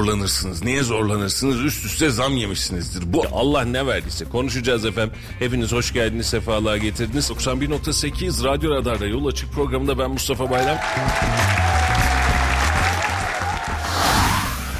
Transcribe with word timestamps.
zorlanırsınız. 0.00 0.64
Niye 0.64 0.82
zorlanırsınız? 0.82 1.60
Üst 1.60 1.84
üste 1.84 2.10
zam 2.10 2.36
yemişsinizdir. 2.36 3.12
Bu 3.12 3.24
Allah 3.32 3.64
ne 3.64 3.86
verdiyse 3.86 4.24
konuşacağız 4.24 4.84
efendim. 4.84 5.14
Hepiniz 5.38 5.72
hoş 5.72 5.92
geldiniz, 5.92 6.26
sefalar 6.26 6.76
getirdiniz. 6.76 7.30
91.8 7.30 8.44
Radyo 8.44 8.70
Radar'da 8.70 9.06
Yol 9.06 9.26
Açık 9.26 9.52
programında 9.52 9.98
ben 9.98 10.10
Mustafa 10.10 10.50
Bayram. 10.50 10.78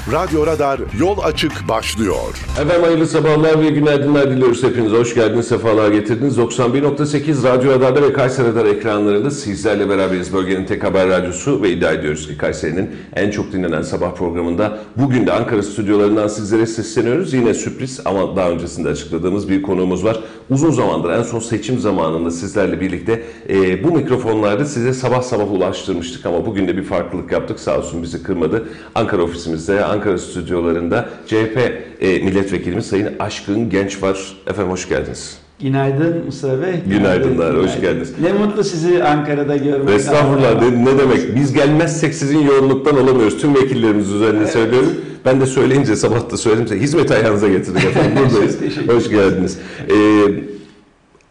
Radyo 0.07 0.47
Radar 0.47 0.79
Yol 0.99 1.17
açık 1.23 1.67
başlıyor. 1.67 2.45
Efendim 2.61 2.83
hayırlı 2.83 3.07
sabahlar 3.07 3.61
ve 3.61 3.69
günaydınlar 3.69 4.31
diliyoruz 4.31 4.63
hepinize. 4.63 4.97
Hoş 4.97 5.15
geldiniz, 5.15 5.47
sefalar 5.47 5.91
getirdiniz. 5.91 6.37
91.8 6.37 7.43
Radyo 7.43 7.71
Radar'da 7.71 8.01
ve 8.01 8.13
Kayseri 8.13 8.47
Radar 8.47 8.65
ekranlarında 8.65 9.31
sizlerle 9.31 9.89
beraberiz. 9.89 10.33
Bölgenin 10.33 10.65
tek 10.65 10.83
haber 10.83 11.09
radyosu 11.09 11.61
ve 11.61 11.71
iddia 11.71 11.91
ediyoruz 11.91 12.27
ki 12.27 12.37
Kayseri'nin 12.37 12.89
en 13.15 13.31
çok 13.31 13.51
dinlenen 13.51 13.81
sabah 13.81 14.15
programında 14.15 14.77
bugün 14.97 15.27
de 15.27 15.31
Ankara 15.31 15.63
stüdyolarından 15.63 16.27
sizlere 16.27 16.65
sesleniyoruz. 16.65 17.33
Yine 17.33 17.53
sürpriz 17.53 17.99
ama 18.05 18.35
daha 18.35 18.49
öncesinde 18.49 18.89
açıkladığımız 18.89 19.49
bir 19.49 19.61
konuğumuz 19.61 20.05
var. 20.05 20.19
Uzun 20.49 20.71
zamandır 20.71 21.09
en 21.09 21.23
son 21.23 21.39
seçim 21.39 21.79
zamanında 21.79 22.31
sizlerle 22.31 22.81
birlikte 22.81 23.23
e, 23.49 23.83
bu 23.83 23.91
mikrofonlarda 23.91 24.65
size 24.65 24.93
sabah 24.93 25.21
sabah 25.21 25.51
ulaştırmıştık 25.51 26.25
ama 26.25 26.45
bugün 26.45 26.67
de 26.67 26.77
bir 26.77 26.83
farklılık 26.83 27.31
yaptık. 27.31 27.59
Sağ 27.59 27.77
olsun 27.77 28.03
bizi 28.03 28.23
kırmadı. 28.23 28.69
Ankara 28.95 29.21
ofisimizde, 29.21 29.85
Ankara 29.91 30.17
stüdyolarında 30.17 31.09
CHP 31.27 31.57
e, 32.01 32.19
milletvekilimiz 32.19 32.85
Sayın 32.85 33.09
Aşkın 33.19 33.69
Genç 33.69 34.03
var. 34.03 34.37
Efendim 34.47 34.71
hoş 34.71 34.89
geldiniz. 34.89 35.37
Günaydın 35.61 36.25
Mustafa 36.25 36.61
Bey. 36.61 36.73
Günaydınlar, 36.87 37.57
hoş 37.57 37.81
geldiniz. 37.81 38.13
Ne 38.21 38.33
mutlu 38.33 38.63
sizi 38.63 39.03
Ankara'da 39.03 39.57
görmek. 39.57 39.95
Estağfurullah 39.95 40.61
ne, 40.61 40.85
ne 40.85 40.97
demek? 40.97 41.35
Biz 41.35 41.53
gelmezsek 41.53 42.13
sizin 42.13 42.39
yoğunluktan 42.39 42.97
olamıyoruz. 42.97 43.41
Tüm 43.41 43.55
vekillerimiz 43.55 44.11
üzerinde 44.11 44.47
söylüyorum. 44.47 44.91
Ben 45.25 45.41
de 45.41 45.45
söyleyince 45.45 45.95
sabah 45.95 46.31
da 46.31 46.37
söyledim 46.37 46.79
hizmet 46.79 47.11
ayağınıza 47.11 47.47
getirdik 47.47 47.85
efendim. 47.85 48.11
Buradayız. 48.29 48.57
Hoş 48.87 49.09
geldiniz. 49.09 49.57
Ee, 49.89 49.93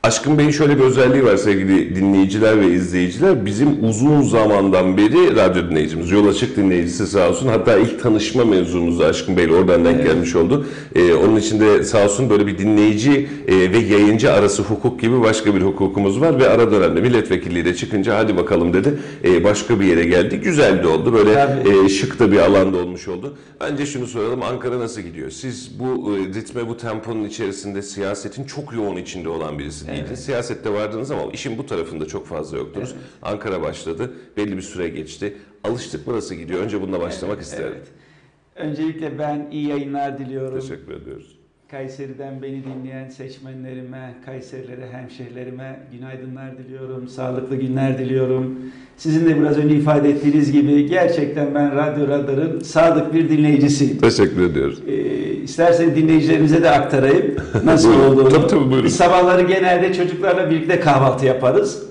Aşkın 0.02 0.38
Bey'in 0.38 0.50
şöyle 0.50 0.78
bir 0.78 0.82
özelliği 0.82 1.24
var 1.24 1.36
sevgili 1.36 1.96
dinleyiciler 1.96 2.60
ve 2.60 2.72
izleyiciler. 2.72 3.46
Bizim 3.46 3.84
uzun 3.84 4.22
zamandan 4.22 4.96
beri 4.96 5.36
radyo 5.36 5.70
dinleyicimiz, 5.70 6.10
yol 6.10 6.28
açık 6.28 6.56
dinleyicisi 6.56 7.06
sağ 7.06 7.28
olsun. 7.28 7.48
Hatta 7.48 7.78
ilk 7.78 8.02
tanışma 8.02 8.44
mevzumuz 8.44 9.00
Aşkın 9.00 9.36
Bey'le 9.36 9.50
oradan 9.50 9.84
denk 9.84 10.04
gelmiş 10.04 10.36
oldu. 10.36 10.66
Ee, 10.94 11.14
onun 11.14 11.36
için 11.36 11.60
de 11.60 11.84
sağ 11.84 12.04
olsun 12.04 12.30
böyle 12.30 12.46
bir 12.46 12.58
dinleyici 12.58 13.28
e, 13.48 13.72
ve 13.72 13.78
yayıncı 13.78 14.32
arası 14.32 14.62
hukuk 14.62 15.00
gibi 15.00 15.20
başka 15.22 15.54
bir 15.54 15.62
hukukumuz 15.62 16.20
var. 16.20 16.40
Ve 16.40 16.48
ara 16.48 16.72
dönemde 16.72 17.00
milletvekilliği 17.00 17.64
de 17.64 17.74
çıkınca 17.74 18.18
hadi 18.18 18.36
bakalım 18.36 18.72
dedi. 18.72 18.98
Ee, 19.24 19.44
başka 19.44 19.80
bir 19.80 19.86
yere 19.86 20.04
geldi. 20.04 20.36
Güzel 20.36 20.82
de 20.82 20.88
oldu. 20.88 21.12
Böyle 21.12 21.34
Tabii. 21.34 21.84
e, 21.84 21.88
şık 21.88 22.18
da 22.18 22.32
bir 22.32 22.38
alanda 22.38 22.76
olmuş 22.76 23.08
oldu. 23.08 23.36
Bence 23.60 23.86
şunu 23.86 24.06
soralım 24.06 24.42
Ankara 24.42 24.78
nasıl 24.78 25.00
gidiyor? 25.00 25.30
Siz 25.30 25.80
bu 25.80 26.16
e, 26.16 26.18
ritme, 26.34 26.68
bu 26.68 26.76
temponun 26.76 27.24
içerisinde 27.24 27.82
siyasetin 27.82 28.44
çok 28.44 28.72
yoğun 28.72 28.96
içinde 28.96 29.28
olan 29.28 29.58
birisi 29.58 29.89
değildiniz. 29.90 30.24
Siyasette 30.24 30.72
vardınız 30.72 31.10
ama 31.10 31.22
işin 31.32 31.58
bu 31.58 31.66
tarafında 31.66 32.06
çok 32.06 32.26
fazla 32.26 32.58
yoktunuz. 32.58 32.94
Ankara 33.22 33.62
başladı, 33.62 34.12
belli 34.36 34.56
bir 34.56 34.62
süre 34.62 34.88
geçti. 34.88 35.36
Alıştık 35.64 36.06
nasıl 36.06 36.34
gidiyor? 36.34 36.60
Önce 36.60 36.82
bununla 36.82 37.00
başlamak 37.00 37.40
isterim. 37.40 37.72
Evet. 37.76 37.88
Öncelikle 38.56 39.18
ben 39.18 39.48
iyi 39.50 39.68
yayınlar 39.68 40.18
diliyorum. 40.18 40.60
Teşekkür 40.60 40.92
ediyoruz. 40.92 41.39
Kayseri'den 41.70 42.42
beni 42.42 42.62
dinleyen 42.64 43.08
seçmenlerime, 43.08 44.14
Kayserilere, 44.26 44.88
hemşehrilerime 44.92 45.80
günaydınlar 45.92 46.58
diliyorum. 46.58 47.08
Sağlıklı 47.08 47.56
günler 47.56 47.98
diliyorum. 47.98 48.58
Sizin 48.96 49.26
de 49.26 49.40
biraz 49.40 49.58
önce 49.58 49.74
ifade 49.76 50.10
ettiğiniz 50.10 50.52
gibi 50.52 50.86
gerçekten 50.86 51.54
ben 51.54 51.76
Radyo 51.76 52.08
Radar'ın 52.08 52.60
sadık 52.60 53.14
bir 53.14 53.28
dinleyicisiyim. 53.28 53.98
Teşekkür 53.98 54.42
ediyoruz. 54.50 54.78
Ee, 54.88 54.92
isterseniz 55.42 55.96
dinleyicilerimize 55.96 56.62
de 56.62 56.70
aktarayım 56.70 57.34
nasıl 57.64 57.88
Buyurun. 57.88 58.04
olduğunu. 58.12 58.28
Tabii, 58.28 58.46
tabii, 58.46 58.64
buyurun. 58.70 58.84
Biz 58.84 58.96
sabahları 58.96 59.42
genelde 59.42 59.94
çocuklarla 59.94 60.50
birlikte 60.50 60.80
kahvaltı 60.80 61.26
yaparız. 61.26 61.82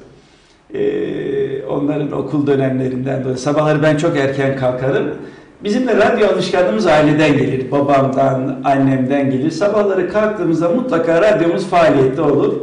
Ee, 0.74 1.64
onların 1.64 2.12
okul 2.12 2.48
dönemlerinden 2.48 3.24
dolayı. 3.24 3.38
Sabahları 3.38 3.84
ben 3.84 3.98
çok 3.98 4.18
erken 4.18 4.56
kalkarım. 4.58 5.08
Bizim 5.64 5.88
de 5.88 5.98
radyo 5.98 6.28
alışkanlığımız 6.28 6.88
aileden 6.88 7.38
gelir. 7.38 7.72
Babamdan, 7.72 8.62
annemden 8.64 9.32
gelir. 9.32 9.52
Sabahları 9.52 10.10
kalktığımızda 10.10 10.70
mutlaka 10.70 11.22
radyomuz 11.22 11.66
faaliyette 11.66 12.22
olur. 12.22 12.54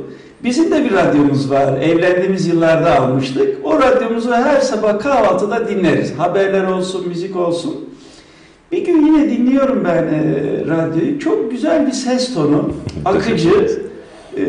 Bizim 0.45 0.71
de 0.71 0.85
bir 0.85 0.93
radyomuz 0.93 1.51
var. 1.51 1.81
Evlendiğimiz 1.81 2.47
yıllarda 2.47 3.01
almıştık. 3.01 3.57
O 3.65 3.81
radyomuzu 3.81 4.33
her 4.33 4.61
sabah 4.61 4.99
kahvaltıda 4.99 5.69
dinleriz. 5.69 6.19
Haberler 6.19 6.65
olsun, 6.65 7.09
müzik 7.09 7.37
olsun. 7.37 7.75
Bir 8.73 8.85
gün 8.85 9.07
yine 9.07 9.31
dinliyorum 9.31 9.85
ben 9.85 10.03
e, 10.03 10.23
radyoyu. 10.69 11.19
Çok 11.19 11.51
güzel 11.51 11.87
bir 11.87 11.93
ses 11.93 12.35
tonu, 12.35 12.71
akıcı, 13.05 13.81
e, 14.37 14.45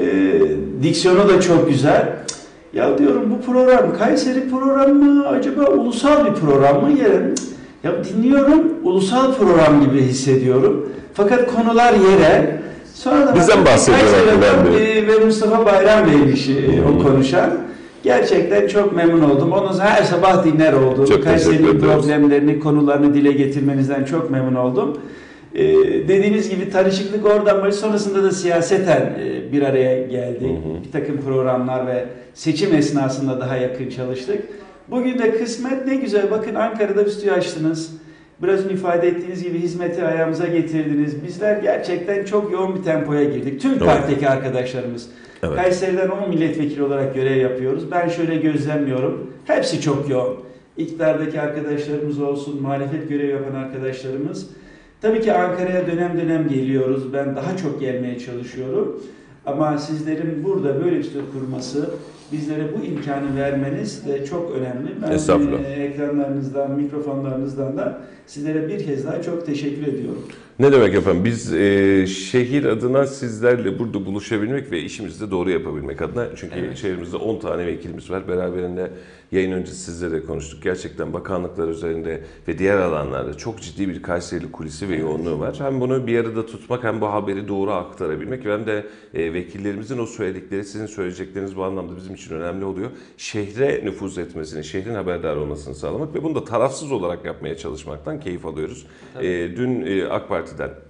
diksiyonu 0.84 1.30
da 1.30 1.42
çok 1.42 1.70
güzel. 1.70 2.10
Ya 2.74 2.98
diyorum 2.98 3.24
bu 3.32 3.46
program 3.46 3.98
Kayseri 3.98 4.50
programı 4.50 4.94
mı 4.94 5.28
acaba 5.28 5.66
ulusal 5.66 6.26
bir 6.26 6.34
program 6.34 6.84
mı? 6.84 6.98
Yerim. 6.98 7.36
Ya 7.84 8.04
dinliyorum 8.04 8.74
ulusal 8.84 9.34
program 9.36 9.86
gibi 9.86 10.02
hissediyorum. 10.02 10.90
Fakat 11.14 11.56
konular 11.56 11.94
yerel. 11.94 12.58
Sonra 12.94 13.28
da 13.28 13.36
Bizden 13.36 13.66
bahsediyor 13.66 14.02
Kayseri'den, 14.02 14.60
Akın 14.60 14.74
Bey. 14.74 14.98
e, 15.00 15.08
ve 15.08 15.26
Mustafa 15.26 15.66
Bayram 15.66 16.08
Bey'miş 16.12 16.50
e, 16.50 16.54
o 16.84 17.04
konuşan. 17.04 17.58
Gerçekten 18.04 18.68
çok 18.68 18.96
memnun 18.96 19.30
oldum. 19.30 19.52
Onu 19.52 19.80
her 19.80 20.04
sabah 20.04 20.46
dinler 20.46 20.74
oldum. 20.74 21.22
Kayseri'nin 21.24 21.80
problemlerini, 21.80 22.60
konularını 22.60 23.14
dile 23.14 23.32
getirmenizden 23.32 24.04
çok 24.04 24.32
memnun 24.32 24.56
oldum. 24.56 24.98
Ee, 25.56 25.68
dediğiniz 26.08 26.50
gibi 26.50 26.70
tanışıklık 26.70 27.26
oradan 27.26 27.58
başladı. 27.62 27.72
Sonrasında 27.76 28.24
da 28.24 28.32
siyaseten 28.32 29.02
e, 29.02 29.52
bir 29.52 29.62
araya 29.62 30.02
geldik. 30.08 30.50
Bir 30.86 30.92
takım 30.92 31.18
programlar 31.26 31.88
ve 31.88 32.06
seçim 32.34 32.76
esnasında 32.76 33.40
daha 33.40 33.58
yakın 33.58 33.90
çalıştık. 33.90 34.42
Bugün 34.92 35.20
de 35.20 35.38
kısmet 35.38 35.88
ne 35.88 35.96
güzel. 35.96 36.32
Bakın 36.32 36.56
Ankara'da 36.56 37.06
bir 37.06 37.12
stüdyo 37.12 37.34
açtınız. 37.34 37.92
Biraz 38.44 38.66
önce 38.66 38.74
ifade 38.74 39.08
ettiğiniz 39.08 39.44
gibi 39.44 39.60
hizmeti 39.60 40.04
ayağımıza 40.04 40.48
getirdiniz. 40.48 41.24
Bizler 41.24 41.58
gerçekten 41.58 42.26
çok 42.26 42.52
yoğun 42.52 42.76
bir 42.76 42.84
tempoya 42.84 43.24
girdik. 43.24 43.62
Tüm 43.62 43.80
partideki 43.80 44.30
arkadaşlarımız. 44.30 45.10
Evet. 45.44 45.56
Kayseri'den 45.56 46.10
10 46.10 46.30
milletvekili 46.30 46.84
olarak 46.84 47.16
görev 47.16 47.38
yapıyoruz. 47.38 47.92
Ben 47.92 48.10
şöyle 48.10 48.36
gözlemliyorum. 48.36 49.34
Hepsi 49.46 49.82
çok 49.82 50.10
yoğun. 50.10 50.38
İktidardaki 50.78 51.42
arkadaşlarımız 51.42 52.20
olsun, 52.20 52.62
muhalefet 52.62 53.10
görevi 53.10 53.32
yapan 53.32 53.56
arkadaşlarımız. 53.56 54.50
Tabii 55.02 55.22
ki 55.22 55.34
Ankara'ya 55.34 55.88
dönem 55.88 56.18
dönem 56.18 56.50
geliyoruz. 56.50 57.14
Ben 57.14 57.36
daha 57.36 57.58
çok 57.58 57.80
gelmeye 57.80 58.20
çalışıyorum. 58.20 59.04
Ama 59.46 59.78
sizlerin 59.78 60.44
burada 60.44 60.86
böyle 60.86 60.98
bir 60.98 61.04
stüdyo 61.04 61.22
kurması, 61.34 61.90
bizlere 62.32 62.64
bu 62.78 62.86
imkanı 62.86 63.36
vermeniz 63.36 64.08
de 64.08 64.26
çok 64.26 64.52
önemli. 64.52 64.90
Ben 65.02 65.12
e, 65.64 65.72
ekranlarınızdan, 65.72 66.72
mikrofonlarınızdan 66.72 67.78
da 67.78 68.02
sizlere 68.28 68.68
bir 68.68 68.86
kez 68.86 69.06
daha 69.06 69.22
çok 69.22 69.46
teşekkür 69.46 69.88
ediyorum. 69.88 70.24
Ne 70.60 70.72
demek 70.72 70.96
efendim? 70.96 71.26
Biz 71.26 71.54
e, 71.54 72.08
şehir 72.08 72.64
adına 72.64 73.08
sizlerle 73.08 73.80
burada 73.80 74.06
buluşabilmek 74.06 74.72
ve 74.72 74.82
işimizi 74.82 75.28
de 75.28 75.32
doğru 75.32 75.50
yapabilmek 75.50 76.02
adına. 76.02 76.28
Çünkü 76.36 76.78
şehrimizde 76.78 77.18
10 77.18 77.40
tane 77.40 77.66
vekilimiz 77.66 78.12
var. 78.12 78.28
Beraberinde 78.28 78.92
yayın 79.32 79.52
öncesi 79.52 79.78
sizle 79.78 80.12
de 80.12 80.24
konuştuk. 80.24 80.64
Gerçekten 80.64 81.14
bakanlıklar 81.14 81.68
üzerinde 81.68 82.22
ve 82.48 82.58
diğer 82.58 82.78
alanlarda 82.78 83.38
çok 83.38 83.62
ciddi 83.62 83.90
bir 83.90 84.02
Kayserili 84.02 84.52
kulisi 84.52 84.90
ve 84.90 84.96
yoğunluğu 84.96 85.40
var. 85.40 85.56
Hem 85.60 85.82
bunu 85.82 86.08
bir 86.08 86.20
arada 86.20 86.46
tutmak 86.46 86.84
hem 86.84 87.02
bu 87.02 87.08
haberi 87.08 87.48
doğru 87.48 87.72
aktarabilmek 87.72 88.46
ve 88.46 88.54
hem 88.54 88.66
de 88.66 88.86
e, 89.14 89.34
vekillerimizin 89.34 89.98
o 89.98 90.06
söyledikleri, 90.06 90.64
sizin 90.64 90.86
söyleyecekleriniz 90.86 91.58
bu 91.58 91.64
anlamda 91.64 91.98
bizim 91.98 92.16
için 92.16 92.36
önemli 92.36 92.66
oluyor. 92.66 92.90
Şehre 93.18 93.82
nüfuz 93.86 94.18
etmesini, 94.18 94.64
şehrin 94.64 94.94
haberdar 94.94 95.36
olmasını 95.36 95.76
sağlamak 95.76 96.16
ve 96.16 96.24
bunu 96.24 96.36
da 96.36 96.46
tarafsız 96.46 96.92
olarak 96.92 97.26
yapmaya 97.26 97.58
çalışmaktan 97.58 98.20
keyif 98.20 98.46
alıyoruz. 98.46 98.88
E, 99.22 99.24
dün 99.58 99.86
e, 99.86 100.06
AK 100.06 100.30
Parti'den 100.48 100.88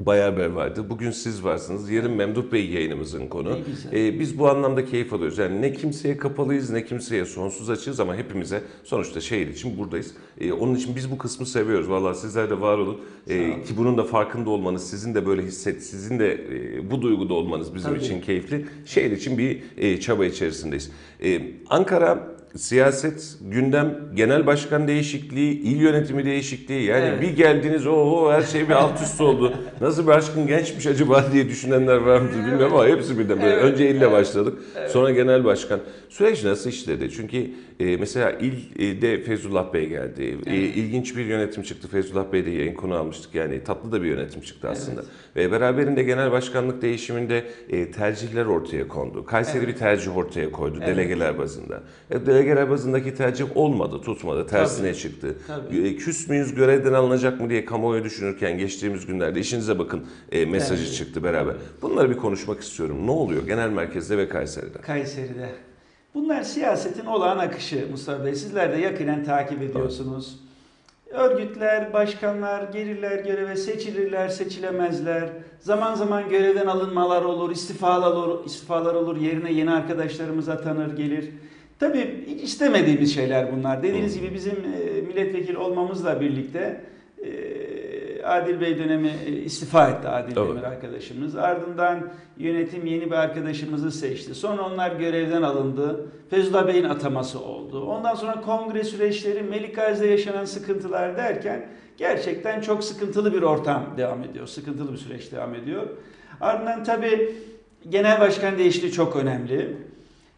Bayağı 0.00 0.30
haber 0.30 0.46
vardı. 0.46 0.84
Bugün 0.90 1.10
siz 1.10 1.44
varsınız. 1.44 1.90
Yarın 1.90 2.12
Memduh 2.12 2.52
Bey 2.52 2.70
yayınımızın 2.70 3.26
konu. 3.26 3.58
Ee, 3.92 4.20
biz 4.20 4.38
bu 4.38 4.48
anlamda 4.48 4.84
keyif 4.84 5.12
alıyoruz. 5.12 5.38
Yani 5.38 5.62
ne 5.62 5.72
kimseye 5.72 6.16
kapalıyız 6.16 6.70
ne 6.70 6.84
kimseye 6.84 7.24
sonsuz 7.24 7.70
açığız 7.70 8.00
ama 8.00 8.16
hepimize 8.16 8.62
sonuçta 8.84 9.20
şehir 9.20 9.48
için 9.48 9.78
buradayız. 9.78 10.14
Ee, 10.40 10.52
onun 10.52 10.74
için 10.74 10.96
biz 10.96 11.10
bu 11.10 11.18
kısmı 11.18 11.46
seviyoruz. 11.46 11.90
Vallahi 11.90 12.18
sizler 12.18 12.50
de 12.50 12.60
var 12.60 12.78
olun. 12.78 13.00
Ee, 13.28 13.62
ki 13.62 13.76
bunun 13.76 13.98
da 13.98 14.04
farkında 14.04 14.50
olmanız, 14.50 14.90
sizin 14.90 15.14
de 15.14 15.26
böyle 15.26 15.42
hisset, 15.42 15.82
sizin 15.82 16.18
de 16.18 16.32
e, 16.32 16.90
bu 16.90 17.02
duyguda 17.02 17.34
olmanız 17.34 17.74
bizim 17.74 17.90
Tabii. 17.90 18.04
için 18.04 18.20
keyifli. 18.20 18.66
Şehir 18.86 19.10
için 19.10 19.38
bir 19.38 19.62
e, 19.76 20.00
çaba 20.00 20.24
içerisindeyiz. 20.24 20.90
Ee, 21.24 21.40
Ankara 21.70 22.31
siyaset, 22.56 23.36
gündem, 23.40 23.98
genel 24.14 24.46
başkan 24.46 24.88
değişikliği, 24.88 25.60
il 25.60 25.76
yönetimi 25.80 26.24
değişikliği 26.24 26.82
yani 26.84 27.04
Evet. 27.04 27.22
bir 27.22 27.36
geldiniz 27.36 27.86
o 27.86 28.32
her 28.32 28.42
şey 28.42 28.68
bir 28.68 28.74
alt 28.74 29.02
üst 29.02 29.20
oldu. 29.20 29.54
Nasıl 29.80 30.06
bir 30.06 30.12
aşkın 30.12 30.46
gençmiş 30.46 30.86
acaba 30.86 31.24
diye 31.32 31.48
düşünenler 31.48 31.96
var 31.96 32.20
mıdır 32.20 32.38
bilmiyorum 32.38 32.74
ama 32.74 32.86
hepsi 32.86 33.18
birden 33.18 33.42
böyle. 33.42 33.52
Evet, 33.54 33.64
Önce 33.64 33.90
ille 33.90 34.12
başladık. 34.12 34.58
Sonra 34.88 35.10
genel 35.10 35.44
başkan. 35.44 35.80
Süreç 36.08 36.44
nasıl 36.44 36.70
işledi? 36.70 37.10
Çünkü 37.16 37.50
e, 37.82 37.96
mesela 37.96 38.30
ilde 38.78 39.22
Feyzullah 39.22 39.72
Bey 39.74 39.88
geldi. 39.88 40.38
E, 40.46 40.56
ilginç 40.56 41.16
bir 41.16 41.24
yönetim 41.24 41.62
çıktı. 41.62 41.88
Feyzullah 41.88 42.32
Bey'de 42.32 42.50
yayın 42.50 42.74
konu 42.74 42.94
almıştık. 42.94 43.34
Yani 43.34 43.64
tatlı 43.64 43.92
da 43.92 44.02
bir 44.02 44.06
yönetim 44.06 44.40
çıktı 44.40 44.68
aslında. 44.68 45.02
Ve 45.36 45.52
beraberinde 45.52 46.02
genel 46.02 46.32
başkanlık 46.32 46.82
değişiminde 46.82 47.44
e, 47.70 47.90
tercihler 47.90 48.46
ortaya 48.46 48.88
kondu. 48.88 49.24
Kayseri 49.24 49.68
bir 49.68 49.76
tercih 49.76 50.16
ortaya 50.16 50.52
koydu 50.52 50.80
delegeler 50.80 51.38
bazında. 51.38 51.82
E, 52.10 52.26
delegeler 52.26 52.70
bazındaki 52.70 53.14
tercih 53.14 53.56
olmadı, 53.56 54.00
tutmadı. 54.00 54.46
Tersine 54.46 54.94
çıktı. 54.94 55.34
Tabii. 55.46 55.88
E, 55.88 55.96
küs 55.96 56.28
müyüz 56.28 56.54
görevden 56.54 56.92
alınacak 56.92 57.40
mı 57.40 57.50
diye 57.50 57.64
kamuoyu 57.64 58.04
düşünürken 58.04 58.58
geçtiğimiz 58.58 59.06
günlerde 59.06 59.40
işinize 59.40 59.78
bakın 59.78 60.06
e, 60.32 60.46
mesajı 60.46 60.82
Evet. 60.84 60.94
çıktı 60.94 61.22
beraber. 61.24 61.54
Bunları 61.82 62.10
bir 62.10 62.16
konuşmak 62.16 62.60
istiyorum. 62.60 63.06
Ne 63.06 63.10
oluyor 63.10 63.46
genel 63.46 63.70
merkezde 63.70 64.18
ve 64.18 64.28
Kayseri'de? 64.28 64.78
Kayseri'de. 64.78 65.48
Bunlar 66.14 66.42
siyasetin 66.42 67.06
olağan 67.06 67.38
akışı 67.38 67.86
Mustafa 67.90 68.24
Bey. 68.24 68.34
Sizler 68.34 68.72
de 68.72 68.80
yakinen 68.80 69.24
takip 69.24 69.62
ediyorsunuz. 69.62 70.38
Örgütler, 71.10 71.92
başkanlar 71.92 72.62
gelirler 72.72 73.24
göreve, 73.24 73.56
seçilirler, 73.56 74.28
seçilemezler. 74.28 75.28
Zaman 75.60 75.94
zaman 75.94 76.28
görevden 76.28 76.66
alınmalar 76.66 77.22
olur, 77.22 77.50
istifalar 77.50 78.12
olur, 78.12 78.46
istifalar 78.46 78.94
olur. 78.94 79.16
Yerine 79.16 79.52
yeni 79.52 79.70
arkadaşlarımız 79.70 80.48
atanır, 80.48 80.96
gelir. 80.96 81.30
Tabii 81.78 82.24
hiç 82.26 82.42
istemediğimiz 82.42 83.14
şeyler 83.14 83.56
bunlar. 83.56 83.82
Dediğiniz 83.82 84.20
gibi 84.20 84.34
bizim 84.34 84.52
e, 84.54 85.00
milletvekili 85.00 85.58
olmamızla 85.58 86.20
birlikte 86.20 86.80
Adil 88.24 88.60
Bey 88.60 88.78
dönemi 88.78 89.10
e, 89.26 89.30
istifa 89.30 89.88
etti 89.88 90.08
Adil 90.08 90.36
Evet. 90.36 90.48
Demir 90.48 90.62
arkadaşımız. 90.62 91.36
Ardından 91.36 92.08
yönetim 92.38 92.86
yeni 92.86 93.06
bir 93.06 93.16
arkadaşımızı 93.16 93.92
seçti. 93.92 94.34
Sonra 94.34 94.62
onlar 94.62 94.96
görevden 94.96 95.42
alındı. 95.42 96.06
Fezullah 96.30 96.66
Bey'in 96.66 96.84
ataması 96.84 97.40
oldu. 97.40 97.84
Ondan 97.84 98.14
sonra 98.14 98.40
kongre 98.40 98.84
süreçleri, 98.84 99.42
Melik 99.42 99.76
Gazi'de 99.76 100.06
yaşanan 100.06 100.44
sıkıntılar 100.44 101.16
derken 101.16 101.68
gerçekten 101.96 102.60
çok 102.60 102.84
sıkıntılı 102.84 103.34
bir 103.34 103.42
ortam 103.42 103.94
devam 103.96 104.22
ediyor. 104.24 104.46
Sıkıntılı 104.46 104.92
bir 104.92 104.98
süreç 104.98 105.32
devam 105.32 105.54
ediyor. 105.54 105.86
Ardından 106.40 106.84
tabii 106.84 107.34
genel 107.88 108.20
başkan 108.20 108.58
değişikliği 108.58 108.92
çok 108.92 109.16
önemli. 109.16 109.76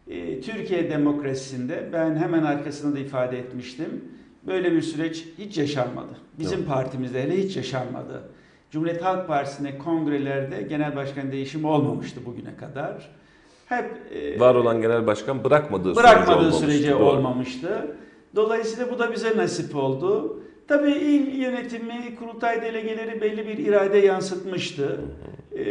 Ee, 0.07 0.41
Türkiye 0.41 0.89
demokrasisinde 0.89 1.89
ben 1.93 2.15
hemen 2.15 2.43
arkasında 2.43 2.95
da 2.95 2.99
ifade 2.99 3.39
etmiştim. 3.39 4.03
Böyle 4.47 4.71
bir 4.71 4.81
süreç 4.81 5.25
hiç 5.37 5.57
yaşanmadı. 5.57 6.17
Bizim 6.39 6.59
Evet. 6.59 6.67
partimizde 6.67 7.23
hele 7.23 7.43
hiç 7.43 7.55
yaşanmadı. 7.57 8.21
Cumhuriyet 8.71 9.03
Halk 9.03 9.27
Partisi'nde 9.27 9.77
kongrelerde 9.77 10.61
genel 10.61 10.95
başkan 10.95 11.31
değişimi 11.31 11.67
olmamıştı 11.67 12.19
bugüne 12.25 12.55
kadar. 12.57 13.09
Hep 13.65 13.91
e, 14.15 14.39
Var 14.39 14.55
olan 14.55 14.81
genel 14.81 15.07
başkan 15.07 15.43
bırakmadığı, 15.43 15.95
bırakmadığı 15.95 16.51
sürece, 16.51 16.95
olmamıştı. 16.95 17.17
Olmamıştı. 17.67 17.95
Dolayısıyla 18.35 18.91
bu 18.91 18.99
da 18.99 19.11
bize 19.13 19.37
nasip 19.37 19.75
oldu. 19.75 20.39
Tabii 20.67 20.91
il 20.91 21.35
yönetimi, 21.41 22.15
kurultay 22.19 22.61
delegeleri 22.61 23.21
belli 23.21 23.47
bir 23.47 23.57
irade 23.57 23.97
yansıtmıştı. 23.97 25.01
Ee, 25.57 25.61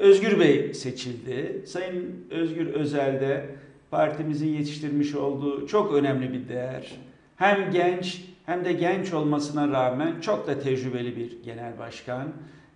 Özgür 0.00 0.40
Bey 0.40 0.74
seçildi. 0.74 1.62
Sayın 1.66 2.26
Özgür 2.30 2.66
Özel 2.66 3.20
de 3.20 3.46
partimizin 3.90 4.48
yetiştirmiş 4.48 5.14
olduğu 5.14 5.66
çok 5.66 5.94
önemli 5.94 6.32
bir 6.32 6.48
değer. 6.48 6.92
Hem 7.38 7.70
genç 7.70 8.24
hem 8.46 8.64
de 8.64 8.72
genç 8.72 9.12
olmasına 9.12 9.68
rağmen 9.68 10.20
çok 10.20 10.46
da 10.46 10.60
tecrübeli 10.60 11.16
bir 11.16 11.42
genel 11.44 11.78
başkan. 11.78 12.28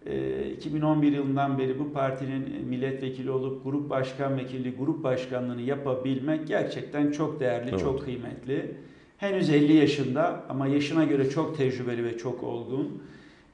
Ee, 0.07 0.51
2011 0.51 1.13
yılından 1.13 1.59
beri 1.59 1.79
bu 1.79 1.93
partinin 1.93 2.67
milletvekili 2.69 3.31
olup 3.31 3.65
grup 3.65 3.91
başkan 3.91 4.39
vekili, 4.39 4.77
grup 4.77 5.05
başkanlığını 5.05 5.63
yapabilmek 5.63 6.47
gerçekten 6.47 7.13
çok 7.13 7.41
değerli, 7.41 7.71
Evet. 7.71 7.81
çok 7.81 8.05
kıymetli. 8.05 8.75
Henüz 9.19 9.51
50 9.51 9.73
yaşında 9.73 10.45
ama 10.49 10.67
yaşına 10.67 11.05
göre 11.05 11.31
çok 11.31 11.57
tecrübeli 11.57 12.05
ve 12.05 12.19
çok 12.19 12.43
olgun. 12.43 13.03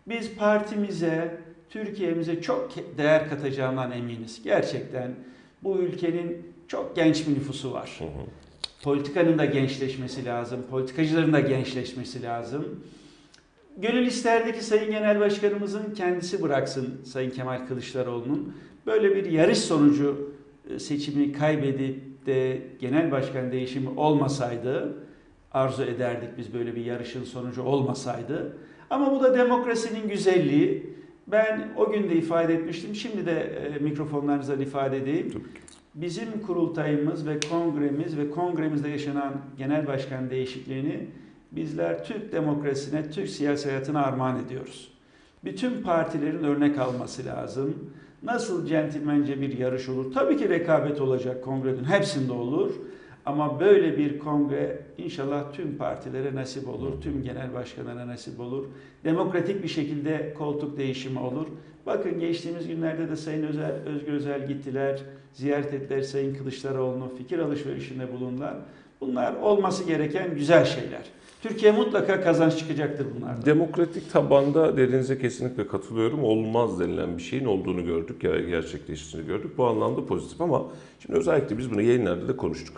Biz 0.09 0.35
partimize, 0.35 1.39
Türkiye'mize 1.71 2.43
çok 2.43 2.71
değer 2.99 3.29
katacağından 3.31 3.93
eminiz. 3.93 4.43
Gerçekten 4.45 5.15
bu 5.63 5.79
ülkenin 5.79 6.47
çok 6.69 6.97
genç 6.97 7.29
bir 7.29 7.35
nüfusu 7.35 7.73
var. 7.73 7.97
Hı 7.99 8.05
hı. 8.05 8.48
Politikanın 8.83 9.39
da 9.39 9.45
gençleşmesi 9.45 10.25
lazım, 10.25 10.61
politikacıların 10.71 11.33
da 11.33 11.41
gençleşmesi 11.41 12.23
lazım. 12.23 12.81
Gönül 13.77 14.07
isterdi 14.07 14.53
ki 14.53 14.65
Sayın 14.65 14.91
Genel 14.91 15.21
Başkanımızın 15.21 15.95
kendisi 15.95 16.43
bıraksın 16.43 17.01
Sayın 17.05 17.31
Kemal 17.31 17.67
Kılıçdaroğlu'nun. 17.67 18.55
Böyle 18.87 19.17
bir 19.17 19.31
yarış 19.31 19.59
sonucu 19.59 20.33
e, 20.71 20.79
seçimi 20.79 21.33
kaybedip 21.33 22.27
de 22.27 22.63
genel 22.81 23.11
başkan 23.11 23.53
değişimi 23.53 23.89
olmasaydı 23.89 24.95
arzu 25.53 25.83
ederdik 25.83 26.29
biz 26.39 26.55
böyle 26.55 26.77
bir 26.77 26.85
yarışın 26.85 27.25
sonucu 27.25 27.63
olmasaydı. 27.63 28.57
Ama 28.91 29.13
bu 29.13 29.23
da 29.23 29.35
demokrasinin 29.35 30.09
güzelliği. 30.09 30.99
Ben 31.27 31.69
o 31.77 31.91
gün 31.93 32.11
de 32.11 32.15
ifade 32.15 32.55
etmiştim. 32.55 32.95
Şimdi 32.95 33.27
de 33.27 33.41
e, 33.41 33.79
mikrofonlarınızdan 33.79 34.61
ifade 34.61 34.97
edeyim. 34.97 35.31
Tabii 35.33 35.43
ki. 35.43 35.61
Bizim 35.95 36.43
kurultayımız 36.47 37.27
ve 37.27 37.41
kongremiz 37.41 38.19
ve 38.19 38.31
kongremizde 38.31 38.89
yaşanan 38.89 39.33
genel 39.59 39.87
başkan 39.87 40.31
değişikliğini 40.31 41.07
bizler 41.53 42.05
Türk 42.05 42.33
demokrasisine, 42.33 43.11
Türk 43.11 43.29
siyasi 43.29 43.69
hayatına 43.69 44.05
armağan 44.05 44.45
ediyoruz. 44.45 44.93
Bütün 45.45 45.83
partilerin 45.83 46.45
örnek 46.45 46.79
alması 46.79 47.25
lazım. 47.25 47.75
Nasıl 48.23 48.67
centilmence 48.67 49.41
bir 49.41 49.59
yarış 49.59 49.89
olur? 49.89 50.13
Tabii 50.15 50.37
ki 50.37 50.49
rekabet 50.49 51.01
olacak 51.01 51.45
kongrenin 51.45 51.85
hepsinde 51.85 52.33
olur. 52.33 52.75
Ama 53.27 53.61
böyle 53.61 53.99
bir 53.99 54.19
kongre 54.19 54.83
inşallah 54.99 55.53
tüm 55.53 55.77
partilere 55.77 56.35
nasip 56.35 56.69
olur, 56.69 57.01
tüm 57.01 57.23
genel 57.23 57.55
başkanlara 57.55 58.07
nasip 58.07 58.41
olur. 58.41 58.67
Demokratik 59.05 59.63
bir 59.63 59.69
şekilde 59.69 60.35
koltuk 60.39 60.79
değişimi 60.79 61.19
olur. 61.19 61.47
Bakın 61.89 62.21
geçtiğimiz 62.21 62.69
günlerde 62.69 63.09
de 63.09 63.17
Sayın 63.17 63.43
Özel, 63.43 63.73
Özgür 63.87 64.13
Özel 64.13 64.47
gittiler, 64.49 65.01
ziyaret 65.33 65.75
ettiler 65.75 66.03
Sayın 66.03 66.35
Kılıçdaroğlu'nu, 66.35 67.13
fikir 67.19 67.39
alışverişinde 67.39 68.13
bulundular. 68.13 68.55
Bunlar 69.01 69.35
olması 69.35 69.85
gereken 69.85 70.35
güzel 70.35 70.65
şeyler. 70.65 71.03
Türkiye 71.43 71.73
mutlaka 71.73 72.21
kazanç 72.21 72.59
çıkacaktır 72.59 73.07
bunlardan. 73.17 73.45
Demokratik 73.45 74.13
tabanda 74.13 74.77
dediğinize 74.77 75.19
kesinlikle 75.19 75.67
katılıyorum. 75.67 76.25
Olmaz 76.25 76.81
denilen 76.81 77.19
bir 77.19 77.23
şeyin 77.23 77.45
olduğunu 77.45 77.85
gördük, 77.85 78.23
ger- 78.23 78.51
gerçekleştiğini 78.51 79.27
gördük. 79.27 79.51
Bu 79.59 79.67
anlamda 79.67 80.07
pozitif 80.07 80.41
ama 80.41 80.67
şimdi 81.03 81.19
özellikle 81.19 81.59
biz 81.59 81.71
bunu 81.71 81.83
yayınlarda 81.83 82.29
da 82.29 82.37
konuştuk. 82.37 82.77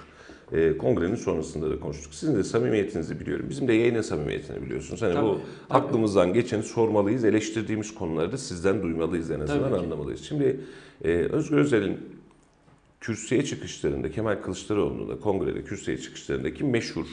Ee, 0.52 0.76
kongrenin 0.78 1.14
sonrasında 1.14 1.70
da 1.70 1.80
konuştuk. 1.80 2.14
Sizin 2.14 2.36
de 2.36 2.44
samimiyetinizi 2.44 3.20
biliyorum. 3.20 3.46
Bizim 3.50 3.68
de 3.68 3.72
yayının 3.72 4.00
samimiyetini 4.02 4.62
biliyorsunuz. 4.62 5.02
Hani 5.02 5.14
Tabii, 5.14 5.26
bu 5.26 5.32
tabii. 5.68 5.78
aklımızdan 5.80 6.32
geçeni 6.34 6.62
sormalıyız, 6.62 7.24
eleştirdiğimiz 7.24 7.94
konuları 7.94 8.32
da 8.32 8.38
sizden 8.38 8.82
duymalıyız 8.82 9.30
en 9.30 9.40
azından 9.40 9.70
Tabii 9.70 9.78
ki. 9.78 9.84
anlamalıyız. 9.84 10.20
Şimdi 10.20 10.60
e, 11.04 11.08
Özgür 11.08 11.56
Özel'in 11.58 11.98
kürsüye 13.00 13.44
çıkışlarında 13.44 14.10
Kemal 14.10 14.34
Kılıçdaroğlu'nun 14.42 15.08
da 15.08 15.20
kongrede 15.20 15.64
kürsüye 15.64 15.98
çıkışlarındaki 15.98 16.64
meşhur 16.64 17.06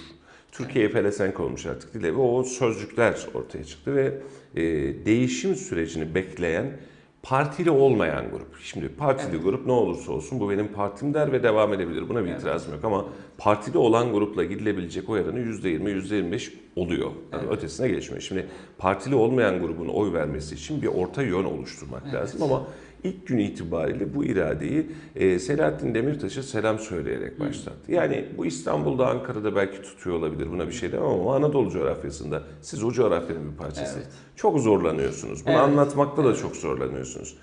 Türkiye'ye 0.51 0.91
pelesenk 0.91 1.39
olmuş 1.39 1.65
artık 1.65 1.93
dile 1.93 2.13
ve 2.13 2.17
o 2.17 2.43
sözcükler 2.43 3.27
ortaya 3.33 3.63
çıktı 3.63 3.95
ve 3.95 4.13
e, 4.55 4.63
değişim 5.05 5.55
sürecini 5.55 6.15
bekleyen 6.15 6.77
partili 7.29 7.71
olmayan 7.71 8.29
grup. 8.31 8.47
Şimdi 8.63 8.89
partili 8.89 9.35
Evet. 9.35 9.43
grup 9.43 9.65
ne 9.65 9.71
olursa 9.71 10.11
olsun 10.11 10.39
bu 10.39 10.49
benim 10.49 10.67
partim 10.67 11.13
der 11.13 11.31
ve 11.31 11.43
devam 11.43 11.73
edebilir. 11.73 12.09
Buna 12.09 12.23
bir 12.23 12.29
Evet. 12.29 12.39
itirazım 12.39 12.73
yok 12.73 12.83
ama 12.85 13.05
partili 13.37 13.77
olan 13.77 14.13
grupla 14.13 14.43
gidilebilecek 14.43 15.09
oy 15.09 15.21
oranı 15.21 15.39
%20, 15.39 15.89
%25 15.91 16.53
oluyor. 16.75 17.11
Yani 17.33 17.43
Evet. 17.47 17.57
ötesine 17.57 17.87
geçmiyor. 17.87 18.21
Şimdi 18.21 18.45
partili 18.77 19.15
olmayan 19.15 19.59
grubun 19.59 19.87
oy 19.87 20.13
vermesi 20.13 20.55
için 20.55 20.81
bir 20.81 20.87
orta 20.87 21.21
yön 21.23 21.43
oluşturmak 21.43 22.01
Evet. 22.05 22.13
lazım 22.13 22.43
ama 22.43 22.63
ilk 23.07 23.27
gün 23.27 23.37
itibariyle 23.37 24.15
bu 24.15 24.25
iradeyi 24.25 24.87
e, 25.15 25.39
Selahattin 25.39 25.95
Demirtaş'a 25.95 26.43
selam 26.43 26.79
söyleyerek 26.79 27.39
başlattı. 27.39 27.91
Yani 27.91 28.25
bu 28.37 28.45
İstanbul'da, 28.45 29.07
Ankara'da 29.07 29.55
belki 29.55 29.81
tutuyor 29.81 30.15
olabilir 30.15 30.47
buna 30.51 30.67
bir 30.67 30.73
şey 30.73 30.91
demem 30.91 31.05
ama 31.05 31.35
Anadolu 31.35 31.69
coğrafyasında 31.69 32.43
siz 32.61 32.83
o 32.83 32.91
coğrafyanın 32.91 33.51
bir 33.51 33.57
parçası. 33.57 33.99
Evet. 33.99 34.07
Çok 34.35 34.59
zorlanıyorsunuz. 34.59 35.45
Bunu 35.45 35.53
Evet. 35.53 35.63
anlatmakta 35.63 36.25
da 36.25 36.35
çok 36.35 36.55
zorlanıyorsunuz. 36.55 37.37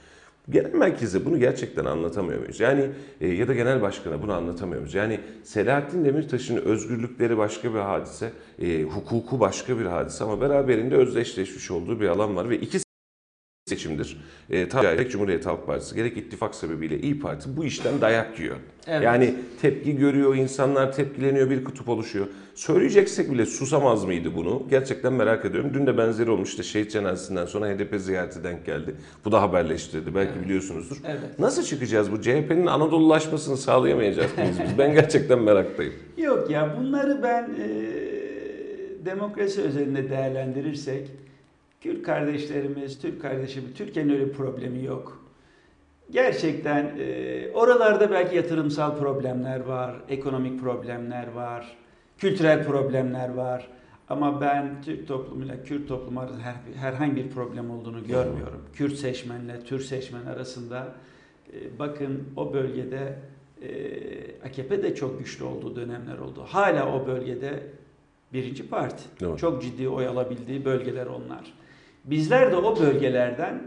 Genel 0.51 0.75
merkeze 0.75 1.25
bunu 1.25 1.39
gerçekten 1.39 1.85
anlatamıyor 1.85 2.41
muyuz? 2.41 2.61
Yani 2.61 2.91
e, 3.21 3.29
ya 3.29 3.49
da 3.49 3.55
genel 3.55 3.83
başkana 3.83 4.23
bunu 4.23 4.33
anlatamıyor 4.33 4.81
muyuz? 4.81 4.95
Yani 4.95 5.21
Selahattin 5.43 6.05
Demirtaş'ın 6.05 6.57
özgürlükleri 6.57 7.39
başka 7.39 7.75
bir 7.75 7.79
hadise, 7.79 8.33
e, 8.63 8.83
hukuku 8.83 9.41
başka 9.41 9.79
bir 9.79 9.85
hadise 9.85 10.25
ama 10.25 10.41
beraberinde 10.41 10.97
özdeşleşmiş 10.97 11.71
olduğu 11.71 12.01
bir 12.01 12.09
alan 12.09 12.37
var 12.37 12.51
ve 12.51 12.59
iki 12.59 12.79
seçimdir. 13.75 14.17
E, 14.51 14.69
ta- 14.69 14.83
gerek 14.83 15.11
Cumhuriyet 15.11 15.47
Halk 15.47 15.67
Partisi 15.67 15.95
gerek 15.95 16.17
ittifak 16.17 16.55
sebebiyle 16.55 16.99
İyi 17.01 17.21
Parti 17.21 17.57
bu 17.57 17.65
işten 17.65 18.01
dayak 18.01 18.41
yiyor. 18.41 18.57
Evet. 18.87 19.05
Yani 19.05 19.35
tepki 19.63 19.97
görüyor, 19.97 20.35
insanlar 20.37 20.93
tepkileniyor, 20.93 21.51
bir 21.51 21.65
kutup 21.65 21.89
oluşuyor. 21.89 22.27
Söyleyeceksek 22.55 23.31
bile 23.33 23.47
susamaz 23.47 24.05
mıydı 24.05 24.29
bunu? 24.37 24.63
Gerçekten 24.71 25.13
merak 25.13 25.45
ediyorum. 25.45 25.71
Dün 25.75 25.87
de 25.87 25.99
benzeri 25.99 26.31
olmuştu. 26.31 26.63
Şehit 26.63 26.91
cenazesinden 26.93 27.47
sonra 27.47 27.69
HDP 27.69 28.01
ziyareti 28.01 28.45
denk 28.45 28.67
geldi. 28.67 28.95
Bu 29.25 29.33
da 29.33 29.43
haberleştirdi. 29.43 30.15
Belki 30.15 30.41
biliyorsunuzdur. 30.45 30.97
Evet. 31.07 31.39
Nasıl 31.39 31.63
çıkacağız 31.63 32.13
bu? 32.13 32.21
CHP'nin 32.23 32.67
Anadolulaşmasını 32.67 33.57
sağlayamayacak 33.57 34.39
mıyız 34.39 34.57
biz? 34.65 34.79
Ben 34.79 34.93
gerçekten 34.95 35.39
meraktayım. 35.43 35.93
Yok 36.17 36.51
ya 36.51 36.77
bunları 36.81 37.21
ben 37.23 37.43
e, 37.43 37.67
demokrasi 39.05 39.61
özelinde 39.63 40.11
değerlendirirsek 40.11 41.09
Kürt 41.85 42.03
kardeşlerimiz, 42.03 42.99
Türk 42.99 43.23
kardeşimiz, 43.23 43.75
Türkiye'nin 43.75 44.13
öyle 44.13 44.33
problemi 44.33 44.85
yok. 44.85 45.25
Gerçekten 46.11 46.97
e, 46.99 47.51
oralarda 47.55 48.11
belki 48.11 48.37
yatırımsal 48.37 48.99
problemler 48.99 49.61
var, 49.61 49.95
ekonomik 50.09 50.61
problemler 50.61 51.33
var, 51.33 51.77
kültürel 52.19 52.65
problemler 52.65 53.35
var. 53.35 53.69
Ama 54.09 54.41
ben 54.41 54.83
Türk 54.83 55.09
toplumuyla 55.09 55.63
Kürt 55.63 55.89
toplumu 55.89 56.21
arasında 56.21 56.43
her, 56.43 56.55
herhangi 56.75 57.17
bir 57.17 57.31
problem 57.31 57.71
olduğunu 57.71 58.07
görmüyorum. 58.07 58.63
Kürt 58.73 58.95
seçmenle 58.95 59.61
Türk 59.65 59.83
seçmen 59.83 60.27
arasında 60.27 60.95
e, 61.53 61.79
bakın 61.79 62.25
o 62.37 62.53
bölgede 62.53 63.19
e, 63.63 63.69
AKP 64.47 64.83
de 64.83 64.95
çok 64.95 65.19
güçlü 65.19 65.45
olduğu 65.45 65.77
dönemler 65.77 66.19
oldu. 66.19 66.45
Hala 66.49 66.97
o 66.97 67.07
bölgede 67.07 67.63
birinci 68.33 68.69
parti. 68.69 69.05
Evet. 69.23 69.39
Çok 69.39 69.63
ciddi 69.63 69.89
oy 69.89 70.07
alabildiği 70.07 70.65
bölgeler 70.65 71.07
onlar. 71.07 71.64
Bizler 72.05 72.53
de 72.53 72.57
o 72.57 72.81
bölgelerden 72.81 73.63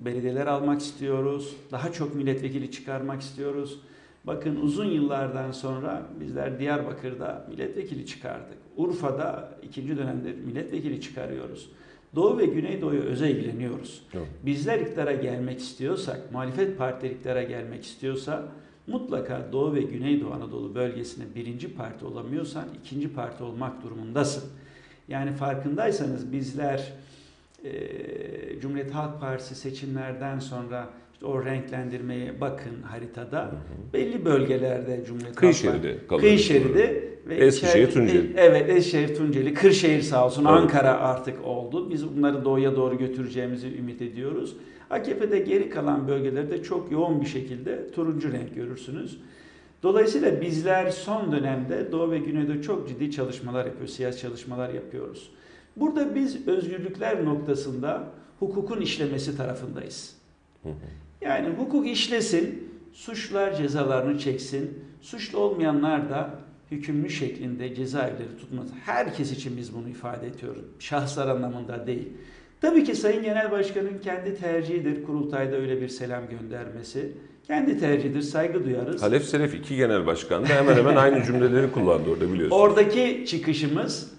belediyeler 0.00 0.46
almak 0.46 0.80
istiyoruz. 0.80 1.56
Daha 1.72 1.92
çok 1.92 2.14
milletvekili 2.14 2.70
çıkarmak 2.70 3.20
istiyoruz. 3.20 3.80
Bakın 4.24 4.56
uzun 4.56 4.84
yıllardan 4.84 5.52
sonra 5.52 6.02
bizler 6.20 6.58
Diyarbakır'da 6.58 7.46
milletvekili 7.50 8.06
çıkardık. 8.06 8.58
Urfa'da 8.76 9.58
ikinci 9.62 9.96
dönemde 9.96 10.32
milletvekili 10.32 11.00
çıkarıyoruz. 11.00 11.70
Doğu 12.14 12.38
ve 12.38 12.46
Güneydoğu'ya 12.46 13.00
özel 13.00 13.28
ilgileniyoruz. 13.28 14.02
Evet. 14.14 14.26
Bizler 14.46 14.78
iktidara 14.78 15.12
gelmek 15.12 15.58
istiyorsak, 15.60 16.32
muhalefet 16.32 16.78
partileri 16.78 17.14
iktidara 17.14 17.42
gelmek 17.42 17.84
istiyorsa 17.84 18.42
mutlaka 18.86 19.48
Doğu 19.52 19.74
ve 19.74 19.80
Güneydoğu 19.80 20.32
Anadolu 20.32 20.74
bölgesinde 20.74 21.34
birinci 21.34 21.74
parti 21.74 22.04
olamıyorsan 22.04 22.64
ikinci 22.82 23.12
parti 23.12 23.44
olmak 23.44 23.82
durumundasın. 23.82 24.44
Yani 25.08 25.32
farkındaysanız 25.32 26.32
bizler 26.32 26.92
e, 27.68 28.60
Cumhuriyet 28.60 28.94
Halk 28.94 29.20
Partisi 29.20 29.54
seçimlerden 29.54 30.38
sonra 30.38 30.88
işte 31.12 31.26
o 31.26 31.44
renklendirmeye 31.44 32.40
bakın 32.40 32.82
haritada 32.82 33.50
belli 33.92 34.24
bölgelerde 34.24 35.04
Cumhuriyet 35.06 35.36
Kıyı 35.36 35.52
Halk 35.52 36.08
Partisi. 36.08 36.20
Kıyı 36.20 36.38
şeridi 36.38 37.08
ve 37.28 37.34
Eskişehir, 37.34 37.90
Tunceli. 37.90 38.32
Evet 38.36 38.70
Eskişehir 38.70 39.16
Tunceli, 39.16 39.54
Kırşehir 39.54 40.02
sağ 40.02 40.26
olsun, 40.26 40.44
Evet. 40.44 40.52
Ankara 40.52 40.98
artık 40.98 41.44
oldu. 41.44 41.90
Biz 41.90 42.16
bunları 42.16 42.44
doğuya 42.44 42.76
doğru 42.76 42.98
götüreceğimizi 42.98 43.76
ümit 43.78 44.02
ediyoruz. 44.02 44.56
AKP'de 44.90 45.38
geri 45.38 45.70
kalan 45.70 46.08
bölgelerde 46.08 46.62
çok 46.62 46.92
yoğun 46.92 47.20
bir 47.20 47.26
şekilde 47.26 47.90
turuncu 47.90 48.32
renk 48.32 48.54
görürsünüz. 48.54 49.20
Dolayısıyla 49.82 50.40
bizler 50.40 50.90
son 50.90 51.32
dönemde 51.32 51.92
Doğu 51.92 52.10
ve 52.10 52.18
Güney'de 52.18 52.62
çok 52.62 52.88
ciddi 52.88 53.10
çalışmalar 53.10 53.66
yapıyoruz, 53.66 53.94
siyasi 53.94 54.20
çalışmalar 54.20 54.74
yapıyoruz. 54.74 55.30
Burada 55.80 56.14
biz 56.14 56.48
özgürlükler 56.48 57.24
noktasında 57.24 58.04
hukukun 58.38 58.80
işlemesi 58.80 59.36
tarafındayız. 59.36 60.16
Yani 61.20 61.48
hukuk 61.58 61.88
işlesin, 61.88 62.72
suçlular 62.92 63.52
cezalarını 63.52 64.18
çeksin, 64.18 64.84
suçlu 65.00 65.38
olmayanlar 65.38 66.10
da 66.10 66.30
hükümlü 66.70 67.10
şeklinde 67.10 67.74
cezaevleri 67.74 68.38
tutmaz. 68.40 68.66
Herkes 68.84 69.32
için 69.32 69.56
biz 69.56 69.74
bunu 69.74 69.88
ifade 69.88 70.26
ediyoruz. 70.26 70.64
Şahıslar 70.78 71.28
anlamında 71.28 71.86
değil. 71.86 72.08
Tabii 72.60 72.84
ki 72.84 72.94
Sayın 72.94 73.22
Genel 73.22 73.50
Başkan'ın 73.50 73.98
kendi 74.04 74.34
tercihidir 74.34 75.04
kurultayda 75.04 75.56
öyle 75.56 75.80
bir 75.80 75.88
selam 75.88 76.22
göndermesi. 76.28 77.12
Kendi 77.46 77.80
tercihidir, 77.80 78.22
saygı 78.22 78.64
duyarız. 78.64 79.02
Halef 79.02 79.24
Selef 79.24 79.54
iki 79.54 79.76
genel 79.76 80.06
başkan 80.06 80.42
da 80.42 80.48
hemen 80.48 80.76
hemen 80.76 80.96
aynı 80.96 81.24
cümleleri 81.24 81.72
kullandı 81.72 82.10
orada 82.10 82.32
biliyorsunuz. 82.32 82.62
Oradaki 82.62 83.24
çıkışımız 83.28 84.17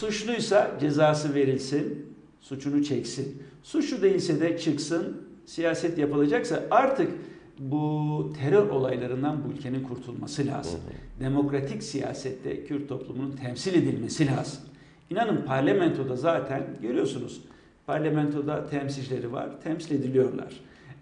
suçluysa 0.00 0.76
cezası 0.80 1.34
verilsin, 1.34 2.06
suçunu 2.40 2.84
çeksin. 2.84 3.42
Suçlu 3.62 4.02
değilse 4.02 4.40
de 4.40 4.58
çıksın, 4.58 5.26
siyaset 5.46 5.98
yapılacaksa 5.98 6.62
artık 6.70 7.10
bu 7.58 8.32
terör 8.40 8.68
olaylarından 8.68 9.44
bu 9.44 9.52
ülkenin 9.52 9.82
kurtulması 9.82 10.46
lazım. 10.46 10.80
Demokratik 11.20 11.82
siyasette 11.82 12.64
Kürt 12.64 12.88
toplumunun 12.88 13.36
temsil 13.36 13.74
edilmesi 13.74 14.26
lazım. 14.26 14.62
İnanın 15.10 15.42
parlamentoda 15.42 16.16
zaten 16.16 16.66
görüyorsunuz 16.82 17.40
parlamentoda 17.86 18.66
temsilcileri 18.66 19.32
var, 19.32 19.60
temsil 19.62 19.94
ediliyorlar. 19.94 20.60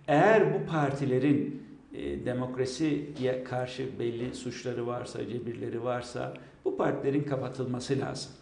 Eğer 0.09 0.55
bu 0.55 0.67
partilerin 0.71 1.63
e, 1.95 2.27
demokrasiye 2.27 3.45
karşı 3.45 3.99
belli 3.99 4.35
suçları 4.35 4.87
varsa, 4.87 5.29
cebirleri 5.29 5.85
varsa 5.85 6.35
bu 6.65 6.77
partilerin 6.77 7.23
kapatılması 7.23 7.99
lazım. 7.99 8.33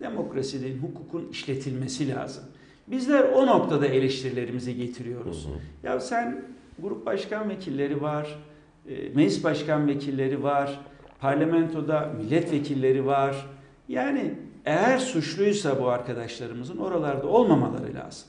Demokrasinin, 0.00 0.78
hukukun 0.78 1.28
işletilmesi 1.30 2.08
lazım. 2.08 2.44
Bizler 2.86 3.22
o 3.22 3.46
noktada 3.46 3.86
eleştirilerimizi 3.86 4.76
getiriyoruz. 4.76 5.48
Ya 5.82 6.00
sen 6.00 6.44
grup 6.78 7.06
başkan 7.06 7.48
vekilleri 7.48 8.02
var, 8.02 8.38
e, 8.88 9.08
meclis 9.08 9.44
başkan 9.44 9.88
vekilleri 9.88 10.42
var, 10.42 10.80
parlamentoda 11.20 12.12
milletvekilleri 12.16 13.06
var. 13.06 13.46
Yani 13.88 14.34
eğer 14.64 14.98
suçluysa 14.98 15.80
bu 15.80 15.88
arkadaşlarımızın 15.88 16.76
oralarda 16.76 17.26
olmamaları 17.26 17.94
lazım. 17.94 18.28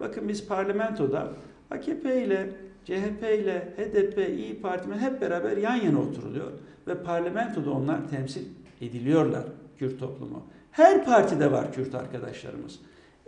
Bakın 0.00 0.28
biz 0.28 0.46
parlamentoda 0.46 1.32
AKP 1.70 2.24
ile 2.24 2.50
CHP 2.84 3.22
ile 3.22 3.74
HDP, 3.76 4.38
İyi 4.38 4.60
Parti 4.60 4.90
hep 4.92 5.20
beraber 5.20 5.56
yan 5.56 5.76
yana 5.76 6.00
oturuluyor 6.00 6.52
ve 6.86 7.02
parlamentoda 7.02 7.70
onlar 7.70 8.08
temsil 8.10 8.44
ediliyorlar 8.80 9.44
Kürt 9.78 10.00
toplumu. 10.00 10.42
Her 10.72 11.04
partide 11.04 11.52
var 11.52 11.72
Kürt 11.72 11.94
arkadaşlarımız. 11.94 12.78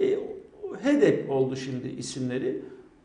E, 0.01 0.07
HDP 0.85 1.31
oldu 1.31 1.57
şimdi 1.57 1.89
isimleri. 1.89 2.59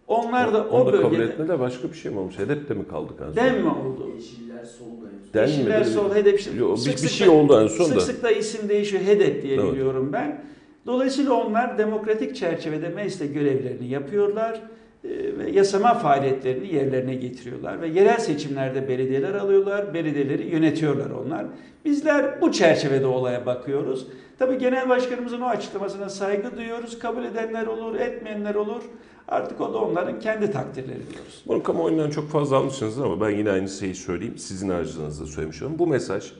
Onlar 0.07 0.53
da 0.53 0.63
o 0.63 0.81
Onu 0.81 0.93
da 0.93 0.97
kabul 1.01 1.11
bölgede 1.11 1.23
etme 1.31 1.47
de 1.47 1.59
başka 1.59 1.87
bir 1.89 1.93
şey 1.93 2.11
mi 2.11 2.19
olmuş? 2.19 2.39
Hedef 2.39 2.69
de 2.69 2.73
mi 2.73 2.87
kaldık 2.87 3.15
en 3.21 3.25
son? 3.25 3.35
dem 3.35 3.61
mi 3.61 3.69
oldu? 3.69 4.11
Yeşiller 4.15 4.63
solda 4.65 5.05
en 5.07 5.23
son. 5.23 5.33
Den 5.33 5.43
mi? 5.49 5.55
Yeşiller 5.55 5.83
Sol 5.83 6.09
HDP. 6.09 6.39
işte 6.39 6.51
Yo, 6.57 6.71
bir- 6.71 6.77
sık 6.77 6.93
bir 6.93 6.97
sık 6.97 7.09
şey 7.09 7.27
da- 7.27 7.31
oldu 7.31 7.61
en 7.63 7.67
son 7.67 7.85
Sık 7.85 7.95
da. 7.95 7.99
sık 7.99 8.23
da 8.23 8.31
isim 8.31 8.69
değişiyor. 8.69 9.03
HEDEP 9.03 9.43
diye 9.43 9.55
Evet. 9.61 9.71
biliyorum 9.73 10.09
ben. 10.13 10.41
Dolayısıyla 10.85 11.33
onlar 11.33 11.77
demokratik 11.77 12.35
çerçevede 12.35 12.89
mecliste 12.89 13.27
görevlerini 13.27 13.87
yapıyorlar 13.87 14.61
e, 15.03 15.09
ve 15.37 15.51
yasama 15.51 15.93
faaliyetlerini 15.93 16.73
yerlerine 16.75 17.15
getiriyorlar 17.15 17.81
ve 17.81 17.87
yerel 17.87 18.17
seçimlerde 18.19 18.87
belediyeler 18.87 19.33
alıyorlar, 19.33 19.93
belediyeleri 19.93 20.47
yönetiyorlar 20.47 21.09
onlar. 21.09 21.45
Bizler 21.85 22.41
bu 22.41 22.51
çerçevede 22.51 23.05
olaya 23.05 23.45
bakıyoruz. 23.45 24.07
Tabii 24.39 24.57
genel 24.57 24.89
başkanımızın 24.89 25.41
o 25.41 25.45
açıklamasına 25.45 26.09
saygı 26.09 26.57
duyuyoruz. 26.57 26.99
Kabul 26.99 27.23
edenler 27.23 27.67
olur, 27.67 27.95
etmeyenler 27.95 28.55
olur. 28.55 28.81
Artık 29.27 29.61
o 29.61 29.73
da 29.73 29.77
onların 29.77 30.19
kendi 30.19 30.51
takdirleri 30.51 31.09
diyoruz. 31.13 31.43
Bunu 31.47 31.63
kamuoyundan 31.63 32.09
çok 32.09 32.29
fazla 32.29 32.57
almışsınızdır 32.57 33.05
ama 33.05 33.21
ben 33.21 33.29
yine 33.29 33.51
aynı 33.51 33.69
şeyi 33.69 33.95
söyleyeyim. 33.95 34.37
Sizin 34.37 34.69
harcınızda 34.69 35.25
söylemiş 35.25 35.61
olayım. 35.61 35.79
Bu 35.79 35.87
mesaj 35.87 36.31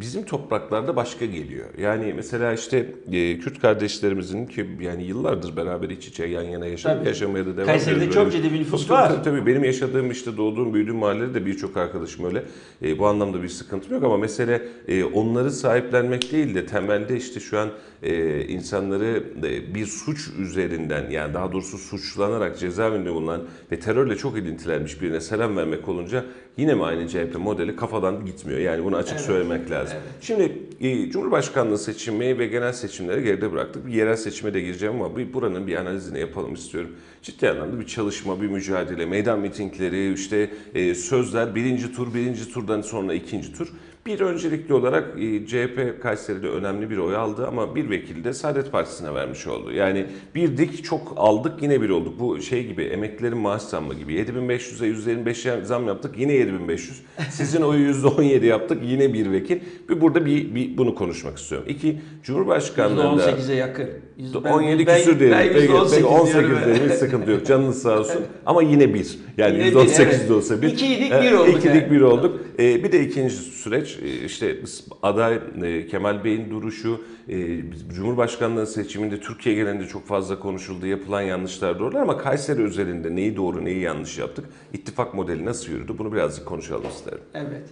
bizim 0.00 0.22
topraklarda 0.24 0.96
başka 0.96 1.24
geliyor. 1.26 1.66
Yani 1.78 2.12
mesela 2.16 2.52
işte 2.52 2.86
e, 3.12 3.38
Kürt 3.38 3.60
kardeşlerimizin 3.60 4.46
ki 4.46 4.66
yani 4.80 5.04
yıllardır 5.04 5.56
beraber 5.56 5.90
iç 5.90 6.08
içe 6.08 6.26
yan 6.26 6.42
yana 6.42 6.66
yaşadık, 6.66 6.96
Tabii. 6.98 7.08
yaşamaya 7.08 7.46
da 7.46 7.56
devam 7.56 7.66
Kayseri'de 7.66 7.96
ediyoruz. 7.96 8.14
çok 8.14 8.24
Böyle 8.32 8.36
ciddi 8.36 8.54
bir 8.54 8.60
nüfus 8.60 8.86
Tabii, 8.88 8.98
var. 8.98 9.08
Tabii, 9.08 9.22
tabii 9.24 9.46
benim 9.46 9.64
yaşadığım 9.64 10.10
işte 10.10 10.36
doğduğum 10.36 10.74
büyüdüğüm 10.74 10.96
mahallede 10.96 11.34
de 11.34 11.46
birçok 11.46 11.76
arkadaşım 11.76 12.24
öyle. 12.24 12.44
E, 12.82 12.98
bu 12.98 13.06
anlamda 13.06 13.42
bir 13.42 13.48
sıkıntım 13.48 13.94
yok 13.94 14.04
ama 14.04 14.16
mesele 14.16 14.62
e, 14.88 15.04
onları 15.04 15.50
sahiplenmek 15.50 16.32
değil 16.32 16.54
de 16.54 16.66
temelde 16.66 17.16
işte 17.16 17.40
şu 17.40 17.58
an 17.58 17.68
e, 18.02 18.44
insanları 18.44 19.24
e, 19.44 19.74
bir 19.74 19.86
suç 19.86 20.28
üzerinden 20.38 21.10
yani 21.10 21.34
daha 21.34 21.52
doğrusu 21.52 21.78
suçlanarak 21.78 22.58
cezaevinde 22.58 23.12
bulunan 23.12 23.42
ve 23.72 23.80
terörle 23.80 24.16
çok 24.16 24.38
ilintilenmiş 24.38 25.02
birine 25.02 25.20
selam 25.20 25.56
vermek 25.56 25.88
olunca 25.88 26.24
yine 26.56 26.74
mi 26.74 26.84
aynı 26.84 27.08
CHP 27.08 27.38
modeli 27.38 27.76
kafadan 27.76 28.26
gitmiyor. 28.26 28.60
Yani 28.60 28.84
bunu 28.84 28.96
açık 28.96 29.20
söylemek 29.20 29.70
lazım. 29.70 29.98
Şimdi 30.20 30.52
e, 30.80 31.10
Cumhurbaşkanlığı 31.10 31.78
seçimi 31.78 32.38
ve 32.38 32.46
genel 32.46 32.72
seçimleri 32.72 33.24
geride 33.24 33.52
bıraktık. 33.52 33.86
Bir 33.86 33.92
yerel 33.92 34.16
seçime 34.16 34.54
de 34.54 34.60
gireceğim 34.60 34.94
ama 34.94 35.16
bir, 35.16 35.32
buranın 35.32 35.66
bir 35.66 35.76
analizini 35.76 36.20
yapalım 36.20 36.54
istiyorum. 36.54 36.90
Ciddi 37.22 37.50
anlamda 37.50 37.80
bir 37.80 37.86
çalışma, 37.86 38.42
bir 38.42 38.46
mücadele, 38.46 39.06
meydan 39.06 39.40
mitingleri, 39.40 40.12
işte 40.12 40.50
e, 40.74 40.94
sözler, 40.94 41.54
birinci 41.54 41.92
tur, 41.92 42.14
birinci 42.14 42.52
turdan 42.52 42.80
sonra 42.80 43.14
ikinci 43.14 43.52
tur. 43.52 43.68
Bir 44.08 44.20
öncelikli 44.20 44.74
olarak 44.74 45.04
e, 45.20 45.46
CHP 45.46 46.02
Kayseri'de 46.02 46.48
önemli 46.48 46.90
bir 46.90 46.96
oy 46.98 47.16
aldı 47.16 47.46
ama 47.46 47.74
bir 47.74 47.90
vekili 47.90 48.24
de 48.24 48.32
Saadet 48.32 48.72
Partisi'ne 48.72 49.14
vermiş 49.14 49.46
oldu. 49.46 49.72
Yani 49.72 50.06
bir 50.34 50.56
dik 50.56 50.84
çok 50.84 51.12
aldık 51.16 51.62
yine 51.62 51.82
bir 51.82 51.90
olduk. 51.90 52.20
Bu 52.20 52.40
şey 52.42 52.66
gibi 52.66 52.82
emeklilerin 52.82 53.38
maaş 53.38 53.62
zammı 53.62 53.94
gibi. 53.94 54.14
7500'e 54.14 54.88
%25 54.88 55.64
zam 55.64 55.86
yaptık 55.86 56.18
yine 56.18 56.32
7500. 56.32 57.02
Sizin 57.30 57.62
oyu 57.62 57.90
%17 57.92 58.44
yaptık 58.46 58.78
yine 58.84 59.12
bir 59.12 59.32
vekil. 59.32 59.60
Bir 59.88 60.00
burada 60.00 60.26
bir, 60.26 60.54
bir 60.54 60.78
bunu 60.78 60.94
konuşmak 60.94 61.38
istiyorum. 61.38 61.68
İki 61.70 61.96
Cumhurbaşkanlığında... 62.22 63.30
%18'e 63.30 63.54
yakın. 63.54 63.88
Yüz- 64.18 64.44
ben- 64.44 64.52
17 64.52 64.86
ben- 64.86 64.96
küsür 64.98 65.20
diyelim. 65.20 65.38
ben 65.38 65.52
peki, 65.52 65.72
%18 65.72 66.04
18 66.04 66.34
diyorum. 66.34 66.58
diyelim 66.64 66.88
hiç 66.88 66.94
sıkıntı 66.94 67.30
yok. 67.30 67.46
Canınız 67.46 67.82
sağ 67.82 67.98
olsun. 67.98 68.20
Ama 68.46 68.62
yine 68.62 68.94
bir. 68.94 69.18
Yani 69.36 69.54
Yine 69.54 69.64
bir, 69.66 69.72
118 69.72 70.00
evet. 70.00 70.28
de 70.28 70.32
olsa 70.34 70.62
bir. 70.62 70.68
İkiydik, 70.68 71.12
Ee, 71.12 71.22
bir 71.22 71.32
olduk 71.32 71.48
İkiydik 71.56 71.82
yani. 71.82 71.90
bir 71.90 72.00
olduk. 72.00 72.40
Ee, 72.58 72.84
bir 72.84 72.92
de 72.92 73.06
ikinci 73.06 73.34
süreç 73.34 73.98
e, 74.02 74.24
işte 74.24 74.58
aday 75.02 75.40
e, 75.62 75.86
Kemal 75.86 76.24
Bey'in 76.24 76.50
duruşu 76.50 77.04
e, 77.28 77.60
Cumhurbaşkanlığı 77.94 78.66
seçiminde 78.66 79.20
Türkiye 79.20 79.54
genelinde 79.54 79.86
çok 79.86 80.06
fazla 80.06 80.40
konuşuldu. 80.40 80.86
Yapılan 80.86 81.22
yanlışlar 81.22 81.78
doğrular 81.78 82.00
ama 82.00 82.18
Kayseri 82.18 82.62
özelinde 82.62 83.16
neyi 83.16 83.36
doğru 83.36 83.64
neyi 83.64 83.80
yanlış 83.80 84.18
yaptık? 84.18 84.44
İttifak 84.72 85.14
modeli 85.14 85.44
nasıl 85.44 85.72
yürüdü? 85.72 85.98
Bunu 85.98 86.12
birazcık 86.12 86.46
konuşalım 86.46 86.88
isterim. 86.88 87.20
Evet. 87.34 87.68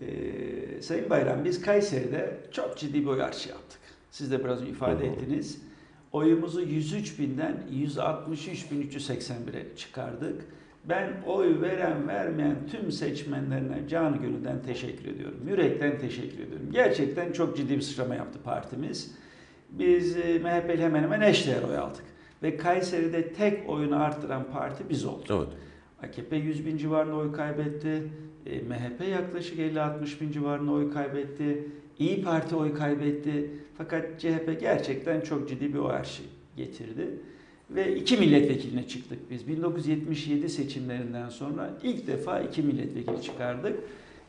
Ee, 0.00 0.82
Sayın 0.82 1.10
Bayram 1.10 1.44
biz 1.44 1.62
Kayseri'de 1.62 2.38
çok 2.52 2.78
ciddi 2.78 3.02
bir 3.02 3.06
oy 3.06 3.22
artışı 3.22 3.48
yaptık. 3.48 3.80
Siz 4.10 4.30
de 4.32 4.44
biraz 4.44 4.62
ifade 4.62 5.06
ettiniz. 5.06 5.58
Oyumuzu 6.12 6.60
103 6.60 7.18
binden 7.18 7.62
163 7.70 8.70
bin 8.70 8.82
381'e 8.82 9.76
çıkardık. 9.76 10.44
Ben 10.88 11.12
oy 11.26 11.60
veren 11.60 12.08
vermeyen 12.08 12.56
tüm 12.70 12.92
seçmenlerine 12.92 13.88
canı 13.88 14.16
gönülden 14.16 14.62
teşekkür 14.62 15.08
ediyorum. 15.08 15.40
Yürekten 15.48 15.98
teşekkür 15.98 16.38
ediyorum. 16.38 16.66
Gerçekten 16.72 17.32
çok 17.32 17.56
ciddi 17.56 17.76
bir 17.76 17.80
sıçrama 17.80 18.14
yaptı 18.14 18.38
partimiz. 18.44 19.14
Biz 19.70 20.16
e, 20.16 20.38
MHP'li 20.38 20.82
hemen 20.82 21.02
hemen 21.02 21.20
eşdeğer 21.20 21.62
oy 21.62 21.78
aldık. 21.78 22.04
Ve 22.42 22.56
Kayseri'de 22.56 23.32
tek 23.32 23.68
oyunu 23.68 24.02
arttıran 24.02 24.44
parti 24.52 24.84
biz 24.90 25.04
olduk. 25.04 25.26
Evet. 25.30 25.48
AKP 26.02 26.36
100 26.36 26.66
bin 26.66 26.76
civarında 26.76 27.16
oy 27.16 27.32
kaybetti. 27.32 28.02
E, 28.46 28.60
MHP 28.60 29.08
yaklaşık 29.08 29.58
50-60 29.58 30.20
bin 30.20 30.32
civarında 30.32 30.72
oy 30.72 30.92
kaybetti. 30.92 31.68
İyi 31.98 32.22
Parti 32.22 32.56
oy 32.56 32.74
kaybetti. 32.74 33.50
Fakat 33.78 34.20
CHP 34.20 34.60
gerçekten 34.60 35.20
çok 35.20 35.48
ciddi 35.48 35.74
bir 35.74 35.78
oy 35.78 35.92
artışı 35.92 36.22
getirdi. 36.56 37.08
Ve 37.70 37.96
iki 37.96 38.16
milletvekiline 38.16 38.88
çıktık 38.88 39.30
biz. 39.30 39.48
1977 39.48 40.48
seçimlerinden 40.48 41.28
sonra 41.28 41.70
ilk 41.82 42.06
defa 42.06 42.40
iki 42.40 42.62
milletvekili 42.62 43.22
çıkardık. 43.22 43.78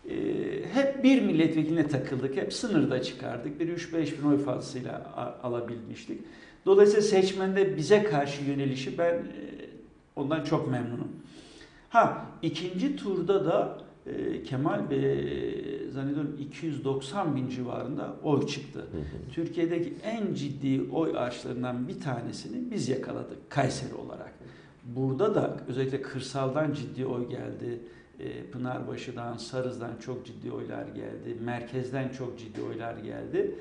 E, 0.10 0.16
hep 0.74 1.04
bir 1.04 1.22
milletvekiline 1.22 1.88
takıldık. 1.88 2.38
Hep 2.38 2.54
sınırda 2.54 3.02
çıkardık. 3.02 3.60
Bir 3.60 3.78
3-5 3.78 4.20
bin 4.20 4.28
oy 4.28 4.38
fazlasıyla 4.38 5.14
alabilmiştik. 5.44 6.22
Dolayısıyla 6.66 7.02
seçmende 7.02 7.78
bize 7.78 8.04
karşı 8.04 8.44
yönelişi 8.44 8.98
ben 8.98 9.14
e, 9.14 9.24
ondan 10.16 10.44
çok 10.44 10.72
memnunum. 10.72 11.12
Ha 11.90 12.26
ikinci 12.42 12.96
turda 12.96 13.46
da 13.46 13.78
e, 14.18 14.44
Kemal 14.44 14.90
Bey 14.90 15.00
e, 15.00 15.90
zannediyorum 15.90 16.38
290 16.40 17.36
bin 17.36 17.50
civarında 17.50 18.16
oy 18.24 18.48
çıktı. 18.48 18.88
Türkiye'deki 19.34 19.94
en 20.04 20.34
ciddi 20.34 20.92
oy 20.92 21.18
artışlarından 21.18 21.88
bir 21.88 22.00
tanesini 22.00 22.72
biz 22.72 22.90
yakaladık 22.90 23.50
Kayseri 23.50 23.94
olarak. 23.94 24.34
Burada 24.84 25.36
da 25.36 25.58
özellikle 25.68 26.02
kırsaldan 26.02 26.74
ciddi 26.74 27.06
oy 27.06 27.30
geldi. 27.30 27.80
E, 28.20 28.44
Pınarbaşı'dan, 28.44 29.38
Sarız'dan 29.38 29.92
çok 30.06 30.26
ciddi 30.26 30.52
oylar 30.52 30.88
geldi. 30.88 31.38
Merkezden 31.42 32.10
çok 32.10 32.40
ciddi 32.40 32.62
oylar 32.62 32.98
geldi. 32.98 33.56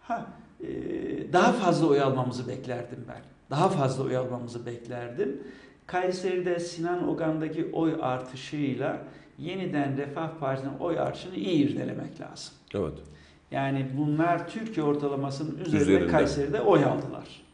Ha 0.00 0.26
e, 0.60 1.32
daha 1.32 1.52
fazla 1.52 1.86
oy 1.86 2.00
almamızı 2.00 2.48
beklerdim 2.48 3.04
ben. 3.08 3.20
Daha 3.50 3.68
fazla 3.68 4.04
oy 4.04 4.16
almamızı 4.16 4.66
beklerdim. 4.66 5.42
Kayseri'de 5.86 6.60
Sinan 6.60 7.08
Ogan'daki 7.08 7.70
oy 7.72 7.96
artışıyla 8.00 8.98
yeniden 9.38 9.96
Refah 9.96 10.30
Partisi'nin 10.40 10.78
oy 10.80 10.98
artışını 10.98 11.34
iyi 11.36 11.64
irdelemek 11.68 12.20
lazım. 12.20 12.54
Evet. 12.74 12.92
Yani 13.50 13.86
bunlar 13.98 14.48
Türkiye 14.48 14.86
ortalamasının 14.86 15.58
üzerinde, 15.58 15.76
Üzerinde. 15.82 16.06
Kayseri'de 16.06 16.60
oy 16.60 16.84
aldılar. 16.84 17.44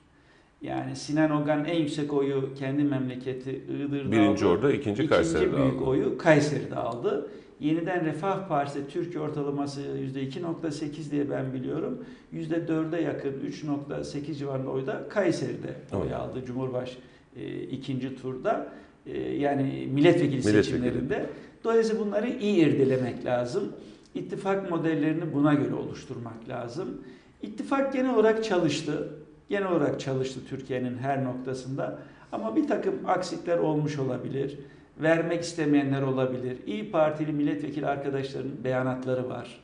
Yani 0.62 0.96
Sinan 0.96 1.30
Ogan 1.30 1.64
en 1.64 1.76
yüksek 1.76 2.12
oyu 2.12 2.54
kendi 2.58 2.84
memleketi 2.84 3.50
Iğdır'da 3.50 4.12
Birinci 4.12 4.44
aldı. 4.44 4.52
orada, 4.54 4.72
ikinci 4.72 4.90
İkinci 5.02 5.08
Kayseri'de 5.08 5.56
büyük 5.56 5.74
aldı. 5.74 5.84
oyu 5.84 6.18
Kayseri'de 6.18 6.76
aldı. 6.76 7.30
Yeniden 7.60 8.04
Refah 8.04 8.48
Partisi 8.48 8.88
Türkiye 8.88 9.20
ortalaması 9.22 9.80
%2.8 9.80 11.10
diye 11.10 11.30
ben 11.30 11.52
biliyorum. 11.52 12.04
%4'e 12.34 13.02
yakın 13.02 13.32
3.8 13.46 14.34
civarında 14.34 14.70
oy 14.70 14.86
da 14.86 15.08
Kayseri'de 15.08 15.74
oy 15.96 16.02
Evet. 16.02 16.12
aldı 16.16 16.44
Cumhurbaş 16.46 16.96
e, 17.36 17.60
ikinci 17.62 18.16
turda. 18.22 18.68
E, 19.06 19.20
yani 19.20 19.62
milletvekili, 19.62 20.28
Milletvekili. 20.36 20.64
seçimlerinde. 20.64 21.26
Dolayısıyla 21.64 22.06
bunları 22.06 22.28
iyi 22.28 22.66
irdelemek 22.66 23.24
lazım. 23.24 23.72
İttifak 24.14 24.70
modellerini 24.70 25.34
buna 25.34 25.54
göre 25.54 25.74
oluşturmak 25.74 26.48
lazım. 26.48 27.00
İttifak 27.42 27.92
genel 27.92 28.14
olarak 28.14 28.44
çalıştı. 28.44 29.08
Genel 29.48 29.72
olarak 29.72 30.00
çalıştı 30.00 30.40
Türkiye'nin 30.48 30.98
her 30.98 31.24
noktasında. 31.24 31.98
Ama 32.32 32.56
bir 32.56 32.68
takım 32.68 32.94
aksikler 33.06 33.58
olmuş 33.58 33.98
olabilir. 33.98 34.58
Vermek 35.02 35.42
istemeyenler 35.42 36.02
olabilir. 36.02 36.56
İyi 36.66 36.90
Partili 36.90 37.32
milletvekili 37.32 37.86
arkadaşların 37.86 38.64
beyanatları 38.64 39.28
var. 39.28 39.60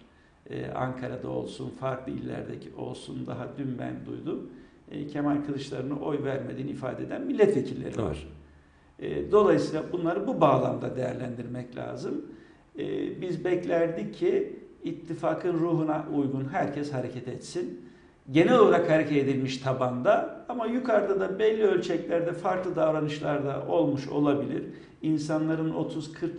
Ee, 0.50 0.66
Ankara'da 0.70 1.28
olsun, 1.28 1.70
farklı 1.70 2.12
illerdeki 2.12 2.74
olsun. 2.76 3.26
Daha 3.26 3.48
dün 3.59 3.78
ben 3.78 3.94
duydum. 4.06 4.50
Ee, 4.90 5.06
Kemal 5.06 5.44
Kılıçdaroğlu'na 5.46 5.98
oy 6.00 6.24
vermediğini 6.24 6.70
ifade 6.70 7.02
eden 7.02 7.22
milletvekilleri 7.22 8.02
var. 8.02 8.28
Ee, 9.00 9.32
dolayısıyla 9.32 9.82
bunları 9.92 10.26
bu 10.26 10.40
bağlamda 10.40 10.96
değerlendirmek 10.96 11.76
lazım. 11.76 12.24
Ee, 12.78 13.20
biz 13.20 13.44
beklerdik 13.44 14.14
ki 14.14 14.56
ittifakın 14.85 15.52
ruhuna 15.52 16.06
uygun 16.16 16.44
herkes 16.52 16.92
hareket 16.92 17.28
etsin. 17.28 17.80
Genel 18.30 18.59
olarak 18.59 18.90
hareket 18.90 19.16
edilmiş 19.16 19.56
tabanda 19.59 20.44
ama 20.48 20.66
yukarıda 20.66 21.20
da 21.20 21.38
belli 21.38 21.62
ölçeklerde 21.62 22.32
farklı 22.32 22.76
davranışlar 22.76 23.44
da 23.44 23.66
olmuş 23.68 24.09
olabilir. 24.09 24.62
İnsanların 25.02 25.72
30-40 25.72 25.90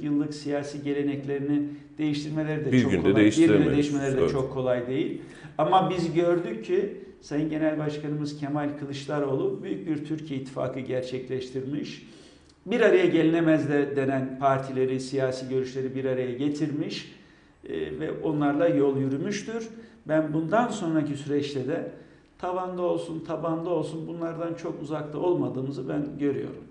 yıllık 0.02 0.34
siyasi 0.34 0.84
geleneklerini 0.84 1.70
değiştirmeleri 1.98 2.66
de 2.66 2.72
Bir 2.72 2.82
çok 2.82 2.92
günde 2.92 3.02
kolay. 3.12 3.26
Bir 3.26 3.38
günde 3.48 3.72
değiştirmeleri 3.72 4.16
de 4.18 4.20
Evet. 4.22 4.32
çok 4.32 4.54
kolay 4.54 4.88
değil. 4.88 5.22
Ama 5.58 5.90
biz 5.90 6.14
gördük 6.14 6.66
ki 6.66 6.98
Sayın 7.22 7.50
Genel 7.50 7.80
Başkanımız 7.80 8.40
Kemal 8.40 8.70
Kılıçdaroğlu 8.80 9.64
büyük 9.64 9.88
bir 9.88 10.06
Türkiye 10.06 10.40
ittifakı 10.40 10.80
gerçekleştirmiş. 10.80 12.08
Bir 12.68 12.82
araya 12.82 13.06
gelinemez 13.06 13.70
de 13.70 13.96
denen 13.96 14.40
partileri, 14.40 15.00
siyasi 15.00 15.50
görüşleri 15.50 15.96
bir 15.96 16.06
araya 16.06 16.34
getirmiş 16.34 17.16
e, 17.70 18.00
ve 18.00 18.12
onlarla 18.24 18.68
yol 18.68 18.98
yürümüştür. 18.98 19.68
Ben 20.08 20.34
bundan 20.34 20.68
sonraki 20.68 21.18
süreçte 21.18 21.68
de 21.68 21.92
tavanda 22.40 22.82
olsun, 22.82 23.24
tabanda 23.28 23.70
olsun 23.70 24.08
bunlardan 24.08 24.54
çok 24.54 24.82
uzakta 24.82 25.18
olmadığımızı 25.18 25.90
ben 25.90 26.06
görüyorum. 26.20 26.64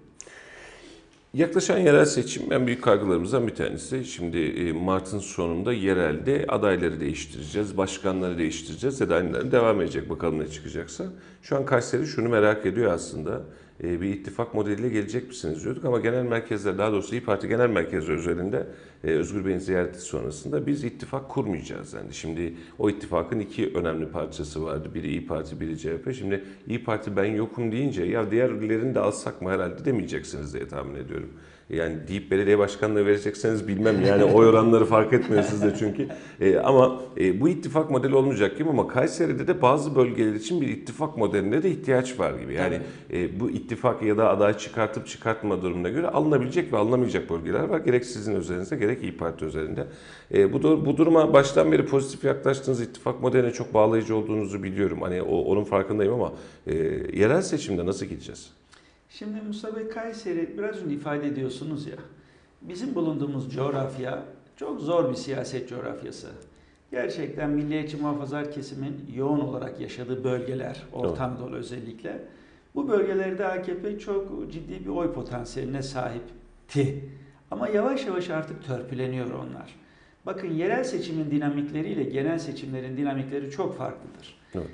Yaklaşan 1.34 1.78
yerel 1.78 2.04
seçim 2.04 2.52
en 2.52 2.66
büyük 2.66 2.82
kaygılarımızdan 2.82 3.46
bir 3.46 3.54
tanesi. 3.54 4.04
Şimdi 4.04 4.38
e, 4.38 4.72
Mart'ın 4.72 5.18
sonunda 5.18 5.72
yerelde 5.72 6.44
adayları 6.48 7.00
değiştireceğiz, 7.00 7.76
başkanları 7.76 8.38
değiştireceğiz 8.38 9.00
ya 9.00 9.08
da 9.08 9.14
aynıları 9.14 9.52
devam 9.52 9.80
edecek 9.80 10.10
bakalım 10.10 10.38
ne 10.38 10.46
çıkacaksa. 10.46 11.04
Şu 11.42 11.56
an 11.56 11.64
Kayseri 11.64 12.06
şunu 12.06 12.28
merak 12.28 12.66
ediyor 12.66 12.92
aslında. 12.92 13.42
E, 13.82 14.00
bir 14.00 14.08
ittifak 14.08 14.54
modeliyle 14.54 14.88
gelecek 14.88 15.28
misiniz 15.28 15.64
diyorduk 15.64 15.84
ama 15.84 16.00
genel 16.00 16.22
merkezler 16.22 16.78
daha 16.78 16.92
doğrusu 16.92 17.14
İyi 17.14 17.24
Parti 17.24 17.48
genel 17.48 17.70
merkezleri 17.70 18.16
üzerinde 18.16 18.66
e, 19.04 19.10
Özgür 19.10 19.44
Bey'in 19.44 19.58
ziyareti 19.58 20.00
sonrasında 20.00 20.66
biz 20.66 20.84
ittifak 20.84 21.28
kurmayacağız 21.28 21.94
dendi. 21.94 22.14
Şimdi 22.14 22.54
o 22.78 22.90
ittifakın 22.90 23.40
iki 23.40 23.72
önemli 23.74 24.08
parçası 24.08 24.64
vardı. 24.64 24.90
Biri 24.94 25.08
İyi 25.08 25.26
Parti, 25.26 25.60
biri 25.60 25.78
CHP. 25.78 26.14
Şimdi 26.14 26.44
İyi 26.66 26.84
Parti 26.84 27.16
ben 27.16 27.24
yokum 27.24 27.72
deyince 27.72 28.04
ya 28.04 28.30
diğerlerini 28.30 28.94
de 28.94 29.00
alsak 29.00 29.42
mı 29.42 29.50
herhalde 29.50 29.84
demeyeceksiniz 29.84 30.54
diye 30.54 30.68
tahmin 30.68 30.94
ediyorum. 30.94 31.30
Yani 31.70 31.96
deyip 32.08 32.30
belediye 32.30 32.58
başkanlığı 32.58 33.06
verecekseniz 33.06 33.68
bilmem 33.68 34.04
yani 34.04 34.24
oy 34.24 34.46
oranları 34.46 34.84
fark 34.84 35.12
etmiyor 35.12 35.42
sizde 35.42 35.74
çünkü. 35.78 36.08
E, 36.40 36.56
ama 36.56 37.00
e, 37.20 37.40
bu 37.40 37.48
ittifak 37.48 37.90
modeli 37.90 38.14
olmayacak 38.14 38.58
gibi 38.58 38.68
ama 38.68 38.88
Kayseri'de 38.88 39.46
de 39.46 39.62
bazı 39.62 39.96
bölgeler 39.96 40.34
için 40.34 40.60
bir 40.60 40.68
ittifak 40.68 41.16
modeline 41.16 41.62
de 41.62 41.70
ihtiyaç 41.70 42.18
var 42.18 42.34
gibi. 42.40 42.54
Yani 42.54 42.80
e, 43.12 43.40
bu 43.40 43.50
ittifak 43.50 44.02
ya 44.02 44.16
da 44.16 44.28
aday 44.28 44.58
çıkartıp 44.58 45.06
çıkartma 45.06 45.62
durumuna 45.62 45.88
göre 45.88 46.08
alınabilecek 46.08 46.72
ve 46.72 46.76
alınamayacak 46.76 47.30
bölgeler 47.30 47.64
var. 47.64 47.78
Gerek 47.78 48.04
sizin 48.04 48.34
özelinizde 48.34 48.76
gerek 48.76 49.02
İyi 49.02 49.16
Parti 49.16 49.44
özelinde. 49.44 49.86
E, 50.34 50.52
bu, 50.52 50.86
bu 50.86 50.96
duruma 50.96 51.32
baştan 51.32 51.72
beri 51.72 51.86
pozitif 51.86 52.24
yaklaştığınız 52.24 52.80
ittifak 52.80 53.22
modeline 53.22 53.52
çok 53.52 53.74
bağlayıcı 53.74 54.16
olduğunuzu 54.16 54.62
biliyorum. 54.62 55.02
Hani 55.02 55.22
o, 55.22 55.38
onun 55.38 55.64
farkındayım 55.64 56.12
ama 56.14 56.32
e, 56.66 56.74
yerel 57.12 57.42
seçimde 57.42 57.86
nasıl 57.86 58.06
gideceğiz? 58.06 58.50
Şimdi 59.18 59.40
Mustafa 59.40 59.76
Bey 59.76 59.88
Kayseri 59.88 60.58
biraz 60.58 60.82
önce 60.82 60.94
ifade 60.94 61.26
ediyorsunuz 61.26 61.86
ya. 61.86 61.96
Bizim 62.62 62.94
bulunduğumuz 62.94 63.54
coğrafya 63.54 64.24
çok 64.56 64.80
zor 64.80 65.10
bir 65.10 65.14
siyaset 65.14 65.68
coğrafyası. 65.68 66.28
Gerçekten 66.90 67.50
milliyetçi 67.50 67.96
muhafazakar 67.96 68.52
kesimin 68.52 69.10
yoğun 69.14 69.40
olarak 69.40 69.80
yaşadığı 69.80 70.24
bölgeler, 70.24 70.82
Orta 70.92 71.24
Anadolu 71.24 71.56
özellikle. 71.56 72.22
Bu 72.74 72.88
bölgelerde 72.88 73.46
AKP 73.46 73.98
çok 73.98 74.52
ciddi 74.52 74.84
bir 74.84 74.90
oy 74.90 75.12
potansiyeline 75.12 75.82
sahipti. 75.82 77.10
Ama 77.50 77.68
yavaş 77.68 78.06
yavaş 78.06 78.30
artık 78.30 78.64
törpüleniyor 78.64 79.30
onlar. 79.30 79.74
Bakın 80.26 80.50
yerel 80.50 80.84
seçimin 80.84 81.30
dinamikleriyle 81.30 82.04
genel 82.04 82.38
seçimlerin 82.38 82.96
dinamikleri 82.96 83.50
çok 83.50 83.78
farklıdır. 83.78 84.38
Evet. 84.54 84.70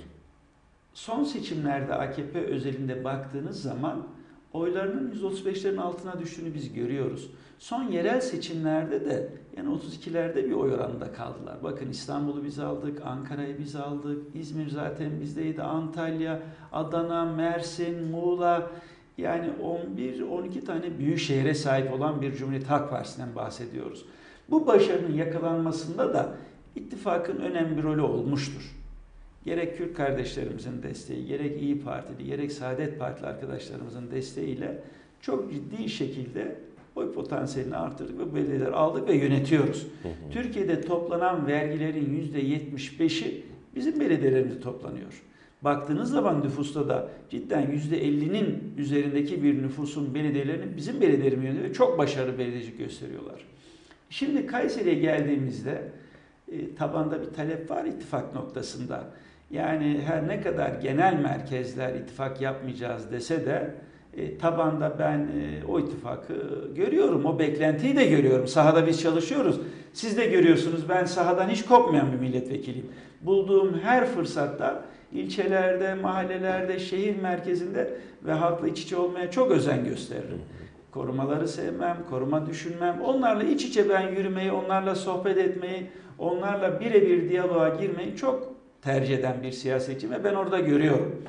Son 0.94 1.24
seçimlerde 1.24 1.94
AKP 1.94 2.40
özelinde 2.40 3.04
baktığınız 3.04 3.62
zaman 3.62 4.06
oylarının 4.52 5.14
%35'lerin 5.14 5.80
altına 5.80 6.20
düştüğünü 6.20 6.54
biz 6.54 6.72
görüyoruz. 6.72 7.30
Son 7.58 7.82
yerel 7.82 8.20
seçimlerde 8.20 9.04
de 9.04 9.28
yani 9.56 9.68
32'lerde 9.68 10.36
bir 10.36 10.52
oy 10.52 10.74
oranında 10.74 11.12
kaldılar. 11.12 11.56
Bakın 11.62 11.90
İstanbul'u 11.90 12.44
biz 12.44 12.58
aldık, 12.58 13.02
Ankara'yı 13.04 13.58
biz 13.58 13.76
aldık, 13.76 14.22
İzmir 14.34 14.70
zaten 14.70 15.20
bizdeydi, 15.20 15.62
Antalya, 15.62 16.42
Adana, 16.72 17.24
Mersin, 17.24 18.04
Muğla 18.04 18.70
yani 19.18 19.50
11-12 19.96 20.64
tane 20.64 20.98
büyük 20.98 21.18
şehre 21.18 21.54
sahip 21.54 21.92
olan 21.92 22.22
bir 22.22 22.34
Cumhuriyet 22.34 22.70
Halk 22.70 22.90
Partisi'nden 22.90 23.34
bahsediyoruz. 23.36 24.04
Bu 24.50 24.66
başarının 24.66 25.14
yakalanmasında 25.14 26.14
da 26.14 26.34
ittifakın 26.76 27.36
önemli 27.36 27.76
bir 27.76 27.82
rolü 27.82 28.00
olmuştur. 28.00 28.81
Gerek 29.44 29.76
Kürt 29.76 29.94
kardeşlerimizin 29.94 30.82
desteği, 30.82 31.26
gerek 31.26 31.62
İyi 31.62 31.80
Partili, 31.80 32.26
gerek 32.26 32.52
Saadet 32.52 32.98
Partili 32.98 33.26
arkadaşlarımızın 33.26 34.10
desteğiyle 34.10 34.82
çok 35.20 35.52
ciddi 35.52 35.88
şekilde 35.88 36.56
oy 36.96 37.12
potansiyelini 37.12 37.76
artırdık 37.76 38.18
ve 38.18 38.34
belediyeler 38.34 38.72
aldık 38.72 39.08
ve 39.08 39.16
yönetiyoruz. 39.16 39.86
Türkiye'de 40.30 40.80
toplanan 40.80 41.46
vergilerin 41.46 42.30
%75'i 42.34 43.44
bizim 43.76 44.00
belediyelerimizde 44.00 44.60
toplanıyor. 44.60 45.22
Baktığınız 45.62 46.10
zaman 46.10 46.42
nüfusta 46.42 46.88
da 46.88 47.08
cidden 47.30 47.62
%50'nin 47.62 48.74
üzerindeki 48.78 49.42
bir 49.42 49.62
nüfusun 49.62 50.14
belediyelerini 50.14 50.76
bizim 50.76 51.00
belediyelerim 51.00 51.42
yönetiyor 51.42 51.68
ve 51.68 51.72
çok 51.72 51.98
başarılı 51.98 52.38
belediyecilik 52.38 52.78
gösteriyorlar. 52.78 53.44
Şimdi 54.10 54.46
Kayseri'ye 54.46 54.94
geldiğimizde 54.94 55.82
e, 56.52 56.74
tabanda 56.74 57.22
bir 57.22 57.26
talep 57.26 57.70
var 57.70 57.84
ittifak 57.84 58.34
noktasında. 58.34 59.04
Yani 59.52 60.00
her 60.06 60.28
ne 60.28 60.40
kadar 60.40 60.68
genel 60.68 61.14
merkezler 61.14 61.94
ittifak 61.94 62.40
yapmayacağız 62.40 63.12
dese 63.12 63.46
de 63.46 63.74
e, 64.16 64.38
tabanda 64.38 64.96
ben 64.98 65.18
e, 65.18 65.66
o 65.68 65.80
ittifakı 65.80 66.34
görüyorum. 66.74 67.24
O 67.24 67.38
beklentiyi 67.38 67.96
de 67.96 68.06
görüyorum. 68.06 68.46
Sahada 68.46 68.86
biz 68.86 69.02
çalışıyoruz. 69.02 69.60
Siz 69.92 70.16
de 70.16 70.26
görüyorsunuz 70.26 70.88
ben 70.88 71.04
sahadan 71.04 71.48
hiç 71.48 71.64
kopmayan 71.64 72.12
bir 72.12 72.18
milletvekiliyim. 72.18 72.86
Bulduğum 73.20 73.80
her 73.82 74.06
fırsatta 74.06 74.82
ilçelerde, 75.12 75.94
mahallelerde, 75.94 76.78
şehir 76.78 77.16
merkezinde 77.22 77.94
ve 78.24 78.32
halkla 78.32 78.68
iç 78.68 78.82
içe 78.82 78.96
olmaya 78.96 79.30
çok 79.30 79.50
özen 79.50 79.84
gösteririm. 79.84 80.40
Korumaları 80.90 81.48
sevmem, 81.48 81.96
koruma 82.10 82.46
düşünmem. 82.46 83.00
Onlarla 83.00 83.42
iç 83.42 83.64
içe 83.64 83.88
ben 83.88 84.08
yürümeyi, 84.08 84.52
onlarla 84.52 84.94
sohbet 84.94 85.38
etmeyi, 85.38 85.86
onlarla 86.18 86.80
birebir 86.80 87.28
diyaloğa 87.28 87.68
girmeyi 87.68 88.16
çok 88.16 88.51
tercih 88.82 89.18
eden 89.18 89.42
bir 89.42 89.52
siyasetçi 89.52 90.10
ve 90.10 90.24
ben 90.24 90.34
orada 90.34 90.60
görüyorum. 90.60 91.22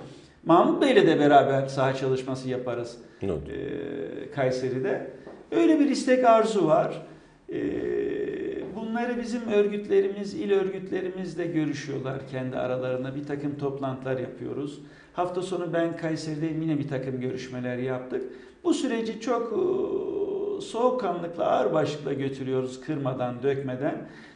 Mahmut 0.45 0.81
Bey'le 0.81 1.07
de 1.07 1.19
beraber 1.19 1.67
saha 1.67 1.93
çalışması 1.93 2.49
yaparız 2.49 2.97
e, 3.21 4.31
Kayseri'de. 4.31 5.11
Öyle 5.51 5.79
bir 5.79 5.89
istek 5.89 6.25
arzu 6.25 6.67
var. 6.67 7.01
E, 7.53 7.59
bunları 8.75 9.17
bizim 9.21 9.47
örgütlerimiz, 9.47 10.33
il 10.33 10.51
örgütlerimiz 10.51 11.37
de 11.37 11.45
görüşüyorlar 11.45 12.27
kendi 12.31 12.57
aralarında. 12.57 13.15
Bir 13.15 13.23
takım 13.23 13.57
toplantılar 13.57 14.19
yapıyoruz. 14.19 14.79
Hafta 15.13 15.41
sonu 15.41 15.73
ben 15.73 15.97
Kayseri'deyim 15.97 16.61
yine 16.61 16.79
bir 16.79 16.87
takım 16.87 17.21
görüşmeler 17.21 17.77
yaptık. 17.77 18.23
Bu 18.63 18.73
süreci 18.73 19.19
çok 19.19 19.53
e, 19.53 20.61
soğukkanlıkla, 20.61 21.45
ağırbaşlıkla 21.45 22.13
götürüyoruz 22.13 22.81
kırmadan, 22.81 23.43
dökmeden. 23.43 23.95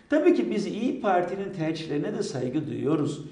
Tabii 0.09 0.35
ki 0.35 0.51
biz 0.51 0.65
İyi 0.65 1.01
Parti'nin 1.01 1.53
tercihlerine 1.53 2.13
de 2.13 2.23
saygı 2.23 2.67
duyuyoruz. 2.67 3.25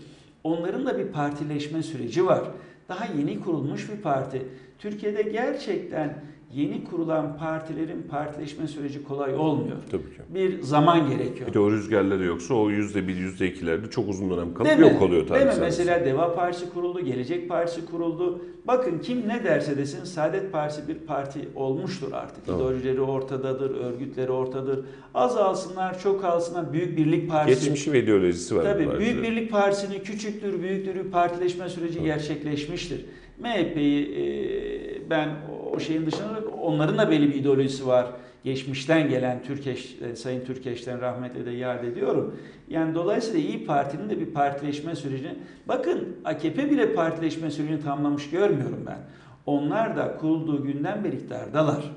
Onların 0.43 0.85
da 0.85 0.97
bir 0.97 1.07
partileşme 1.07 1.83
süreci 1.83 2.25
var. 2.25 2.43
Daha 2.89 3.05
yeni 3.17 3.39
kurulmuş 3.39 3.89
bir 3.91 3.97
parti. 3.97 4.47
Türkiye'de 4.79 5.21
gerçekten 5.21 6.23
yeni 6.55 6.83
kurulan 6.83 7.37
partilerin 7.37 8.01
partileşme 8.09 8.67
süreci 8.67 9.03
kolay 9.03 9.35
olmuyor. 9.35 9.77
Tabii 9.91 10.03
ki. 10.03 10.21
Bir 10.29 10.61
zaman 10.61 11.09
gerekiyor. 11.09 11.47
Bir 11.49 11.53
de 11.53 11.59
o 11.59 11.71
rüzgarları 11.71 12.23
yoksa 12.23 12.53
o 12.53 12.69
yüzde 12.69 13.07
bir, 13.07 13.15
yüzde 13.15 13.47
ikilerde 13.47 13.89
çok 13.89 14.09
uzun 14.09 14.29
dönem 14.29 14.53
kalıp 14.53 14.69
Değil 14.69 14.79
mi? 14.79 14.93
yok 14.93 15.01
oluyor 15.01 15.27
tabii. 15.27 15.39
Değil 15.39 15.47
mi? 15.47 15.53
sadece. 15.53 15.83
Mesela 15.83 16.05
Deva 16.05 16.35
Partisi 16.35 16.69
kuruldu, 16.69 16.99
Gelecek 16.99 17.49
Partisi 17.49 17.85
kuruldu. 17.85 18.41
Bakın 18.67 18.99
kim 18.99 19.27
ne 19.27 19.43
derse 19.43 19.77
desin 19.77 20.03
Saadet 20.03 20.51
Partisi 20.51 20.87
bir 20.87 20.95
parti 20.95 21.39
olmuştur 21.55 22.11
artık. 22.11 22.45
Tamam. 22.45 22.61
İdeolojileri 22.61 23.01
ortadadır, 23.01 23.75
örgütleri 23.75 24.31
ortadır. 24.31 24.79
Az 25.13 25.37
alsınlar, 25.37 25.99
çok 25.99 26.25
alsınlar. 26.25 26.73
Büyük 26.73 26.97
Birlik 26.97 27.29
Partisi. 27.29 27.61
Geçmişi 27.61 27.93
ve 27.93 28.03
ideolojisi 28.03 28.55
var. 28.55 28.63
Tabii. 28.63 28.99
Büyük 28.99 29.23
Birlik 29.23 29.51
Partisi'nin 29.51 29.99
küçüktür, 29.99 30.61
büyüktür 30.61 30.95
bir 30.95 31.11
partileşme 31.11 31.69
süreci 31.69 32.03
gerçekleşmiştir. 32.03 33.05
MHP'yi 33.39 34.15
e, 34.15 35.09
ben 35.09 35.29
o 35.73 35.79
şeyin 35.79 36.05
dışında 36.05 36.39
onların 36.61 36.97
da 36.97 37.11
belli 37.11 37.29
bir 37.29 37.35
ideolojisi 37.35 37.87
var. 37.87 38.07
Geçmişten 38.43 39.09
gelen 39.09 39.43
Türkeş, 39.43 39.97
e, 40.01 40.15
Sayın 40.15 40.45
Türkeş'ten 40.45 41.01
rahmetle 41.01 41.45
de 41.45 41.51
yad 41.51 41.83
ediyorum. 41.83 42.35
Yani 42.69 42.95
dolayısıyla 42.95 43.39
İyi 43.39 43.65
Parti'nin 43.65 44.09
de 44.09 44.19
bir 44.19 44.25
partileşme 44.25 44.95
sürecini, 44.95 45.35
bakın 45.67 46.15
AKP 46.25 46.71
bile 46.71 46.93
partileşme 46.93 47.51
sürecini 47.51 47.81
tamamlamış 47.81 48.29
görmüyorum 48.29 48.83
ben. 48.87 48.97
Onlar 49.45 49.97
da 49.97 50.17
kurulduğu 50.17 50.63
günden 50.63 51.03
beri 51.03 51.15
iktidardalar. 51.15 51.91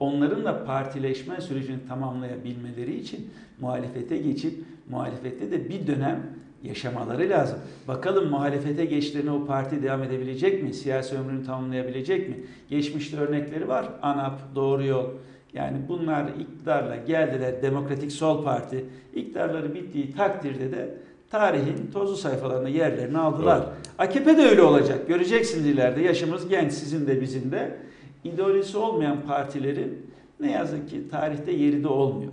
Onların 0.00 0.44
da 0.44 0.64
partileşme 0.64 1.40
sürecini 1.40 1.78
tamamlayabilmeleri 1.88 2.96
için 2.96 3.30
muhalefete 3.60 4.18
geçip 4.18 4.64
muhalefette 4.90 5.50
de 5.50 5.68
bir 5.68 5.86
dönem 5.86 6.26
yaşamaları 6.62 7.28
lazım. 7.28 7.58
Bakalım 7.88 8.28
muhalefete 8.28 8.84
geçtiğinde 8.84 9.30
o 9.30 9.46
parti 9.46 9.82
devam 9.82 10.02
edebilecek 10.02 10.62
mi? 10.62 10.74
Siyasi 10.74 11.16
ömrünü 11.16 11.44
tamamlayabilecek 11.44 12.28
mi? 12.28 12.36
Geçmişte 12.70 13.16
örnekleri 13.16 13.68
var. 13.68 13.88
ANAP, 14.02 14.40
Doğru 14.54 14.84
Yol. 14.84 15.06
Yani 15.54 15.76
bunlar 15.88 16.24
iktidarla 16.40 16.96
geldiler. 16.96 17.62
Demokratik 17.62 18.12
Sol 18.12 18.44
Parti. 18.44 18.84
İktidarları 19.14 19.74
bittiği 19.74 20.14
takdirde 20.14 20.72
de 20.72 20.94
tarihin 21.30 21.90
tozlu 21.92 22.16
sayfalarına 22.16 22.68
yerlerini 22.68 23.18
aldılar. 23.18 23.64
AKP 23.98 24.36
de 24.36 24.42
öyle 24.42 24.62
olacak. 24.62 25.08
Göreceksiniz 25.08 25.66
ileride. 25.66 26.00
Yaşımız 26.02 26.48
genç 26.48 26.72
sizin 26.72 27.06
de 27.06 27.20
bizim 27.20 27.52
de. 27.52 27.76
İdeolojisi 28.24 28.78
olmayan 28.78 29.20
partilerin 29.26 30.10
ne 30.40 30.52
yazık 30.52 30.90
ki 30.90 31.08
tarihte 31.10 31.52
yeri 31.52 31.82
de 31.82 31.88
olmuyor. 31.88 32.32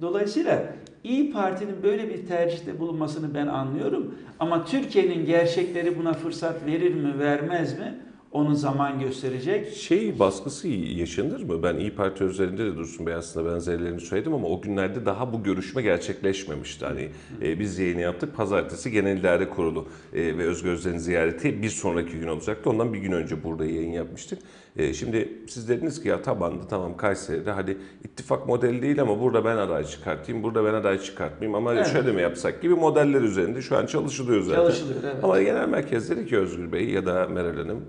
Dolayısıyla 0.00 0.62
İyi 1.04 1.32
Parti'nin 1.32 1.82
böyle 1.82 2.08
bir 2.08 2.26
tercihte 2.26 2.80
bulunmasını 2.80 3.34
ben 3.34 3.46
anlıyorum. 3.46 4.14
Ama 4.40 4.64
Türkiye'nin 4.64 5.26
gerçekleri 5.26 5.98
buna 5.98 6.12
fırsat 6.12 6.66
verir 6.66 6.94
mi, 6.94 7.18
vermez 7.18 7.78
mi? 7.78 7.98
Onu 8.32 8.56
zaman 8.56 9.00
gösterecek. 9.00 9.72
Şey 9.72 10.18
baskısı 10.18 10.68
yaşanır 10.68 11.42
mı? 11.42 11.62
Ben 11.62 11.76
İyi 11.76 11.94
Parti 11.94 12.24
üzerinde 12.24 12.64
de 12.64 12.76
Dursun 12.76 13.06
Bey 13.06 13.14
aslında 13.14 13.52
benzerlerini 13.52 14.00
söyledim 14.00 14.34
ama 14.34 14.48
o 14.48 14.60
günlerde 14.62 15.06
daha 15.06 15.32
bu 15.32 15.42
görüşme 15.42 15.82
gerçekleşmemişti. 15.82 16.84
Hani 16.84 17.08
e, 17.42 17.58
biz 17.60 17.78
yayını 17.78 18.00
yaptık. 18.00 18.36
Pazartesi 18.36 18.90
Genel 18.90 19.16
İdare 19.16 19.48
Kurulu 19.48 19.88
e, 20.14 20.38
ve 20.38 20.44
Özgür 20.44 20.70
Özel'in 20.70 20.98
ziyareti 20.98 21.62
bir 21.62 21.70
sonraki 21.70 22.12
gün 22.18 22.28
olacaktı. 22.28 22.70
Ondan 22.70 22.92
bir 22.92 22.98
gün 22.98 23.12
önce 23.12 23.44
burada 23.44 23.64
yayın 23.64 23.92
yapmıştık. 23.92 24.38
E, 24.78 24.94
şimdi 24.94 25.28
siz 25.48 25.68
dediniz 25.68 26.02
ki 26.02 26.08
ya 26.08 26.22
tabanda 26.22 26.68
tamam 26.68 26.96
Kayseri'de 26.96 27.50
hadi 27.50 27.78
ittifak 28.04 28.46
modeli 28.46 28.82
değil 28.82 29.02
ama 29.02 29.20
burada 29.20 29.44
ben 29.44 29.56
aday 29.56 29.84
çıkartayım, 29.84 30.42
burada 30.42 30.64
ben 30.64 30.74
aday 30.74 30.98
çıkartmayayım 30.98 31.54
ama 31.54 31.74
Evet. 31.74 31.86
şöyle 31.86 32.12
mi 32.12 32.22
yapsak 32.22 32.62
gibi 32.62 32.74
modeller 32.74 33.20
üzerinde 33.20 33.62
şu 33.62 33.76
an 33.76 33.86
çalışılıyor 33.86 34.42
zaten. 34.42 34.60
Çalışılıyor, 34.62 35.00
evet. 35.04 35.24
Ama 35.24 35.42
genel 35.42 35.68
merkez 35.68 36.10
dedi 36.10 36.26
ki 36.26 36.38
Özgür 36.38 36.72
Bey 36.72 36.90
ya 36.90 37.06
da 37.06 37.26
Meral 37.28 37.56
Hanım 37.56 37.84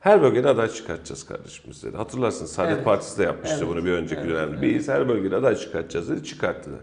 her 0.00 0.22
bölgede 0.22 0.48
aday 0.48 0.68
çıkartacağız 0.68 1.26
kardeşim 1.26 1.64
biz 1.70 1.84
dedi. 1.84 1.96
Hatırlarsınız 1.96 2.52
Saadet 2.52 2.74
Evet. 2.74 2.84
Partisi 2.84 3.18
de 3.18 3.22
yapmıştı 3.22 3.58
Evet. 3.60 3.68
bunu 3.68 3.84
bir 3.84 3.92
önceki 3.92 4.20
Evet. 4.20 4.30
dönemde. 4.30 4.66
Evet. 4.66 4.74
Biz 4.74 4.88
her 4.88 5.08
bölgede 5.08 5.36
aday 5.36 5.56
çıkartacağız 5.56 6.10
dedi. 6.10 6.24
Çıkarttılar. 6.24 6.80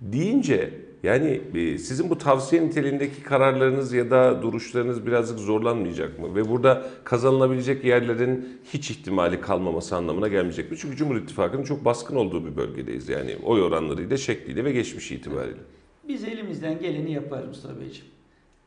Deyince 0.00 0.72
yani 1.02 1.40
e, 1.54 1.78
sizin 1.78 2.10
bu 2.10 2.18
tavsiye 2.18 2.62
niteliğindeki 2.62 3.22
kararlarınız 3.22 3.92
ya 3.92 4.10
da 4.10 4.42
duruşlarınız 4.42 5.06
birazcık 5.06 5.38
zorlanmayacak 5.38 6.18
mı? 6.18 6.34
Ve 6.34 6.48
burada 6.48 6.86
kazanılabilecek 7.04 7.84
yerlerin 7.84 8.60
hiç 8.64 8.90
ihtimali 8.90 9.40
kalmaması 9.40 9.96
anlamına 9.96 10.28
gelmeyecek 10.28 10.70
mi? 10.70 10.76
Çünkü 10.80 10.96
Cumhur 10.96 11.16
İttifakı'nın 11.16 11.64
çok 11.64 11.84
baskın 11.84 12.16
olduğu 12.16 12.46
bir 12.46 12.56
bölgedeyiz. 12.56 13.08
Yani 13.08 13.36
oy 13.44 13.62
oranlarıyla, 13.62 14.16
şekliyle 14.16 14.64
ve 14.64 14.72
geçmişi 14.72 15.14
itibariyle. 15.14 15.60
Biz 16.08 16.24
elimizden 16.24 16.80
geleni 16.80 17.12
yaparız 17.12 17.48
Mustafa 17.48 17.80
Beyciğim. 17.80 18.08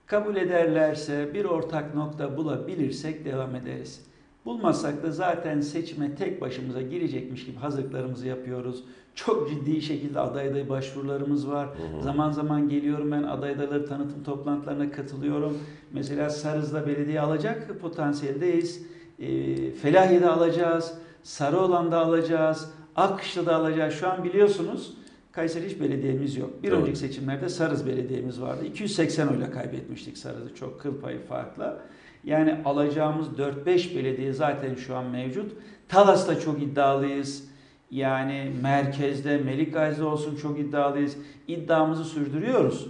Kabul 0.05 0.35
ederlerse 0.35 1.33
bir 1.33 1.45
ortak 1.45 1.95
nokta 1.95 2.37
bulabilirsek 2.37 3.25
devam 3.25 3.55
ederiz. 3.55 4.01
Bulmazsak 4.45 5.03
da 5.03 5.11
zaten 5.11 5.61
seçime 5.61 6.15
tek 6.15 6.41
başımıza 6.41 6.81
girecekmiş 6.81 7.45
gibi 7.45 7.57
hazırlıklarımızı 7.57 8.27
yapıyoruz. 8.27 8.83
Çok 9.15 9.49
ciddi 9.49 9.81
şekilde 9.81 10.19
aday 10.19 10.47
adayı 10.47 10.69
başvurularımız 10.69 11.47
var. 11.47 11.69
Zaman 12.01 12.31
zaman 12.31 12.69
geliyorum 12.69 13.11
ben 13.11 13.23
aday 13.23 13.51
adayları 13.51 13.85
tanıtım 13.85 14.23
toplantılarına 14.23 14.91
katılıyorum. 14.91 15.57
Mesela 15.93 16.29
Sarız'da 16.29 16.87
belediye 16.87 17.21
alacak 17.21 17.79
potansiyeldeyiz. 17.81 18.81
E, 19.19 19.71
Felahiye'de 19.71 20.29
alacağız. 20.29 20.93
Sarıolan'da 21.23 21.99
alacağız. 21.99 22.71
Akkışlı'da 22.95 23.55
alacağız. 23.55 23.93
Şu 23.93 24.09
an 24.09 24.23
biliyorsunuz 24.23 24.93
Kayseri 25.31 25.69
hiç 25.69 25.79
belediyemiz 25.79 26.37
yok. 26.37 26.63
Bir 26.63 26.71
Doğru. 26.71 26.79
önceki 26.79 26.99
seçimlerde 26.99 27.49
Sarız 27.49 27.87
belediyemiz 27.87 28.41
vardı. 28.41 28.65
280 28.65 29.27
oyla 29.27 29.51
kaybetmiştik 29.51 30.17
Sarız'ı 30.17 30.55
çok 30.55 30.81
kıl 30.81 31.01
payı 31.01 31.19
farkla. 31.19 31.81
Yani 32.23 32.55
alacağımız 32.65 33.27
4-5 33.27 33.95
belediye 33.95 34.33
zaten 34.33 34.75
şu 34.75 34.95
an 34.95 35.05
mevcut. 35.05 35.51
Talas'ta 35.89 36.39
çok 36.39 36.61
iddialıyız. 36.61 37.51
Yani 37.91 38.51
merkezde, 38.61 39.37
Melikgazi'de 39.37 40.03
olsun 40.03 40.35
çok 40.35 40.59
iddialıyız. 40.59 41.17
İddiamızı 41.47 42.03
sürdürüyoruz. 42.03 42.87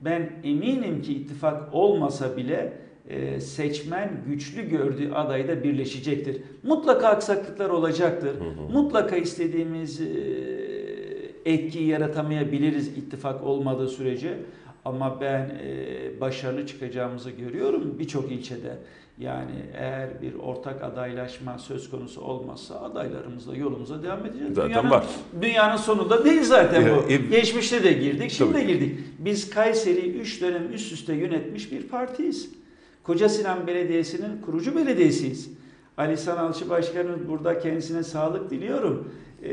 Ben 0.00 0.30
eminim 0.44 1.02
ki 1.02 1.14
ittifak 1.14 1.74
olmasa 1.74 2.36
bile 2.36 2.72
e, 3.08 3.40
seçmen 3.40 4.10
güçlü 4.26 4.68
gördüğü 4.68 5.12
adayda 5.12 5.64
birleşecektir. 5.64 6.42
Mutlaka 6.62 7.08
aksaklıklar 7.08 7.70
olacaktır. 7.70 8.36
Mutlaka 8.72 9.16
istediğimiz 9.16 10.00
e, 10.00 10.06
etkiyi 11.44 11.86
yaratamayabiliriz 11.86 12.88
ittifak 12.88 13.44
olmadığı 13.44 13.88
sürece. 13.88 14.38
Ama 14.84 15.20
ben 15.20 15.60
e, 15.64 16.20
başarılı 16.20 16.66
çıkacağımızı 16.66 17.30
görüyorum 17.30 17.98
birçok 17.98 18.32
ilçede. 18.32 18.78
Yani 19.18 19.52
eğer 19.74 20.22
bir 20.22 20.34
ortak 20.34 20.84
adaylaşma 20.84 21.58
söz 21.58 21.90
konusu 21.90 22.20
olmazsa 22.20 22.80
adaylarımızla 22.80 23.56
yolumuza 23.56 24.02
devam 24.02 24.26
edeceğiz. 24.26 24.54
Zaten 24.54 24.70
dünyanın, 24.70 24.90
var. 24.90 25.04
Dünyanın 25.42 25.76
sonunda 25.76 26.24
değil 26.24 26.42
zaten 26.42 26.84
bu. 26.84 27.10
E, 27.10 27.14
e, 27.14 27.16
Geçmişte 27.16 27.84
de 27.84 27.92
girdik, 27.92 28.30
şimdi 28.30 28.52
Tabii. 28.52 28.62
de 28.62 28.72
girdik. 28.72 28.98
Biz 29.18 29.50
Kayseri'yi 29.50 30.12
3 30.12 30.40
dönem 30.40 30.72
üst 30.72 30.92
üste 30.92 31.14
yönetmiş 31.14 31.72
bir 31.72 31.88
partiyiz. 31.88 32.50
Koca 33.02 33.28
Sinan 33.28 33.66
Belediyesi'nin 33.66 34.42
kurucu 34.46 34.76
belediyesiyiz. 34.76 35.50
Ali 35.96 36.16
Sanalçı 36.16 36.70
Başkanımız 36.70 37.28
burada 37.28 37.58
kendisine 37.58 38.02
sağlık 38.02 38.50
diliyorum. 38.50 39.12
Ee, 39.42 39.52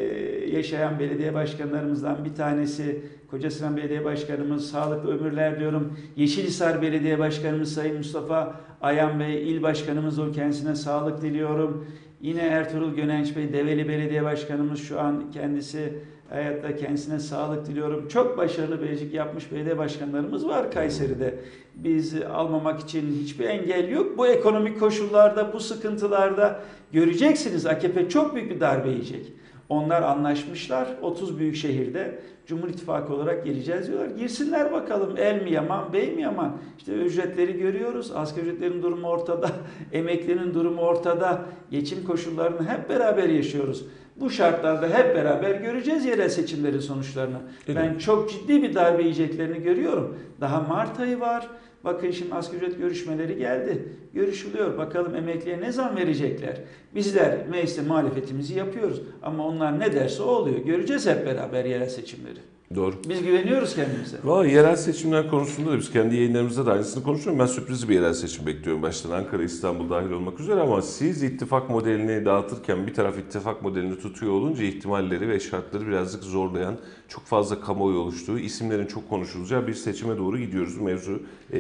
yaşayan 0.52 1.00
belediye 1.00 1.34
başkanlarımızdan 1.34 2.26
bir 2.26 2.36
tanesi 2.36 3.02
Koca 3.32 3.52
Sinan 3.52 3.78
Belediye 3.78 4.06
Başkanımız 4.06 4.72
sağlıklı 4.72 5.20
ömürler 5.20 5.60
diyorum. 5.60 5.98
Yeşilhisar 6.16 6.82
Belediye 6.82 7.20
Başkanımız 7.20 7.74
Sayın 7.74 7.98
Mustafa 7.98 8.56
Ayan 8.82 9.20
Bey, 9.20 9.52
il 9.52 9.62
başkanımız 9.62 10.20
o 10.20 10.32
kendisine 10.32 10.76
sağlık 10.76 11.22
diliyorum. 11.22 11.88
Yine 12.22 12.42
Ertuğrul 12.42 12.96
Gönenç 12.96 13.36
Bey, 13.36 13.54
Develi 13.54 13.88
Belediye 13.88 14.24
Başkanımız 14.24 14.80
şu 14.80 15.00
an 15.00 15.32
kendisi 15.32 15.94
hayatta 16.30 16.76
kendisine 16.76 17.20
sağlık 17.20 17.68
diliyorum. 17.68 18.08
Çok 18.08 18.38
başarılı 18.38 18.82
belecik 18.82 19.14
yapmış 19.14 19.52
belediye 19.52 19.78
başkanlarımız 19.78 20.48
var 20.48 20.72
Kayseri'de. 20.72 21.36
Biz 21.76 22.22
almamak 22.22 22.80
için 22.80 23.20
hiçbir 23.24 23.46
engel 23.46 23.90
yok. 23.90 24.18
Bu 24.18 24.28
ekonomik 24.28 24.80
koşullarda, 24.80 25.54
bu 25.54 25.60
sıkıntılarda 25.60 26.60
göreceksiniz 26.92 27.66
AKP 27.66 28.10
çok 28.10 28.36
büyük 28.36 28.52
bir 28.52 28.60
darbe 28.60 28.90
yiyecek. 28.90 29.34
Onlar 29.70 30.02
anlaşmışlar 30.02 30.88
30 31.02 31.40
büyük 31.40 31.56
şehirde 31.56 32.20
Cumhur 32.46 32.70
İttifakı 32.70 33.14
olarak 33.14 33.46
geleceğiz 33.46 33.88
diyorlar. 33.88 34.10
Girsinler 34.10 34.72
bakalım 34.72 35.18
el 35.18 35.42
mi 35.42 35.52
yaman, 35.52 35.94
bey 35.94 36.16
mi 36.16 36.22
yaman? 36.22 36.58
İşte 36.78 36.94
ücretleri 36.94 37.58
görüyoruz. 37.58 38.12
Asgari 38.16 38.46
ücretlerin 38.46 38.84
durumu 38.84 39.08
ortada. 39.08 39.50
Emeklinin 39.94 40.54
durumu 40.54 40.82
ortada. 40.82 41.42
Geçim 41.72 42.04
koşullarını 42.04 42.68
hep 42.70 42.90
beraber 42.90 43.30
yaşıyoruz. 43.30 43.86
Bu 44.16 44.30
şartlarda 44.30 44.88
hep 44.88 45.16
beraber 45.16 45.56
göreceğiz 45.56 46.06
yerel 46.06 46.30
seçimlerin 46.30 46.80
sonuçlarını. 46.80 47.38
Evet. 47.68 47.78
Ben 47.78 47.98
çok 47.98 48.32
ciddi 48.32 48.64
bir 48.64 48.76
darbe 48.76 49.02
yiyeceklerini 49.02 49.64
görüyorum. 49.64 50.18
Daha 50.42 50.62
Mart 50.62 51.00
ayı 51.00 51.20
var. 51.20 51.48
Bakın 51.84 52.12
şimdi 52.12 52.34
asgari 52.34 52.66
ücret 52.66 52.78
görüşmeleri 52.78 53.38
geldi. 53.38 53.84
Görüşülüyor. 54.14 54.78
Bakalım 54.78 55.16
emekliye 55.16 55.62
ne 55.62 55.72
zam 55.72 55.96
verecekler. 55.96 56.58
Bizler 56.96 57.48
mecliste 57.48 57.82
muhalefetimizi 57.82 58.58
yapıyoruz. 58.58 59.02
Ama 59.22 59.48
onlar 59.48 59.80
ne 59.80 59.94
derse 59.94 60.24
o 60.24 60.26
oluyor. 60.26 60.58
Göreceğiz 60.58 61.08
hep 61.08 61.26
beraber 61.26 61.66
yerel 61.66 61.90
seçimleri. 61.90 62.40
Doğru. 62.76 62.96
Biz 63.10 63.24
güveniyoruz 63.24 63.76
kendimize. 63.76 64.18
Valla 64.24 64.46
yerel 64.46 64.76
seçimler 64.76 65.30
konusunda 65.30 65.72
da 65.72 65.78
biz 65.78 65.92
kendi 65.92 66.16
yayınlarımızda 66.16 66.66
da 66.66 66.72
aynısını 66.72 67.04
konuşuyoruz. 67.04 67.40
Ben 67.40 67.46
sürpriz 67.46 67.90
bir 67.90 67.96
yerel 67.96 68.14
seçim 68.14 68.46
bekliyorum 68.46 68.82
baştan 68.82 69.12
Ankara, 69.12 69.44
İstanbul 69.44 69.90
dahil 69.90 70.12
olmak 70.12 70.40
üzere 70.40 70.62
ama 70.62 70.82
siz 70.82 71.24
ittifak 71.24 71.70
modelini 71.70 72.26
dağıtırken 72.26 72.88
bir 72.88 72.94
taraf 72.94 73.18
ittifak 73.18 73.62
modelini 73.64 74.00
tutuyor 74.00 74.32
olunca 74.34 74.64
ihtimalleri 74.64 75.30
ve 75.30 75.40
şartları 75.40 75.88
birazcık 75.88 76.24
zorlayan, 76.24 76.78
çok 77.08 77.24
fazla 77.26 77.62
kamuoyu 77.62 77.98
oluştuğu, 77.98 78.40
isimlerin 78.40 78.86
çok 78.86 79.10
konuşulacağı 79.10 79.68
bir 79.68 79.74
seçime 79.74 80.18
doğru 80.18 80.40
gidiyoruz. 80.40 80.78
Mevzu 80.78 81.20
eee, 81.54 81.60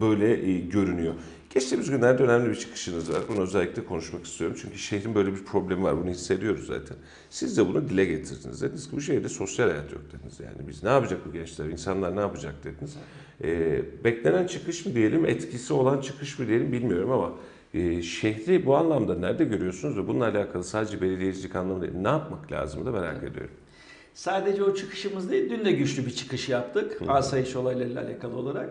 böyle 0.00 0.50
e, 0.50 0.58
görünüyor. 0.60 1.14
Geçtiğimiz 1.54 1.90
günlerde 1.90 2.22
önemli 2.22 2.50
bir 2.50 2.54
çıkışınız 2.54 3.12
var. 3.12 3.20
Bunu 3.28 3.40
özellikle 3.40 3.84
konuşmak 3.84 4.26
istiyorum. 4.26 4.56
Çünkü 4.62 4.78
şehrin 4.78 5.14
böyle 5.14 5.32
bir 5.32 5.44
problemi 5.44 5.82
var. 5.82 6.00
Bunu 6.02 6.10
hissediyoruz 6.10 6.66
zaten. 6.66 6.96
Siz 7.30 7.56
de 7.56 7.68
bunu 7.68 7.88
dile 7.88 8.04
getirdiniz. 8.04 8.62
Dediniz 8.62 8.90
ki 8.90 8.96
bu 8.96 9.00
şehirde 9.00 9.28
sosyal 9.28 9.70
hayat 9.70 9.92
yok 9.92 10.02
dediniz. 10.12 10.40
Yani 10.40 10.68
biz 10.68 10.82
ne 10.82 10.90
yapacak 10.90 11.26
bu 11.26 11.32
gençler, 11.32 11.66
insanlar 11.66 12.16
ne 12.16 12.20
yapacak 12.20 12.54
dediniz. 12.64 12.96
Ee, 13.44 13.82
beklenen 14.04 14.46
çıkış 14.46 14.86
mı 14.86 14.94
diyelim, 14.94 15.26
etkisi 15.26 15.72
olan 15.72 16.00
çıkış 16.00 16.38
mı 16.38 16.46
diyelim 16.46 16.72
bilmiyorum 16.72 17.10
ama 17.10 17.32
e, 17.74 18.02
şehri 18.02 18.66
bu 18.66 18.76
anlamda 18.76 19.14
nerede 19.14 19.44
görüyorsunuz 19.44 19.96
ve 19.96 20.08
bununla 20.08 20.28
alakalı 20.28 20.64
sadece 20.64 21.00
belediyecilik 21.00 21.56
anlamında 21.56 21.82
değil, 21.82 21.94
ne 21.98 22.08
yapmak 22.08 22.52
lazım 22.52 22.86
da 22.86 22.90
merak 22.90 23.24
ediyorum. 23.24 23.54
Sadece 24.14 24.62
o 24.62 24.74
çıkışımız 24.74 25.30
değil, 25.30 25.50
dün 25.50 25.64
de 25.64 25.72
güçlü 25.72 26.06
bir 26.06 26.10
çıkış 26.10 26.48
yaptık. 26.48 27.02
Asayiş 27.08 27.56
olaylarıyla 27.56 28.02
alakalı 28.02 28.36
olarak. 28.36 28.70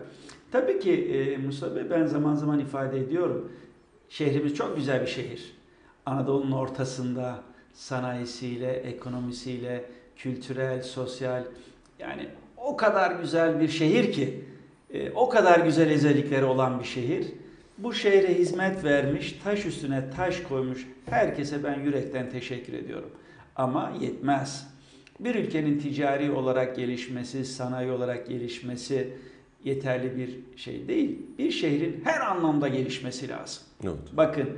Tabii 0.52 0.78
ki 0.78 0.92
e, 0.92 1.36
Mustafa 1.36 1.76
Bey 1.76 1.90
ben 1.90 2.06
zaman 2.06 2.34
zaman 2.34 2.58
ifade 2.58 3.00
ediyorum. 3.00 3.52
Şehrimiz 4.08 4.54
çok 4.54 4.76
güzel 4.76 5.02
bir 5.02 5.06
şehir. 5.06 5.56
Anadolu'nun 6.06 6.52
ortasında 6.52 7.42
sanayisiyle, 7.72 8.72
ekonomisiyle, 8.72 9.84
kültürel, 10.16 10.82
sosyal 10.82 11.44
yani 11.98 12.28
o 12.56 12.76
kadar 12.76 13.20
güzel 13.20 13.60
bir 13.60 13.68
şehir 13.68 14.12
ki 14.12 14.44
e, 14.92 15.10
o 15.10 15.28
kadar 15.28 15.60
güzel 15.60 15.92
özellikleri 15.92 16.44
olan 16.44 16.80
bir 16.80 16.84
şehir. 16.84 17.26
Bu 17.78 17.94
şehre 17.94 18.34
hizmet 18.34 18.84
vermiş, 18.84 19.40
taş 19.44 19.66
üstüne 19.66 20.10
taş 20.10 20.42
koymuş 20.42 20.86
herkese 21.06 21.64
ben 21.64 21.80
yürekten 21.80 22.30
teşekkür 22.30 22.72
ediyorum. 22.72 23.10
Ama 23.56 23.92
yetmez. 24.00 24.66
Bir 25.20 25.34
ülkenin 25.34 25.78
ticari 25.78 26.30
olarak 26.30 26.76
gelişmesi, 26.76 27.44
sanayi 27.44 27.90
olarak 27.90 28.28
gelişmesi 28.28 29.14
yeterli 29.64 30.16
bir 30.16 30.58
şey 30.58 30.88
değil. 30.88 31.18
Bir 31.38 31.50
şehrin 31.50 32.00
her 32.04 32.20
anlamda 32.20 32.68
gelişmesi 32.68 33.28
lazım. 33.28 33.62
Oldu? 33.84 33.98
Bakın 34.12 34.48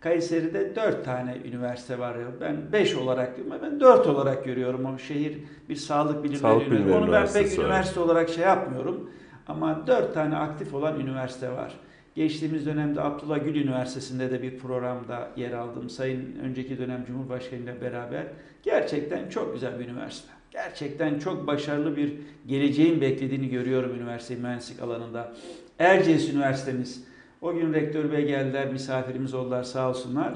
Kayseri'de 0.00 0.76
dört 0.76 1.04
tane 1.04 1.36
üniversite 1.44 1.98
var. 1.98 2.14
ya. 2.16 2.26
Ben 2.40 2.72
beş 2.72 2.94
olarak 2.94 3.36
diyorum 3.36 3.52
ama 3.52 3.62
ben 3.62 3.80
dört 3.80 4.06
olarak 4.06 4.44
görüyorum. 4.44 4.84
O 4.84 4.98
şehir 4.98 5.38
bir 5.68 5.76
sağlık 5.76 6.24
bilimleri 6.24 6.40
Sağlık 6.40 6.62
üniversitesi. 6.66 6.84
bilimleri 6.88 7.04
Onu 7.04 7.12
ben 7.12 7.22
pek 7.26 7.30
üniversitesi 7.36 7.58
var. 7.60 7.64
üniversite 7.64 8.00
olarak 8.00 8.28
şey 8.28 8.44
yapmıyorum. 8.44 9.10
Ama 9.48 9.86
dört 9.86 10.14
tane 10.14 10.36
aktif 10.36 10.74
olan 10.74 11.00
üniversite 11.00 11.50
var. 11.52 11.74
Geçtiğimiz 12.14 12.66
dönemde 12.66 13.00
Abdullah 13.00 13.44
Gül 13.44 13.54
Üniversitesi'nde 13.54 14.30
de 14.30 14.42
bir 14.42 14.58
programda 14.58 15.28
yer 15.36 15.52
aldım. 15.52 15.90
Sayın 15.90 16.36
önceki 16.44 16.78
dönem 16.78 17.04
Cumhurbaşkanı 17.06 17.60
ile 17.60 17.80
beraber. 17.80 18.26
Gerçekten 18.62 19.28
çok 19.28 19.54
güzel 19.54 19.78
bir 19.80 19.84
üniversite. 19.88 20.28
Gerçekten 20.50 21.18
çok 21.18 21.46
başarılı 21.46 21.96
bir 21.96 22.12
geleceğin 22.46 23.00
beklediğini 23.00 23.48
görüyorum 23.48 23.94
üniversite 23.94 24.34
mühendislik 24.34 24.82
alanında. 24.82 25.32
Erciyes 25.78 26.32
Üniversitemiz. 26.32 27.04
O 27.40 27.54
gün 27.54 27.74
rektör 27.74 28.12
bey 28.12 28.26
geldiler, 28.26 28.72
misafirimiz 28.72 29.34
oldular 29.34 29.62
sağ 29.62 29.88
olsunlar. 29.88 30.34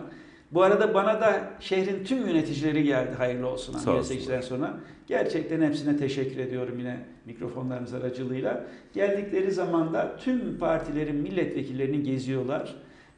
Bu 0.53 0.62
arada 0.62 0.94
bana 0.94 1.20
da 1.20 1.50
şehrin 1.61 2.05
tüm 2.05 2.27
yöneticileri 2.27 2.85
geldi 2.85 3.14
hayırlı 3.18 3.46
olsun. 3.46 3.74
Olsunlar. 3.74 4.42
sonra. 4.42 4.81
Gerçekten 5.07 5.62
hepsine 5.62 5.96
teşekkür 5.96 6.38
ediyorum 6.38 6.79
yine 6.79 6.96
mikrofonlarımız 7.27 7.94
aracılığıyla. 7.94 8.64
Geldikleri 8.94 9.50
zaman 9.50 9.94
da 9.94 10.16
tüm 10.16 10.59
partilerin 10.59 11.16
milletvekillerini 11.16 12.03
geziyorlar. 12.03 12.74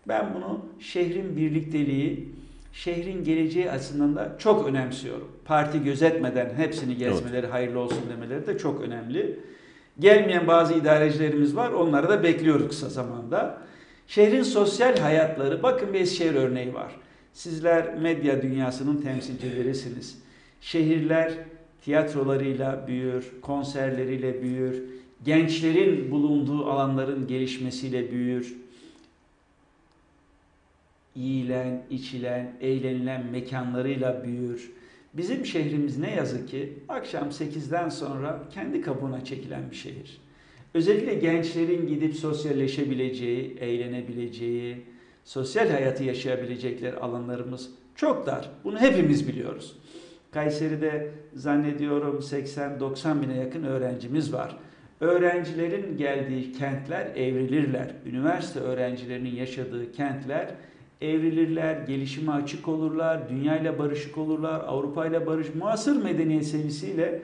Ben 0.08 0.34
bunu 0.34 0.66
şehrin 0.80 1.36
birlikteliği, 1.36 2.28
şehrin 2.76 3.24
geleceği 3.24 3.70
açısından 3.70 4.16
da 4.16 4.36
çok 4.38 4.68
önemsiyorum. 4.68 5.28
Parti 5.44 5.84
gözetmeden 5.84 6.54
hepsini 6.56 6.96
gezmeleri, 6.96 7.46
hayırlı 7.46 7.78
olsun 7.78 8.02
demeleri 8.10 8.46
de 8.46 8.58
çok 8.58 8.80
önemli. 8.80 9.40
Gelmeyen 9.98 10.46
bazı 10.46 10.74
idarecilerimiz 10.74 11.56
var. 11.56 11.70
Onları 11.70 12.08
da 12.08 12.22
bekliyoruz 12.22 12.68
kısa 12.68 12.88
zamanda. 12.88 13.58
Şehrin 14.06 14.42
sosyal 14.42 14.96
hayatları, 14.96 15.62
bakın 15.62 15.92
bir 15.92 16.00
Eskişehir 16.00 16.34
örneği 16.34 16.74
var. 16.74 16.92
Sizler 17.32 17.94
medya 17.94 18.42
dünyasının 18.42 18.96
temsilcilerisiniz. 18.96 20.18
Şehirler 20.60 21.32
tiyatrolarıyla 21.84 22.84
büyür, 22.88 23.32
konserleriyle 23.42 24.42
büyür, 24.42 24.82
gençlerin 25.24 26.10
bulunduğu 26.10 26.66
alanların 26.66 27.26
gelişmesiyle 27.26 28.10
büyür. 28.10 28.56
Yiyilen, 31.16 31.82
içilen, 31.90 32.52
eğlenilen 32.60 33.26
mekanlarıyla 33.26 34.24
büyür. 34.24 34.72
Bizim 35.14 35.46
şehrimiz 35.46 35.98
ne 35.98 36.14
yazık 36.14 36.48
ki 36.48 36.72
akşam 36.88 37.28
8'den 37.28 37.88
sonra 37.88 38.42
kendi 38.54 38.80
kabuğuna 38.80 39.24
çekilen 39.24 39.70
bir 39.70 39.76
şehir. 39.76 40.20
Özellikle 40.74 41.14
gençlerin 41.14 41.86
gidip 41.86 42.14
sosyalleşebileceği, 42.14 43.56
eğlenebileceği, 43.60 44.76
sosyal 45.24 45.70
hayatı 45.70 46.04
yaşayabilecekleri 46.04 46.96
alanlarımız 46.96 47.70
çok 47.94 48.26
dar. 48.26 48.50
Bunu 48.64 48.78
hepimiz 48.80 49.28
biliyoruz. 49.28 49.76
Kayseri'de 50.30 51.10
zannediyorum 51.34 52.18
80-90 52.18 53.22
bine 53.22 53.36
yakın 53.36 53.62
öğrencimiz 53.64 54.32
var. 54.32 54.56
Öğrencilerin 55.00 55.96
geldiği 55.96 56.52
kentler 56.52 57.06
evrilirler. 57.06 57.94
Üniversite 58.06 58.60
öğrencilerinin 58.60 59.34
yaşadığı 59.34 59.92
kentler 59.92 60.48
evrilirler, 61.00 61.76
gelişime 61.86 62.32
açık 62.32 62.68
olurlar, 62.68 63.28
dünyayla 63.28 63.78
barışık 63.78 64.18
olurlar, 64.18 64.60
Avrupa 64.66 65.06
ile 65.06 65.26
barış, 65.26 65.54
muasır 65.54 66.02
medeniyet 66.02 66.46
seviyesiyle 66.46 67.22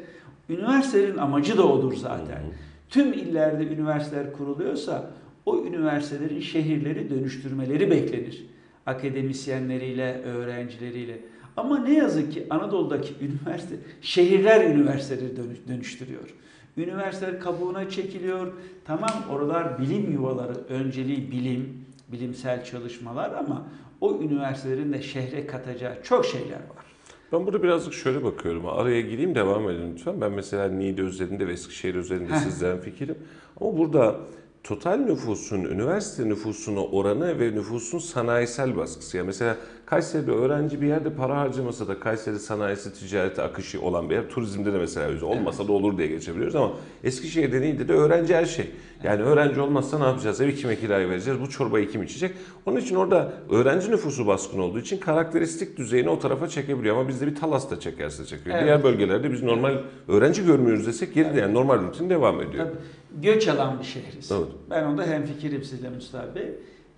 üniversitenin 0.49 1.17
amacı 1.19 1.59
da 1.59 1.69
odur 1.69 1.93
zaten. 1.97 2.43
Tüm 2.91 3.13
illerde 3.13 3.67
üniversiteler 3.67 4.33
kuruluyorsa 4.33 5.11
o 5.47 5.65
üniversitelerin 5.65 6.41
şehirleri 6.41 7.11
dönüştürmeleri 7.11 7.91
beklenir. 7.91 8.47
Akademisyenleriyle, 8.87 10.23
öğrencileriyle. 10.23 11.19
Ama 11.57 11.79
ne 11.79 11.95
yazık 11.95 12.33
ki 12.33 12.47
Anadolu'daki 12.51 13.15
üniversite, 13.25 13.77
şehirler 14.01 14.65
üniversiteleri 14.75 15.31
dönüş- 15.37 15.69
dönüştürüyor. 15.69 16.35
Üniversiteler 16.77 17.41
kabuğuna 17.41 17.91
çekiliyor. 17.91 18.53
Tamam 18.85 19.11
oralar 19.31 19.79
bilim 19.79 20.13
yuvaları, 20.13 20.55
önceliği 20.69 21.31
bilim, 21.31 21.82
bilimsel 22.13 22.65
çalışmalar 22.65 23.33
ama 23.33 23.67
o 24.01 24.21
üniversitelerin 24.23 24.93
de 24.93 25.03
şehre 25.03 25.47
katacağı 25.47 26.03
çok 26.03 26.27
şeyler 26.27 26.57
var. 26.57 26.85
Ben 27.33 27.47
burada 27.47 27.63
birazcık 27.63 27.95
şöyle 27.95 28.25
bakıyorum. 28.25 28.67
Araya 28.67 29.01
gireyim 29.01 29.35
devam 29.35 29.71
edin 29.71 29.93
lütfen. 29.93 30.21
Ben 30.21 30.33
mesela 30.33 30.69
Niğde 30.69 31.03
özelinde 31.03 31.49
ve 31.49 31.53
Eskişehir 31.53 31.95
özelinde 31.95 32.33
Heh. 32.33 32.37
sizden 32.39 32.81
fikirim. 32.81 33.19
Ama 33.61 33.79
burada 33.79 34.21
total 34.65 34.97
nüfusun, 34.97 35.65
üniversite 35.65 36.29
nüfusuna 36.29 36.85
oranı 36.85 37.41
ve 37.41 37.55
nüfusun 37.55 37.99
sanayisel 37.99 38.77
baskısı. 38.77 39.17
Yani 39.17 39.27
mesela 39.27 39.57
Kayseri'de 39.87 40.31
öğrenci 40.31 40.81
bir 40.81 40.87
yerde 40.87 41.11
para 41.11 41.37
harcamasa 41.39 41.89
da 41.89 42.01
Kayseri 42.01 42.39
sanayisi, 42.39 42.95
ticareti 42.95 43.43
akışı 43.43 43.83
olan 43.83 44.11
bir 44.11 44.15
yer. 44.15 44.29
Turizmde 44.29 44.73
de 44.73 44.79
mesela 44.79 45.07
öyle. 45.09 45.25
Olmasa 45.25 45.69
da 45.69 45.73
olur 45.73 45.99
diye 45.99 46.09
geçebiliyoruz 46.09 46.57
ama 46.57 46.73
Eskişehir'de 47.05 47.61
Niğde'de 47.61 47.93
öğrenci 47.93 48.35
her 48.35 48.45
şey. 48.45 48.71
Yani 49.05 49.23
öğrenci 49.23 49.61
olmazsa 49.61 49.99
ne 49.99 50.05
yapacağız? 50.05 50.41
Evi 50.41 50.57
kime 50.57 50.77
kiraya 50.77 51.09
vereceğiz? 51.09 51.41
Bu 51.41 51.51
çorbayı 51.51 51.91
kim 51.91 52.03
içecek? 52.03 52.35
Onun 52.67 52.77
için 52.77 52.97
orada 52.97 53.33
öğrenci 53.51 53.91
nüfusu 53.91 54.27
baskın 54.27 54.59
olduğu 54.59 54.79
için 54.79 54.99
karakteristik 54.99 55.77
düzeyini 55.77 56.09
o 56.09 56.19
tarafa 56.19 56.49
çekebiliyor. 56.49 56.97
Ama 56.97 57.09
bizde 57.09 57.27
bir 57.27 57.35
Talas'ta 57.35 57.81
çekerse 57.81 58.27
çekiyor. 58.27 58.57
Evet. 58.57 58.65
Diğer 58.65 58.83
bölgelerde 58.83 59.33
biz 59.33 59.43
normal 59.43 59.79
öğrenci 60.09 60.45
görmüyoruz 60.45 60.87
desek 60.87 61.17
yeri 61.17 61.35
de 61.35 61.41
yani 61.41 61.55
normal 61.55 61.83
rutin 61.83 62.11
devam 62.11 62.41
ediyor. 62.41 62.65
Tabii, 62.65 62.79
göç 63.23 63.49
alan 63.49 63.79
bir 63.79 63.85
şehriz. 63.85 64.33
Evet. 64.33 64.47
Ben 64.71 64.85
onda 64.85 65.07
hemfikirim 65.07 65.65
sizle 65.65 65.91
Mustafa 65.91 66.35
Bey. 66.35 66.49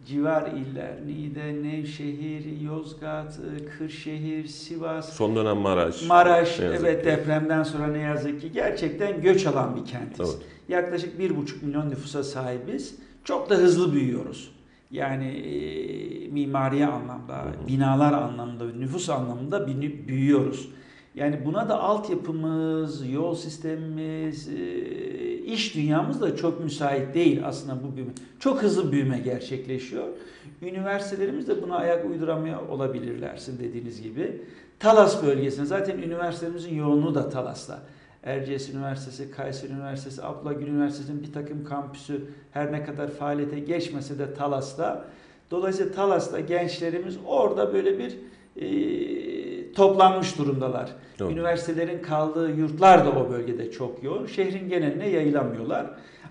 Civar 0.07 0.43
iller, 0.53 0.93
Niğde, 1.07 1.63
Nevşehir, 1.63 2.61
Yozgat, 2.61 3.39
Kırşehir, 3.79 4.47
Sivas, 4.47 5.13
Son 5.13 5.37
dönem 5.37 5.57
Maraş. 5.57 6.07
Maraş, 6.07 6.61
evet 6.61 7.01
ki. 7.05 7.07
depremden 7.11 7.63
sonra 7.63 7.87
ne 7.87 7.99
yazık 7.99 8.41
ki 8.41 8.53
gerçekten 8.53 9.23
göç 9.23 9.47
alan 9.47 9.77
bir 9.77 9.85
kentiz. 9.85 10.21
Evet. 10.31 10.43
Yaklaşık 10.69 11.19
bir 11.19 11.37
buçuk 11.37 11.63
milyon 11.63 11.91
nüfusa 11.91 12.23
sahibiz. 12.25 12.95
Çok 13.25 13.51
da 13.51 13.55
hızlı 13.55 13.93
büyüyoruz. 13.93 14.51
Yani 14.91 15.27
e, 15.27 16.29
mimari 16.29 16.87
anlamda, 16.87 17.45
binalar 17.69 18.13
anlamında, 18.13 18.65
nüfus 18.65 19.09
anlamında 19.11 19.67
büyü- 19.67 20.09
büyüyoruz. 20.09 20.69
Yani 21.15 21.41
buna 21.45 21.69
da 21.69 21.81
altyapımız, 21.83 23.11
yol 23.13 23.35
sistemimiz, 23.35 24.49
e, 24.49 24.55
iş 25.45 25.75
dünyamız 25.75 26.21
da 26.21 26.37
çok 26.37 26.65
müsait 26.65 27.15
değil 27.15 27.47
aslında 27.47 27.79
bu 27.83 27.97
büyüme. 27.97 28.13
Çok 28.41 28.63
hızlı 28.63 28.93
büyüme 28.93 29.19
gerçekleşiyor. 29.19 30.09
Üniversitelerimiz 30.63 31.49
de 31.49 31.63
buna 31.63 31.77
ayak 31.77 32.05
uyduramıyor 32.05 32.69
olabilirler 32.69 33.37
sizin 33.37 33.59
dediğiniz 33.59 34.03
gibi. 34.03 34.43
Talas 34.79 35.23
bölgesinde 35.23 35.67
zaten 35.67 35.99
üniversitelerimizin 35.99 36.75
yoğunluğu 36.75 37.15
da 37.15 37.29
Talas'ta. 37.29 37.83
Erciyes 38.23 38.75
Üniversitesi, 38.75 39.31
Kayseri 39.31 39.73
Üniversitesi, 39.73 40.23
Abdullah 40.23 40.59
Gül 40.59 40.67
Üniversitesi'nin 40.67 41.23
bir 41.23 41.33
takım 41.33 41.65
kampüsü 41.65 42.21
her 42.53 42.73
ne 42.73 42.85
kadar 42.85 43.11
faaliyete 43.11 43.59
geçmese 43.59 44.19
de 44.19 44.35
Talas'ta. 44.35 45.05
Dolayısıyla 45.51 45.93
Talas'ta 45.93 46.41
gençlerimiz 46.41 47.19
orada 47.27 47.75
böyle 47.75 47.99
bir 47.99 48.17
e, 48.57 48.67
toplanmış 49.75 50.39
durumdalar. 50.39 50.91
Doğru. 51.19 51.33
Üniversitelerin 51.33 52.03
kaldığı 52.03 52.51
yurtlar 52.51 53.05
da 53.05 53.11
o 53.11 53.31
bölgede 53.31 53.71
çok 53.71 54.03
yoğun. 54.03 54.27
Şehrin 54.27 54.69
geneline 54.69 55.09
yayılamıyorlar. 55.09 55.87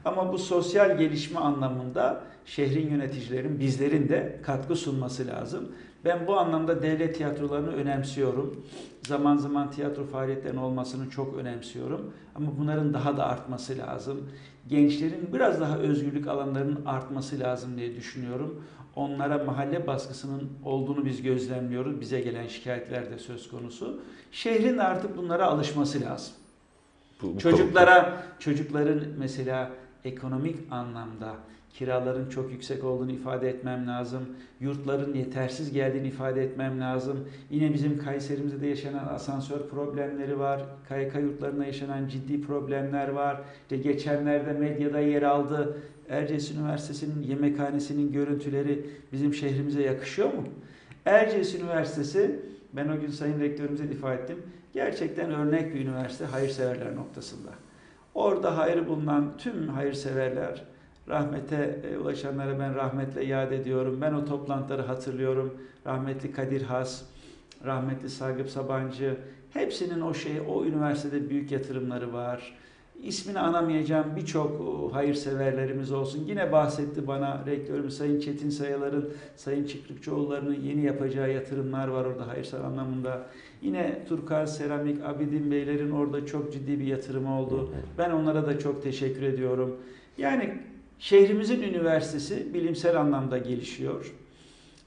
Ama 0.06 0.34
bu 0.34 0.38
sosyal 0.38 0.97
gelişme 0.97 1.39
anlamında 1.39 2.21
şehrin 2.45 2.89
yöneticilerin, 2.89 3.60
bizlerin 3.60 4.10
de 4.10 4.39
katkı 4.43 4.75
sunması 4.75 5.27
lazım. 5.27 5.71
Ben 6.06 6.27
bu 6.27 6.38
anlamda 6.38 6.82
devlet 6.82 7.17
tiyatrolarını 7.17 7.71
önemsiyorum. 7.73 8.65
Zaman 9.08 9.38
zaman 9.38 9.71
tiyatro 9.71 10.06
faaliyetlerinin 10.06 10.62
olmasını 10.62 11.10
çok 11.10 11.38
önemsiyorum. 11.38 12.13
Ama 12.36 12.47
bunların 12.60 12.93
daha 12.93 13.17
da 13.17 13.25
artması 13.25 13.77
lazım. 13.77 14.29
Gençlerin 14.67 15.29
biraz 15.34 15.62
daha 15.62 15.77
özgürlük 15.77 16.27
alanlarının 16.27 16.86
artması 16.86 17.39
lazım 17.39 17.77
diye 17.77 17.95
düşünüyorum. 17.95 18.63
Onlara 18.95 19.43
mahalle 19.43 19.88
baskısının 19.88 20.49
olduğunu 20.65 21.06
biz 21.06 21.21
gözlemliyoruz. 21.21 22.01
Bize 22.01 22.21
gelen 22.21 22.47
şikayetler 22.47 23.12
de 23.12 23.17
söz 23.19 23.49
konusu. 23.49 23.99
Şehrin 24.32 24.77
artık 24.77 25.17
bunlara 25.17 25.45
alışması 25.45 26.01
lazım. 26.01 26.34
Bu- 27.21 27.36
bu 27.36 27.39
Çocuklara, 27.39 28.23
çocukların 28.39 28.99
mesela 29.19 29.71
ekonomik 30.06 30.56
anlamda 30.71 31.34
kiraların 31.73 32.29
çok 32.29 32.51
yüksek 32.51 32.84
olduğunu 32.84 33.12
ifade 33.12 33.49
etmem 33.49 33.88
lazım. 33.88 34.21
Yurtların 34.60 35.13
yetersiz 35.13 35.71
geldiğini 35.73 36.08
ifade 36.08 36.43
etmem 36.43 36.79
lazım. 36.82 37.19
Yine 37.49 37.73
bizim 37.73 37.97
Kayserimizde 37.97 38.62
de 38.62 38.67
yaşanan 38.67 39.08
asansör 39.08 39.60
problemleri 39.69 40.39
var. 40.39 40.62
KYK 40.89 41.15
yurtlarında 41.19 41.65
yaşanan 41.65 42.08
ciddi 42.08 42.41
problemler 42.41 43.08
var. 43.10 43.41
İşte 43.62 43.77
geçenlerde 43.77 44.53
medyada 44.53 44.99
yer 44.99 45.21
aldı. 45.21 45.77
Erciyes 46.09 46.51
Üniversitesi'nin 46.51 47.23
yemekhanesinin 47.23 48.11
görüntüleri 48.11 48.85
bizim 49.11 49.33
şehrimize 49.33 49.81
yakışıyor 49.81 50.33
mu? 50.33 50.43
Erciyes 51.05 51.55
Üniversitesi, 51.55 52.39
ben 52.73 52.87
o 52.87 52.99
gün 52.99 53.09
Sayın 53.09 53.39
Rektörümüze 53.39 53.89
de 53.89 53.93
ifade 53.93 54.21
ettim. 54.21 54.37
Gerçekten 54.73 55.31
örnek 55.31 55.75
bir 55.75 55.79
üniversite 55.79 56.25
hayırseverler 56.25 56.95
noktasında. 56.95 57.49
Orada 58.13 58.57
hayrı 58.57 58.87
bulunan 58.87 59.37
tüm 59.37 59.67
hayırseverler, 59.67 60.63
rahmete 61.09 61.79
e, 61.91 61.97
ulaşanlara 61.97 62.59
ben 62.59 62.75
rahmetle 62.75 63.25
yad 63.25 63.51
ediyorum. 63.51 63.97
Ben 64.01 64.13
o 64.13 64.25
toplantıları 64.25 64.81
hatırlıyorum. 64.81 65.57
Rahmetli 65.85 66.31
Kadir 66.31 66.61
Has, 66.61 67.03
rahmetli 67.65 68.09
Sagıp 68.09 68.49
Sabancı, 68.49 69.17
hepsinin 69.53 70.01
o 70.01 70.13
şey, 70.13 70.41
o 70.47 70.65
üniversitede 70.65 71.29
büyük 71.29 71.51
yatırımları 71.51 72.13
var. 72.13 72.57
İsmini 73.03 73.39
anamayacağım 73.39 74.15
birçok 74.15 74.51
e, 74.62 74.93
hayırseverlerimiz 74.93 75.91
olsun. 75.91 76.25
Yine 76.27 76.51
bahsetti 76.51 77.08
bana 77.08 77.43
rektörümüz 77.45 77.97
Sayın 77.97 78.19
Çetin 78.19 78.49
Sayalar'ın, 78.49 79.13
Sayın 79.36 79.65
Çıkrıkçıoğulları'nın 79.65 80.60
yeni 80.62 80.86
yapacağı 80.86 81.34
yatırımlar 81.34 81.88
var 81.88 82.06
orada 82.06 82.27
hayırsel 82.27 82.62
anlamında. 82.62 83.25
Yine 83.62 84.06
Turkaz 84.10 84.58
Seramik, 84.58 85.03
Abidin 85.06 85.51
Beylerin 85.51 85.91
orada 85.91 86.25
çok 86.25 86.53
ciddi 86.53 86.79
bir 86.79 86.86
yatırımı 86.86 87.39
oldu. 87.39 87.73
Ben 87.97 88.12
onlara 88.12 88.45
da 88.45 88.60
çok 88.60 88.84
teşekkür 88.84 89.21
ediyorum. 89.21 89.75
Yani 90.17 90.58
şehrimizin 90.99 91.62
üniversitesi 91.62 92.53
bilimsel 92.53 92.99
anlamda 92.99 93.38
gelişiyor. 93.38 94.13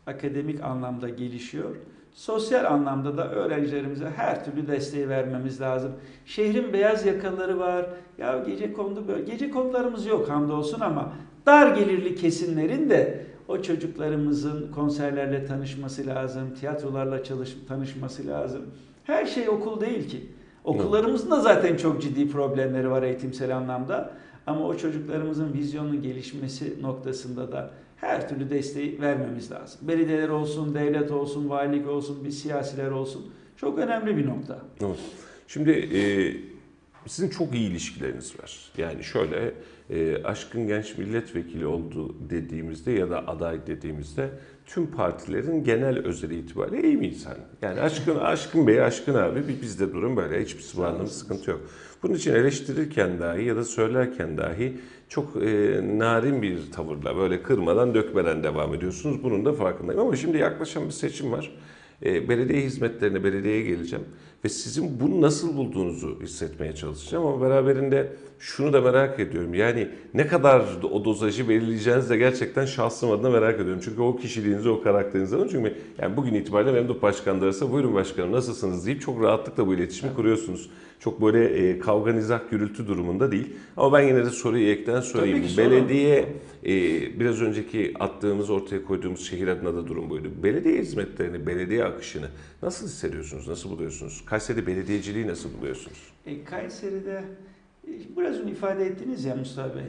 Akademik 0.06 0.64
anlamda 0.64 1.08
gelişiyor. 1.08 1.76
Sosyal 2.16 2.64
anlamda 2.64 3.16
da 3.16 3.30
öğrencilerimize 3.30 4.10
her 4.16 4.44
türlü 4.44 4.66
desteği 4.66 5.08
vermemiz 5.08 5.60
lazım. 5.60 5.92
Şehrin 6.26 6.72
beyaz 6.72 7.06
yakaları 7.06 7.58
var. 7.58 7.86
Ya 8.18 8.38
gece 8.46 8.72
kondu 8.72 9.08
böyle. 9.08 9.22
Gece 9.22 9.50
konularımız 9.50 10.06
yok 10.06 10.28
hamdolsun 10.28 10.80
ama 10.80 11.12
dar 11.46 11.76
gelirli 11.76 12.14
kesimlerin 12.14 12.90
de 12.90 13.26
o 13.48 13.62
çocuklarımızın 13.62 14.72
konserlerle 14.72 15.46
tanışması 15.46 16.06
lazım, 16.06 16.54
tiyatrolarla 16.60 17.24
çalış 17.24 17.56
tanışması 17.68 18.26
lazım. 18.26 18.62
Her 19.04 19.26
şey 19.26 19.48
okul 19.48 19.80
değil 19.80 20.08
ki. 20.08 20.26
Okullarımızın 20.64 21.30
da 21.30 21.40
zaten 21.40 21.76
çok 21.76 22.02
ciddi 22.02 22.28
problemleri 22.30 22.90
var 22.90 23.02
eğitimsel 23.02 23.56
anlamda. 23.56 24.10
Ama 24.46 24.66
o 24.66 24.76
çocuklarımızın 24.76 25.52
vizyonun 25.52 26.02
gelişmesi 26.02 26.82
noktasında 26.82 27.52
da 27.52 27.70
her 27.96 28.28
türlü 28.28 28.50
desteği 28.50 29.00
vermemiz 29.00 29.50
lazım. 29.50 29.80
Belediyeler 29.88 30.28
olsun, 30.28 30.74
devlet 30.74 31.10
olsun, 31.10 31.48
valilik 31.48 31.88
olsun, 31.88 32.24
bir 32.24 32.30
siyasiler 32.30 32.90
olsun. 32.90 33.32
Çok 33.56 33.78
önemli 33.78 34.16
bir 34.16 34.26
nokta. 34.26 34.58
Evet. 34.80 34.98
Şimdi 35.48 35.70
e, 35.70 36.00
sizin 37.06 37.28
çok 37.28 37.54
iyi 37.54 37.70
ilişkileriniz 37.70 38.40
var. 38.40 38.72
Yani 38.78 39.04
şöyle 39.04 39.54
e, 39.90 40.22
Aşkın 40.24 40.66
Genç 40.66 40.98
Milletvekili 40.98 41.66
oldu 41.66 42.16
dediğimizde 42.30 42.92
ya 42.92 43.10
da 43.10 43.28
aday 43.28 43.66
dediğimizde 43.66 44.30
tüm 44.66 44.86
partilerin 44.86 45.64
genel 45.64 45.98
özeli 45.98 46.38
itibariyle 46.38 46.88
iyi 46.88 47.00
bir 47.00 47.08
insan. 47.08 47.34
Yani 47.62 47.80
Aşkın, 47.80 48.18
Aşkın 48.18 48.66
Bey, 48.66 48.82
Aşkın 48.82 49.14
abi 49.14 49.42
bizde 49.62 49.92
durum 49.92 50.16
böyle. 50.16 50.42
Hiçbir 50.42 50.82
anlamda 50.82 51.06
sıkıntı 51.06 51.50
yok. 51.50 51.60
Bunun 52.02 52.14
için 52.14 52.34
eleştirirken 52.34 53.20
dahi 53.20 53.44
ya 53.44 53.56
da 53.56 53.64
söylerken 53.64 54.38
dahi 54.38 54.76
çok 55.08 55.36
e, 55.42 55.80
narin 55.98 56.42
bir 56.42 56.72
tavırla 56.72 57.16
böyle 57.16 57.42
kırmadan 57.42 57.94
dökmeden 57.94 58.42
devam 58.42 58.74
ediyorsunuz. 58.74 59.22
Bunun 59.22 59.44
da 59.44 59.52
farkındayım. 59.52 60.00
Ama 60.00 60.16
şimdi 60.16 60.38
yaklaşan 60.38 60.86
bir 60.86 60.92
seçim 60.92 61.32
var. 61.32 61.52
E, 62.04 62.28
belediye 62.28 62.60
hizmetlerine, 62.62 63.24
belediyeye 63.24 63.62
geleceğim. 63.62 64.04
Ve 64.44 64.48
sizin 64.48 65.00
bunu 65.00 65.20
nasıl 65.20 65.56
bulduğunuzu 65.56 66.20
hissetmeye 66.22 66.74
çalışacağım. 66.74 67.26
Ama 67.26 67.40
beraberinde 67.40 68.12
şunu 68.38 68.72
da 68.72 68.80
merak 68.80 69.20
ediyorum. 69.20 69.54
Yani 69.54 69.88
ne 70.14 70.26
kadar 70.26 70.64
o 70.92 71.04
dozajı 71.04 71.48
belirleyeceğinizi 71.48 72.10
de 72.10 72.16
gerçekten 72.16 72.64
şahsım 72.64 73.10
adına 73.10 73.30
merak 73.30 73.60
ediyorum. 73.60 73.80
Çünkü 73.84 74.00
o 74.00 74.16
kişiliğinizi, 74.16 74.68
o 74.68 74.82
karakterinizden. 74.82 75.48
Çünkü 75.48 75.74
yani 75.98 76.16
bugün 76.16 76.34
itibariyle 76.34 76.72
Memduh 76.72 77.02
Başkan 77.02 77.40
da 77.40 77.44
arasa 77.44 77.72
buyurun 77.72 77.94
başkanım 77.94 78.32
nasılsınız 78.32 78.86
deyip 78.86 79.00
çok 79.00 79.22
rahatlıkla 79.22 79.66
bu 79.66 79.74
iletişimi 79.74 80.14
kuruyorsunuz. 80.14 80.70
Çok 81.00 81.22
böyle 81.22 81.44
e, 81.44 81.78
kavga 81.78 82.12
nizah 82.12 82.40
gürültü 82.50 82.86
durumunda 82.86 83.32
değil. 83.32 83.56
Ama 83.76 83.98
ben 83.98 84.02
yine 84.02 84.24
de 84.24 84.30
soruyu 84.30 84.68
ekten 84.68 85.00
sorayım. 85.00 85.38
Tabii 85.38 85.48
ki 85.48 85.52
sorun. 85.54 85.70
Belediye 85.70 86.28
e, 86.66 86.72
biraz 87.20 87.42
önceki 87.42 87.94
attığımız 88.00 88.50
ortaya 88.50 88.84
koyduğumuz 88.84 89.28
şehir 89.28 89.48
adına 89.48 89.74
da 89.74 89.86
durum 89.86 90.10
buydu. 90.10 90.28
Belediye 90.42 90.78
hizmetlerini, 90.78 91.46
belediye 91.46 91.84
akışını 91.84 92.26
nasıl 92.62 92.86
hissediyorsunuz, 92.86 93.48
nasıl 93.48 93.70
buluyorsunuz? 93.70 94.24
Kayseri 94.26 94.66
belediyeciliği 94.66 95.26
nasıl 95.26 95.48
buluyorsunuz? 95.58 95.98
E, 96.26 96.44
Kayseri'de 96.44 97.24
e, 97.88 97.90
biraz 98.16 98.40
önce 98.40 98.52
ifade 98.52 98.86
ettiniz 98.86 99.24
ya 99.24 99.36
Mustafa 99.36 99.74
Bey. 99.74 99.82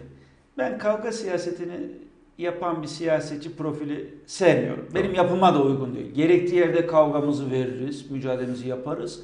Ben 0.58 0.78
kavga 0.78 1.12
siyasetini 1.12 1.92
yapan 2.38 2.82
bir 2.82 2.88
siyasetçi 2.88 3.56
profili 3.56 4.14
sevmiyorum. 4.26 4.86
Benim 4.96 5.14
yapıma 5.14 5.54
da 5.54 5.64
uygun 5.64 5.96
değil. 5.96 6.14
Gerektiği 6.14 6.56
yerde 6.56 6.88
kavgamızı 6.88 7.52
veririz, 7.52 8.12
mücadelemizi 8.12 8.68
yaparız. 8.68 9.24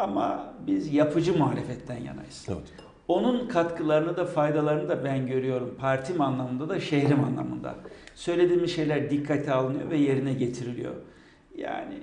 Ama 0.00 0.54
biz 0.66 0.94
yapıcı 0.94 1.38
muhalefetten 1.38 1.96
yanayız. 1.96 2.46
Evet. 2.48 2.58
Onun 3.08 3.48
katkılarını 3.48 4.16
da 4.16 4.24
faydalarını 4.24 4.88
da 4.88 5.04
ben 5.04 5.26
görüyorum. 5.26 5.74
Partim 5.78 6.20
anlamında 6.20 6.68
da 6.68 6.80
şehrim 6.80 7.24
anlamında. 7.24 7.74
Söylediğimiz 8.14 8.74
şeyler 8.74 9.10
dikkate 9.10 9.52
alınıyor 9.52 9.90
ve 9.90 9.96
yerine 9.96 10.32
getiriliyor. 10.32 10.94
Yani 11.56 11.94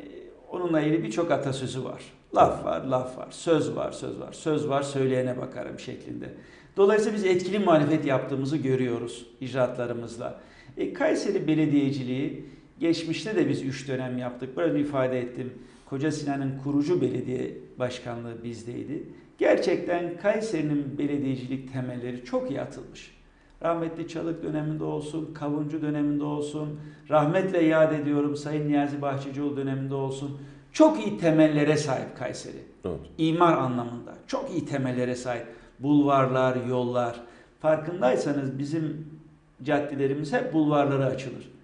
onunla 0.52 0.82
ilgili 0.82 1.04
birçok 1.04 1.32
atasözü 1.32 1.84
var. 1.84 2.02
Laf 2.36 2.66
var, 2.66 2.84
laf 2.86 3.18
var, 3.18 3.28
söz 3.30 3.76
var, 3.76 3.92
söz 3.92 4.20
var, 4.20 4.34
söz 4.34 4.70
var 4.70 4.82
söyleyene 4.82 5.38
bakarım 5.38 5.80
şeklinde. 5.80 6.34
Dolayısıyla 6.78 7.18
biz 7.18 7.26
etkili 7.26 7.60
muhalefet 7.60 8.06
yaptığımızı 8.06 8.58
görüyoruz 8.58 9.28
icraatlarımızla. 9.42 10.40
E, 10.78 10.94
Kayseri 10.94 11.48
Belediyeciliği 11.48 12.46
geçmişte 12.80 13.36
de 13.36 13.50
biz 13.50 13.62
üç 13.62 13.88
dönem 13.88 14.18
yaptık. 14.18 14.58
Böyle 14.58 14.80
ifade 14.80 15.20
ettim. 15.20 15.54
Koca 15.90 16.12
Sinan'ın 16.12 16.60
kurucu 16.64 17.02
belediye 17.02 17.58
başkanlığı 17.80 18.44
bizdeydi. 18.44 19.04
Gerçekten 19.38 20.18
Kayseri'nin 20.18 20.98
belediyecilik 20.98 21.74
temelleri 21.74 22.26
çok 22.26 22.50
iyi 22.50 22.62
atılmış. 22.62 23.18
Rahmetli 23.64 24.08
Çalık 24.08 24.44
döneminde 24.44 24.84
olsun, 24.84 25.34
Kavuncu 25.34 25.82
döneminde 25.82 26.24
olsun, 26.24 26.80
rahmetle 27.10 27.64
yad 27.64 27.94
ediyorum 27.94 28.36
Sayın 28.36 28.68
Niyazi 28.68 29.02
Bahçecioğlu 29.02 29.58
döneminde 29.58 29.96
olsun. 29.96 30.38
Çok 30.72 31.08
iyi 31.08 31.18
temellere 31.18 31.78
sahip 31.78 32.18
Kayseri. 32.18 32.64
Evet. 32.86 33.00
İmar 33.18 33.58
anlamında 33.58 34.14
çok 34.28 34.52
iyi 34.52 34.66
temellere 34.66 35.16
sahip. 35.16 35.46
Bulvarlar, 35.80 36.66
yollar. 36.66 37.22
Farkındaysanız 37.60 38.60
bizim 38.60 39.08
caddelerimiz 39.64 40.34
hep 40.34 40.54
bulvarlara 40.54 41.06
açılır. 41.06 41.57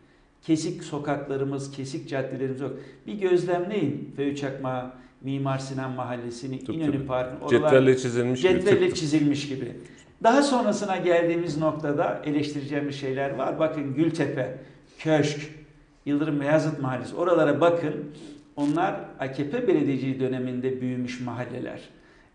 Kesik 0.44 0.84
sokaklarımız, 0.84 1.72
kesik 1.72 2.10
caddelerimiz 2.10 2.62
yok. 2.62 2.72
Bir 3.08 3.14
gözlemleyin 3.14 4.14
Fevzi 4.16 4.36
Çakma, 4.36 4.94
Mimar 5.22 5.58
Sinan 5.58 5.92
Mahallesi'ni, 5.92 6.66
Tabii, 6.66 6.78
İnönü 6.78 6.92
tabii. 6.92 7.06
Parkı'nı. 7.06 7.50
Cetvelle 7.50 7.98
çizilmiş 7.98 8.42
gibi. 8.42 8.52
Cetvelle 8.54 8.94
çizilmiş 8.94 9.50
gibi. 9.50 9.72
Daha 10.24 10.42
sonrasına 10.42 10.98
geldiğimiz 10.98 11.58
noktada 11.58 12.22
eleştireceğimiz 12.26 12.96
şeyler 12.96 13.36
var. 13.36 13.60
Bakın 13.60 13.94
Gültepe, 13.96 14.58
Köşk, 15.00 15.40
Yıldırım 16.06 16.42
Beyazıt 16.42 16.82
Mahallesi 16.82 17.16
oralara 17.16 17.62
bakın. 17.62 17.94
Onlar 18.56 18.96
AKP 19.20 19.68
belediyeciliği 19.68 20.20
döneminde 20.20 20.82
büyümüş 20.82 21.22
mahalleler. 21.22 21.82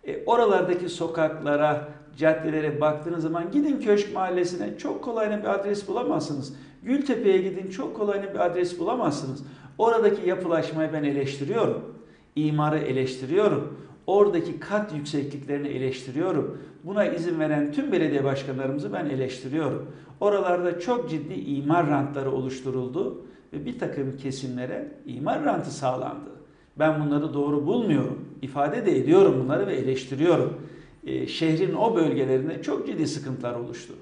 E, 0.04 0.24
oralardaki 0.26 0.88
sokaklara, 0.88 1.88
caddelere 2.18 2.80
baktığınız 2.80 3.22
zaman 3.22 3.50
gidin 3.50 3.80
Köşk 3.80 4.14
Mahallesi'ne 4.14 4.78
çok 4.78 5.04
kolayına 5.04 5.38
bir 5.38 5.54
adres 5.54 5.88
bulamazsınız. 5.88 6.54
Gültepe'ye 6.82 7.38
gidin 7.38 7.70
çok 7.70 7.96
kolayına 7.96 8.34
bir 8.34 8.46
adres 8.46 8.78
bulamazsınız. 8.78 9.44
Oradaki 9.78 10.28
yapılaşmayı 10.28 10.90
ben 10.92 11.04
eleştiriyorum. 11.04 11.94
İmarı 12.36 12.78
eleştiriyorum. 12.78 13.78
Oradaki 14.06 14.60
kat 14.60 14.94
yüksekliklerini 14.94 15.68
eleştiriyorum. 15.68 16.58
Buna 16.84 17.04
izin 17.04 17.40
veren 17.40 17.72
tüm 17.72 17.92
belediye 17.92 18.24
başkanlarımızı 18.24 18.92
ben 18.92 19.06
eleştiriyorum. 19.06 19.92
Oralarda 20.20 20.80
çok 20.80 21.10
ciddi 21.10 21.34
imar 21.34 21.90
rantları 21.90 22.30
oluşturuldu 22.30 23.24
ve 23.52 23.66
bir 23.66 23.78
takım 23.78 24.16
kesimlere 24.16 24.92
imar 25.06 25.44
rantı 25.44 25.70
sağlandı. 25.70 26.30
Ben 26.78 27.04
bunları 27.04 27.34
doğru 27.34 27.66
bulmuyorum. 27.66 28.24
İfade 28.42 28.86
de 28.86 28.98
ediyorum 28.98 29.40
bunları 29.44 29.66
ve 29.66 29.74
eleştiriyorum. 29.74 30.60
Ee, 31.08 31.26
şehrin 31.26 31.74
o 31.74 31.94
bölgelerinde 31.96 32.62
çok 32.62 32.86
ciddi 32.86 33.06
sıkıntılar 33.06 33.54
oluştu. 33.54 33.94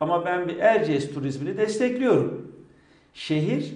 Ama 0.00 0.24
ben 0.24 0.48
bir 0.48 0.56
Erciyes 0.56 1.14
turizmini 1.14 1.56
destekliyorum. 1.56 2.52
Şehir, 3.14 3.74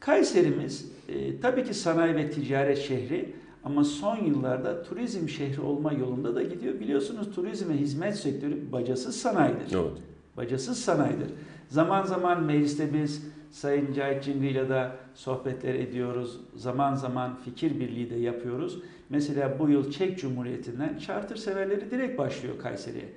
Kayserimiz 0.00 0.92
e, 1.08 1.40
tabii 1.40 1.64
ki 1.64 1.74
sanayi 1.74 2.14
ve 2.16 2.30
ticaret 2.30 2.78
şehri 2.78 3.32
ama 3.64 3.84
son 3.84 4.16
yıllarda 4.16 4.82
turizm 4.82 5.28
şehri 5.28 5.60
olma 5.60 5.92
yolunda 5.92 6.34
da 6.34 6.42
gidiyor. 6.42 6.80
Biliyorsunuz 6.80 7.34
turizm 7.34 7.70
ve 7.70 7.74
hizmet 7.74 8.16
sektörü 8.16 8.72
bacasız 8.72 9.16
sanayidir. 9.16 9.74
Evet. 9.74 9.92
Bacasız 10.36 10.78
sanayidir. 10.78 11.30
Zaman 11.68 12.04
zaman 12.04 12.42
mecliste 12.42 12.94
biz 12.94 13.22
Sayın 13.50 13.92
Cahit 13.92 14.24
Cingri'yle 14.24 14.68
de 14.68 14.90
sohbetler 15.14 15.74
ediyoruz. 15.74 16.40
Zaman 16.54 16.94
zaman 16.94 17.36
fikir 17.44 17.80
birliği 17.80 18.10
de 18.10 18.16
yapıyoruz. 18.16 18.82
Mesela 19.08 19.58
bu 19.58 19.68
yıl 19.68 19.90
Çek 19.90 20.18
Cumhuriyeti'nden 20.18 20.98
charter 20.98 21.36
severleri 21.36 21.90
direkt 21.90 22.18
başlıyor 22.18 22.58
Kayseri'ye. 22.58 23.08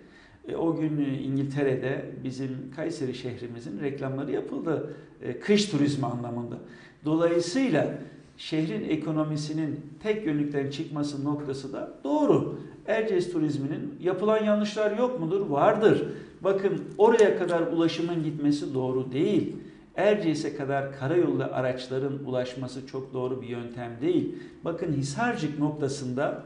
E, 0.48 0.56
o 0.56 0.76
gün 0.76 1.06
e, 1.06 1.20
İngiltere'de 1.20 2.06
bizim 2.24 2.72
Kayseri 2.76 3.14
şehrimizin 3.14 3.82
reklamları 3.82 4.32
yapıldı. 4.32 4.94
E, 5.22 5.40
kış 5.40 5.66
turizmi 5.66 6.06
anlamında. 6.06 6.58
Dolayısıyla 7.06 7.98
şehrin 8.38 8.90
ekonomisinin 8.90 9.80
tek 10.04 10.26
yönlükten 10.26 10.70
çıkması 10.70 11.26
noktası 11.26 11.74
da 11.74 11.94
doğru. 12.04 12.60
Erciyes 12.88 13.32
turizminin 13.32 13.96
yapılan 14.02 14.44
yanlışlar 14.44 14.98
yok 14.98 15.20
mudur? 15.20 15.50
Vardır. 15.50 16.08
Bakın 16.42 16.82
oraya 16.98 17.38
kadar 17.38 17.62
ulaşımın 17.62 18.24
gitmesi 18.24 18.74
doğru 18.74 19.12
değil. 19.12 19.56
Erciyes'e 19.96 20.56
kadar 20.56 21.00
karayolu 21.00 21.44
araçların 21.52 22.26
ulaşması 22.26 22.88
çok 22.88 23.14
doğru 23.14 23.42
bir 23.42 23.48
yöntem 23.48 23.92
değil. 24.02 24.36
Bakın 24.66 24.94
Hisarcık 24.94 25.60
noktasında 25.60 26.44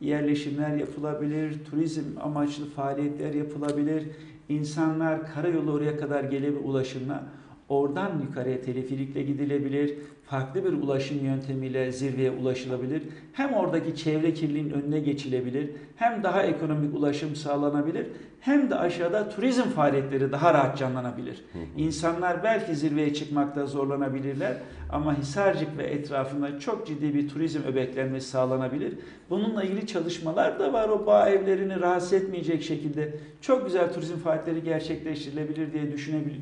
yerleşimler 0.00 0.76
yapılabilir, 0.76 1.64
turizm 1.70 2.02
amaçlı 2.20 2.64
faaliyetler 2.64 3.34
yapılabilir. 3.34 4.04
İnsanlar 4.48 5.34
karayolu 5.34 5.72
oraya 5.72 5.96
kadar 5.96 6.24
gelebilir 6.24 6.64
ulaşımla. 6.64 7.24
Oradan 7.68 8.22
yukarıya 8.28 8.60
teleferikle 8.60 9.22
gidilebilir. 9.22 9.94
Farklı 10.30 10.64
bir 10.64 10.72
ulaşım 10.72 11.24
yöntemiyle 11.24 11.92
zirveye 11.92 12.30
ulaşılabilir. 12.30 13.02
Hem 13.32 13.54
oradaki 13.54 13.96
çevre 13.96 14.34
kirliliğinin 14.34 14.70
önüne 14.70 15.00
geçilebilir. 15.00 15.70
Hem 15.96 16.22
daha 16.22 16.42
ekonomik 16.42 16.94
ulaşım 16.94 17.36
sağlanabilir. 17.36 18.06
Hem 18.40 18.70
de 18.70 18.74
aşağıda 18.74 19.28
turizm 19.28 19.62
faaliyetleri 19.62 20.32
daha 20.32 20.54
rahat 20.54 20.78
canlanabilir. 20.78 21.44
İnsanlar 21.76 22.44
belki 22.44 22.74
zirveye 22.74 23.14
çıkmakta 23.14 23.66
zorlanabilirler 23.66 24.56
ama 24.92 25.18
Hisarcık 25.18 25.78
ve 25.78 25.82
etrafında 25.82 26.58
çok 26.58 26.86
ciddi 26.86 27.14
bir 27.14 27.28
turizm 27.28 27.62
öbeklenmesi 27.62 28.28
sağlanabilir. 28.28 28.94
Bununla 29.30 29.62
ilgili 29.62 29.86
çalışmalar 29.86 30.58
da 30.58 30.72
var. 30.72 30.88
O 30.88 31.06
bağ 31.06 31.28
evlerini 31.30 31.80
rahatsız 31.80 32.12
etmeyecek 32.12 32.62
şekilde 32.62 33.14
çok 33.40 33.66
güzel 33.66 33.92
turizm 33.92 34.16
faaliyetleri 34.16 34.62
gerçekleştirilebilir 34.62 35.72
diye 35.72 35.92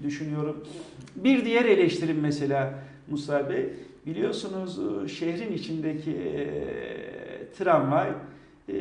düşünüyorum. 0.03 0.65
Bir 1.17 1.45
diğer 1.45 1.65
eleştirim 1.65 2.21
mesela 2.21 2.75
Musa 3.11 3.51
Bey, 3.51 3.69
biliyorsunuz 4.07 4.79
e, 5.05 5.09
şehrin 5.09 5.53
içindeki 5.53 6.11
e, 6.11 6.49
tramvay 7.59 8.09
e, 8.69 8.75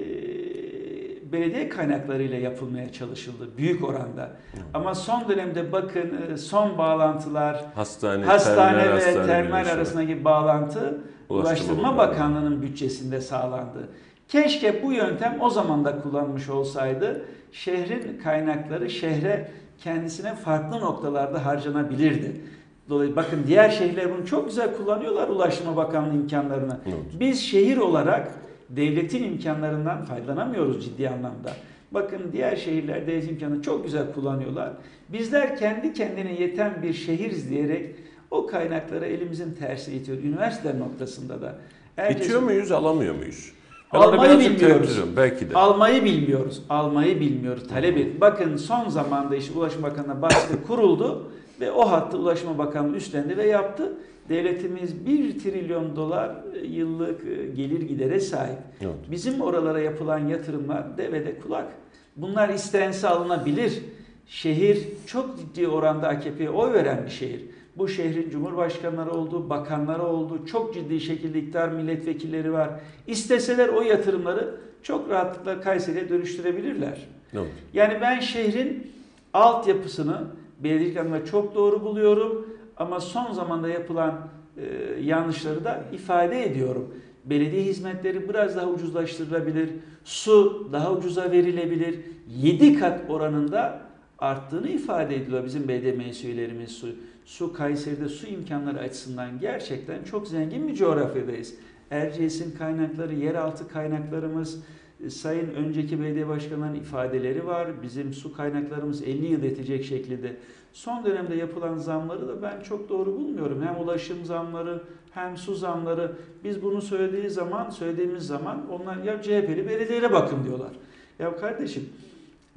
belediye 1.32 1.70
kaynaklarıyla 1.70 2.38
yapılmaya 2.38 2.92
çalışıldı 2.92 3.50
büyük 3.58 3.84
oranda. 3.84 4.32
Ama 4.74 4.96
son 4.96 5.30
dönemde 5.30 5.72
bakın 5.72 6.36
son 6.36 6.78
bağlantılar 6.78 7.66
Hastane, 7.76 8.26
hastane 8.26 8.72
terminal 8.72 8.98
ve 8.98 9.06
hastane 9.06 9.28
terminal 9.28 9.68
arasındaki 9.68 10.26
bağlantı 10.26 10.98
Ulaştırma 11.30 11.98
Bakanlığı. 11.98 11.98
Bakanlığı'nın 11.98 12.62
bütçesinde 12.62 13.22
sağlandı. 13.22 13.90
Keşke 14.28 14.84
bu 14.84 14.94
yöntem 14.94 15.38
o 15.42 15.50
zaman 15.50 15.86
da 15.86 16.02
kullanmış 16.02 16.50
olsaydı 16.50 17.26
şehrin 17.52 18.20
kaynakları 18.24 18.90
şehre 18.90 19.52
kendisine 19.78 20.36
farklı 20.36 20.80
noktalarda 20.80 21.46
harcanabilirdi. 21.46 22.42
Dolayısıyla 22.90 23.24
bakın 23.24 23.40
diğer 23.48 23.70
şehirler 23.70 24.18
bunu 24.18 24.26
çok 24.26 24.46
güzel 24.48 24.78
kullanıyorlar 24.78 25.28
Ulaştırma 25.30 25.76
Bakanlığı 25.76 26.16
imkanlarını. 26.16 26.78
Evet. 26.86 26.98
Biz 27.20 27.42
şehir 27.42 27.78
olarak 27.78 28.32
devletin 28.70 29.24
imkanlarından 29.24 30.06
faydalanamıyoruz 30.06 30.86
ciddi 30.86 31.10
anlamda. 31.10 31.52
Bakın 31.92 32.20
diğer 32.32 32.56
şehirler 32.56 33.08
devlet 33.08 33.32
imkanını 33.32 33.62
çok 33.62 33.84
güzel 33.86 34.14
kullanıyorlar. 34.14 34.70
Bizler 35.10 35.58
kendi 35.58 35.94
kendine 35.94 36.34
yeten 36.42 36.84
bir 36.84 36.94
şehiriz 36.94 37.50
diyerek 37.50 37.96
o 38.32 38.48
kaynakları 38.48 39.06
elimizin 39.06 39.54
tersi 39.54 39.94
itiyor. 39.94 40.18
Üniversiteler 40.24 40.80
noktasında 40.80 41.42
da. 41.42 41.56
Erciyes- 41.98 42.24
İtiyor 42.24 42.42
muyuz, 42.42 42.72
alamıyor 42.72 43.16
muyuz? 43.16 43.52
Ben 43.94 44.00
Almayı 44.00 44.40
bilmiyoruz. 44.40 45.00
Belki 45.18 45.50
de. 45.50 45.54
Almayı 45.58 46.04
bilmiyoruz. 46.06 46.62
Almayı 46.70 47.20
bilmiyoruz. 47.20 47.68
Talep 47.68 47.98
et. 47.98 48.22
Bakın 48.22 48.58
son 48.58 48.90
zamanda 48.90 49.36
işte 49.36 49.60
Ulaşım 49.60 49.84
Bakanı'na 49.84 50.22
baskı 50.22 50.64
kuruldu 50.68 51.32
ve 51.62 51.72
o 51.72 51.92
hattı 51.92 52.18
Ulaşım 52.18 52.58
Bakanlığı 52.58 52.98
üstlendi 52.98 53.38
ve 53.38 53.46
yaptı. 53.46 53.94
Devletimiz 54.30 55.06
1 55.06 55.40
trilyon 55.40 55.96
dolar 55.96 56.36
yıllık 56.64 57.22
e, 57.28 57.48
gelir 57.48 57.82
gidere 57.82 58.20
sahip. 58.20 58.58
Evet. 58.82 58.96
Bizim 59.12 59.42
oralara 59.42 59.80
yapılan 59.80 60.28
yatırımlar 60.28 60.98
devede 60.98 61.40
kulak. 61.40 61.68
Bunlar 62.16 62.50
istense 62.50 63.08
alınabilir. 63.08 63.82
Şehir 64.28 64.88
çok 65.06 65.38
ciddi 65.38 65.68
oranda 65.68 66.08
AKP'ye 66.08 66.50
oy 66.50 66.74
veren 66.74 67.06
bir 67.06 67.10
şehir. 67.12 67.42
Bu 67.78 67.88
şehrin 67.88 68.30
cumhurbaşkanları 68.30 69.12
oldu, 69.12 69.50
bakanları 69.50 70.04
oldu, 70.04 70.46
çok 70.46 70.74
ciddi 70.74 71.00
şekilde 71.00 71.40
iktidar 71.40 71.70
milletvekilleri 71.70 72.54
var. 72.54 72.70
İsteseler 73.08 73.70
o 73.70 73.82
yatırımları 73.82 74.56
çok 74.84 75.10
rahatlıkla 75.10 75.62
Kayseri'ye 75.62 76.10
dönüştürebilirler. 76.10 77.08
Evet. 77.34 77.48
Yani 77.74 77.98
ben 78.02 78.20
şehrin 78.20 78.92
altyapısını 79.34 80.28
anlamda 80.64 81.26
çok 81.26 81.56
doğru 81.56 81.84
buluyorum 81.84 82.48
ama 82.78 83.00
son 83.00 83.34
zamanda 83.34 83.68
yapılan 83.68 84.28
e, 84.58 84.64
yanlışları 85.02 85.64
da 85.64 85.84
ifade 85.94 86.46
ediyorum. 86.46 86.94
Belediye 87.26 87.64
hizmetleri 87.64 88.30
biraz 88.30 88.56
daha 88.56 88.68
ucuzlaştırılabilir, 88.68 89.70
su 90.04 90.70
daha 90.72 90.94
ucuza 90.94 91.32
verilebilir, 91.32 92.00
7 92.28 92.80
kat 92.80 93.10
oranında 93.10 93.82
arttığını 94.20 94.70
ifade 94.70 95.16
ediyor 95.16 95.46
bizim 95.46 95.68
belediye 95.68 95.94
mensuplarımız 95.94 96.70
su. 96.72 96.88
Su 97.26 97.54
Kayseri'de 97.54 98.10
su 98.10 98.28
imkanları 98.28 98.80
açısından 98.80 99.40
gerçekten 99.40 100.04
çok 100.04 100.28
zengin 100.28 100.68
bir 100.68 100.76
coğrafyadayız. 100.76 101.54
Erciyes'in 101.92 102.52
kaynakları, 102.58 103.14
yeraltı 103.14 103.68
kaynaklarımız, 103.68 104.64
Sayın 105.10 105.50
önceki 105.50 106.02
belediye 106.02 106.28
başkanlarının 106.28 106.76
ifadeleri 106.76 107.48
var. 107.48 107.68
Bizim 107.84 108.14
su 108.14 108.34
kaynaklarımız 108.34 109.02
50 109.02 109.26
yıl 109.26 109.44
yetecek 109.44 109.86
şekilde. 109.86 110.36
Son 110.74 111.06
dönemde 111.06 111.36
yapılan 111.36 111.78
zamları 111.78 112.28
da 112.28 112.42
ben 112.42 112.62
çok 112.62 112.90
doğru 112.90 113.14
bulmuyorum. 113.14 113.62
Hem 113.62 113.84
ulaşım 113.84 114.26
zamları 114.26 114.82
hem 115.12 115.38
su 115.38 115.56
zamları. 115.56 116.12
Biz 116.44 116.64
bunu 116.64 116.82
söylediği 116.82 117.30
zaman, 117.30 117.70
söylediğimiz 117.70 118.24
zaman 118.28 118.72
onlar 118.72 118.98
ya 118.98 119.22
CHP'li 119.22 119.68
belediyelere 119.68 120.14
bakın 120.14 120.44
diyorlar. 120.44 120.72
Ya 121.20 121.38
kardeşim 121.38 121.90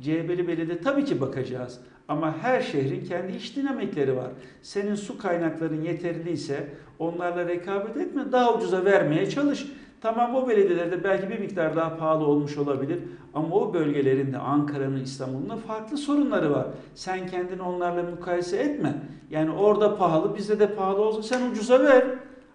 CHP'li 0.03 0.49
belediye 0.49 0.79
tabii 0.79 1.05
ki 1.05 1.21
bakacağız. 1.21 1.81
Ama 2.09 2.39
her 2.39 2.63
şehrin 2.63 3.05
kendi 3.05 3.37
iş 3.37 3.57
dinamikleri 3.57 4.17
var. 4.17 4.31
Senin 4.63 4.95
su 4.95 5.19
kaynakların 5.19 5.83
yeterliyse 5.83 6.69
onlarla 6.99 7.49
rekabet 7.49 7.97
etme. 7.97 8.33
Daha 8.33 8.55
ucuza 8.55 8.85
vermeye 8.85 9.31
çalış. 9.31 9.67
Tamam 10.01 10.35
o 10.35 10.49
belediyelerde 10.49 11.05
belki 11.05 11.31
bir 11.31 11.39
miktar 11.39 11.77
daha 11.77 11.97
pahalı 11.97 12.25
olmuş 12.25 12.59
olabilir. 12.59 12.99
Ama 13.35 13.57
o 13.57 13.75
bölgelerinde 13.75 14.39
Ankara'nın, 14.39 15.01
İstanbul'un 15.01 15.49
da 15.49 15.57
farklı 15.57 15.97
sorunları 15.97 16.51
var. 16.51 16.67
Sen 16.95 17.27
kendini 17.27 17.63
onlarla 17.63 18.03
mukayese 18.03 18.57
etme. 18.57 18.95
Yani 19.31 19.51
orada 19.51 19.97
pahalı, 19.97 20.37
bizde 20.37 20.61
de 20.61 20.75
pahalı 20.75 21.01
olsa 21.03 21.23
sen 21.23 21.51
ucuza 21.51 21.81
ver. 21.81 22.05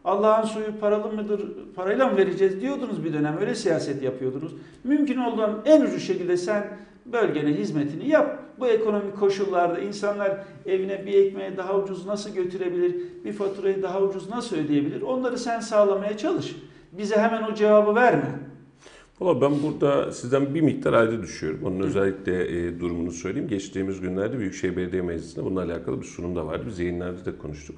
Allah'ın 0.06 0.46
suyu 0.46 0.80
paralı 0.80 1.12
mıdır, 1.12 1.52
parayla 1.76 2.08
mı 2.08 2.18
vereceğiz 2.18 2.62
diyordunuz 2.62 3.04
bir 3.04 3.14
dönem. 3.14 3.38
Öyle 3.40 3.56
siyaset 3.56 4.04
yapıyordunuz. 4.04 4.56
Mümkün 4.84 5.18
olduğundan 5.18 5.62
en 5.66 5.82
ucuz 5.82 6.04
şekilde 6.04 6.38
sen 6.38 6.78
bölgene 7.06 7.54
hizmetini 7.54 8.10
yap. 8.10 8.40
Bu 8.60 8.68
ekonomik 8.68 9.20
koşullarda 9.20 9.80
insanlar 9.80 10.38
evine 10.66 11.06
bir 11.06 11.14
ekmeği 11.14 11.58
daha 11.58 11.78
ucuz 11.78 12.06
nasıl 12.06 12.30
götürebilir, 12.30 12.96
bir 13.26 13.34
faturayı 13.34 13.84
daha 13.84 14.02
ucuz 14.02 14.30
nasıl 14.30 14.56
ödeyebilir? 14.56 15.02
Onları 15.02 15.38
sen 15.38 15.60
sağlamaya 15.60 16.18
çalış. 16.18 16.56
Bize 16.98 17.16
hemen 17.16 17.44
o 17.44 17.54
cevabı 17.54 17.96
verme. 17.96 18.40
Valla 19.20 19.42
ben 19.42 19.64
burada 19.64 20.12
sizden 20.12 20.56
bir 20.56 20.62
miktar 20.62 20.94
ayrı 20.94 21.22
düşüyorum. 21.22 21.64
Onun 21.64 21.80
özellikle 21.80 22.68
e, 22.68 22.80
durumunu 22.80 23.12
söyleyeyim. 23.12 23.48
Geçtiğimiz 23.48 24.02
günlerde 24.02 24.40
Büyükşehir 24.40 24.78
Belediye 24.78 25.02
Meclisi'nde 25.02 25.46
bununla 25.46 25.64
alakalı 25.64 26.02
bir 26.02 26.06
sunum 26.06 26.36
da 26.36 26.48
vardı. 26.48 26.64
Biz 26.68 26.80
yayınlarda 26.80 27.26
da 27.26 27.38
konuştuk. 27.38 27.76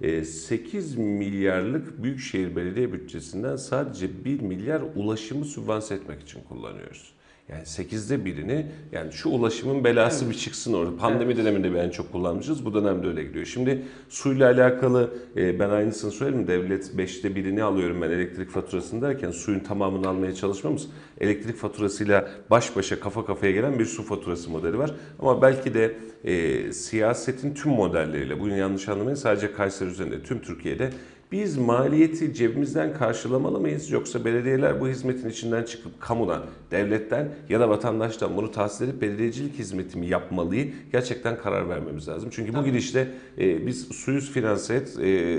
E, 0.00 0.24
8 0.24 0.96
milyarlık 0.96 2.02
Büyükşehir 2.02 2.56
Belediye 2.56 2.92
bütçesinden 2.92 3.56
sadece 3.56 4.24
1 4.24 4.40
milyar 4.40 4.82
ulaşımı 4.96 5.44
sübvanse 5.44 5.94
etmek 5.94 6.22
için 6.22 6.40
kullanıyoruz. 6.48 7.12
Yani 7.48 7.62
8'de 7.62 8.24
birini 8.24 8.66
yani 8.92 9.12
şu 9.12 9.28
ulaşımın 9.28 9.84
belası 9.84 10.30
bir 10.30 10.34
çıksın 10.34 10.72
orada. 10.72 10.96
Pandemi 10.96 11.36
döneminde 11.36 11.72
bir 11.72 11.76
en 11.76 11.90
çok 11.90 12.12
kullanmışız. 12.12 12.64
Bu 12.64 12.74
dönemde 12.74 13.06
öyle 13.06 13.24
gidiyor. 13.24 13.44
Şimdi 13.44 13.82
suyla 14.08 14.50
alakalı 14.50 15.10
e, 15.36 15.60
ben 15.60 15.70
aynısını 15.70 16.10
söylerim. 16.10 16.46
Devlet 16.46 16.90
5'te 16.96 17.34
birini 17.34 17.62
alıyorum 17.62 18.02
ben 18.02 18.10
elektrik 18.10 18.50
faturasını 18.50 19.02
derken 19.02 19.30
suyun 19.30 19.60
tamamını 19.60 20.08
almaya 20.08 20.34
çalışmamız 20.34 20.88
elektrik 21.20 21.56
faturasıyla 21.56 22.28
baş 22.50 22.76
başa 22.76 23.00
kafa 23.00 23.26
kafaya 23.26 23.52
gelen 23.52 23.78
bir 23.78 23.84
su 23.84 24.02
faturası 24.02 24.50
modeli 24.50 24.78
var. 24.78 24.94
Ama 25.18 25.42
belki 25.42 25.74
de 25.74 25.96
e, 26.24 26.72
siyasetin 26.72 27.54
tüm 27.54 27.72
modelleriyle, 27.72 28.40
bunu 28.40 28.56
yanlış 28.56 28.88
anlamayın 28.88 29.16
sadece 29.16 29.52
Kayseri 29.52 29.88
üzerinde 29.88 30.22
tüm 30.22 30.40
Türkiye'de 30.40 30.90
biz 31.32 31.56
maliyeti 31.58 32.34
cebimizden 32.34 32.94
karşılamalı 32.94 33.60
mıyız 33.60 33.90
yoksa 33.90 34.24
belediyeler 34.24 34.80
bu 34.80 34.88
hizmetin 34.88 35.28
içinden 35.28 35.62
çıkıp 35.62 36.00
kamudan, 36.00 36.42
devletten 36.70 37.28
ya 37.48 37.60
da 37.60 37.68
vatandaştan 37.68 38.36
bunu 38.36 38.50
tahsil 38.50 38.84
edip 38.84 39.02
belediyecilik 39.02 39.58
hizmetimi 39.58 40.06
yapmalıyı 40.06 40.72
gerçekten 40.92 41.38
karar 41.38 41.68
vermemiz 41.68 42.08
lazım. 42.08 42.30
Çünkü 42.32 42.54
bu 42.54 42.64
gidişte 42.64 43.08
e, 43.38 43.66
biz 43.66 43.88
suyu 43.88 44.20
finanse 44.20 44.74
et, 44.74 44.98
e, 44.98 45.38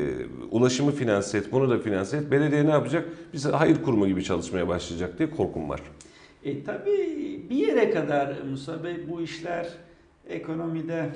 ulaşımı 0.51 0.91
finanse 0.91 1.37
et, 1.37 1.51
bunu 1.51 1.69
da 1.69 1.79
finanse 1.79 2.17
et. 2.17 2.31
Belediye 2.31 2.65
ne 2.65 2.71
yapacak? 2.71 3.09
Biz 3.33 3.45
hayır 3.45 3.83
kurumu 3.83 4.07
gibi 4.07 4.23
çalışmaya 4.23 4.67
başlayacak 4.67 5.19
diye 5.19 5.29
korkum 5.29 5.69
var. 5.69 5.81
E 6.43 6.63
tabii 6.63 7.45
bir 7.49 7.55
yere 7.55 7.91
kadar 7.91 8.35
Musa 8.49 8.83
Bey 8.83 8.95
bu 9.09 9.21
işler 9.21 9.67
ekonomide 10.29 11.09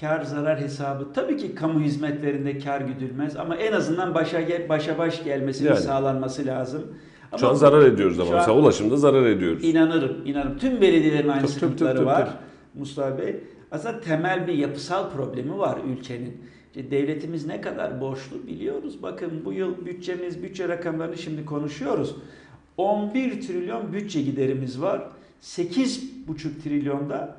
kar 0.00 0.22
zarar 0.22 0.60
hesabı 0.60 1.12
tabii 1.12 1.36
ki 1.36 1.54
kamu 1.54 1.80
hizmetlerinde 1.80 2.58
kar 2.58 2.80
güdülmez 2.80 3.36
ama 3.36 3.56
en 3.56 3.72
azından 3.72 4.14
başa 4.14 4.68
başa 4.68 4.98
baş 4.98 5.24
gelmesinin 5.24 5.68
Yani. 5.68 5.80
sağlanması 5.80 6.46
lazım. 6.46 6.82
Ama 7.32 7.38
Şu 7.38 7.48
an 7.48 7.54
zarar 7.54 7.86
ediyoruz 7.86 8.20
ama 8.20 8.30
mesela 8.30 8.56
ulaşımda 8.56 8.96
zarar 8.96 9.26
ediyoruz. 9.26 9.64
İnanırım, 9.64 10.26
inanırım. 10.26 10.58
Tüm 10.58 10.80
belediyelerin 10.80 11.28
aynı 11.28 11.40
tabii, 11.40 11.52
sıkıntıları 11.52 11.96
tabii, 11.96 12.06
var. 12.06 12.26
tabii. 12.26 12.80
Mustafa 12.80 13.18
Bey. 13.18 13.36
Aslında 13.70 14.00
temel 14.00 14.46
bir 14.46 14.52
yapısal 14.52 15.10
problemi 15.10 15.58
var 15.58 15.78
ülkenin. 15.92 16.40
İşte 16.66 16.90
devletimiz 16.90 17.46
ne 17.46 17.60
kadar 17.60 18.00
borçlu 18.00 18.46
biliyoruz. 18.46 19.02
Bakın 19.02 19.30
bu 19.44 19.52
yıl 19.52 19.86
bütçemiz, 19.86 20.42
bütçe 20.42 20.68
rakamlarını 20.68 21.16
şimdi 21.16 21.44
konuşuyoruz. 21.44 22.16
11 22.76 23.40
trilyon 23.40 23.92
bütçe 23.92 24.22
giderimiz 24.22 24.82
var. 24.82 25.02
8,5 25.42 26.62
trilyonda 26.62 27.36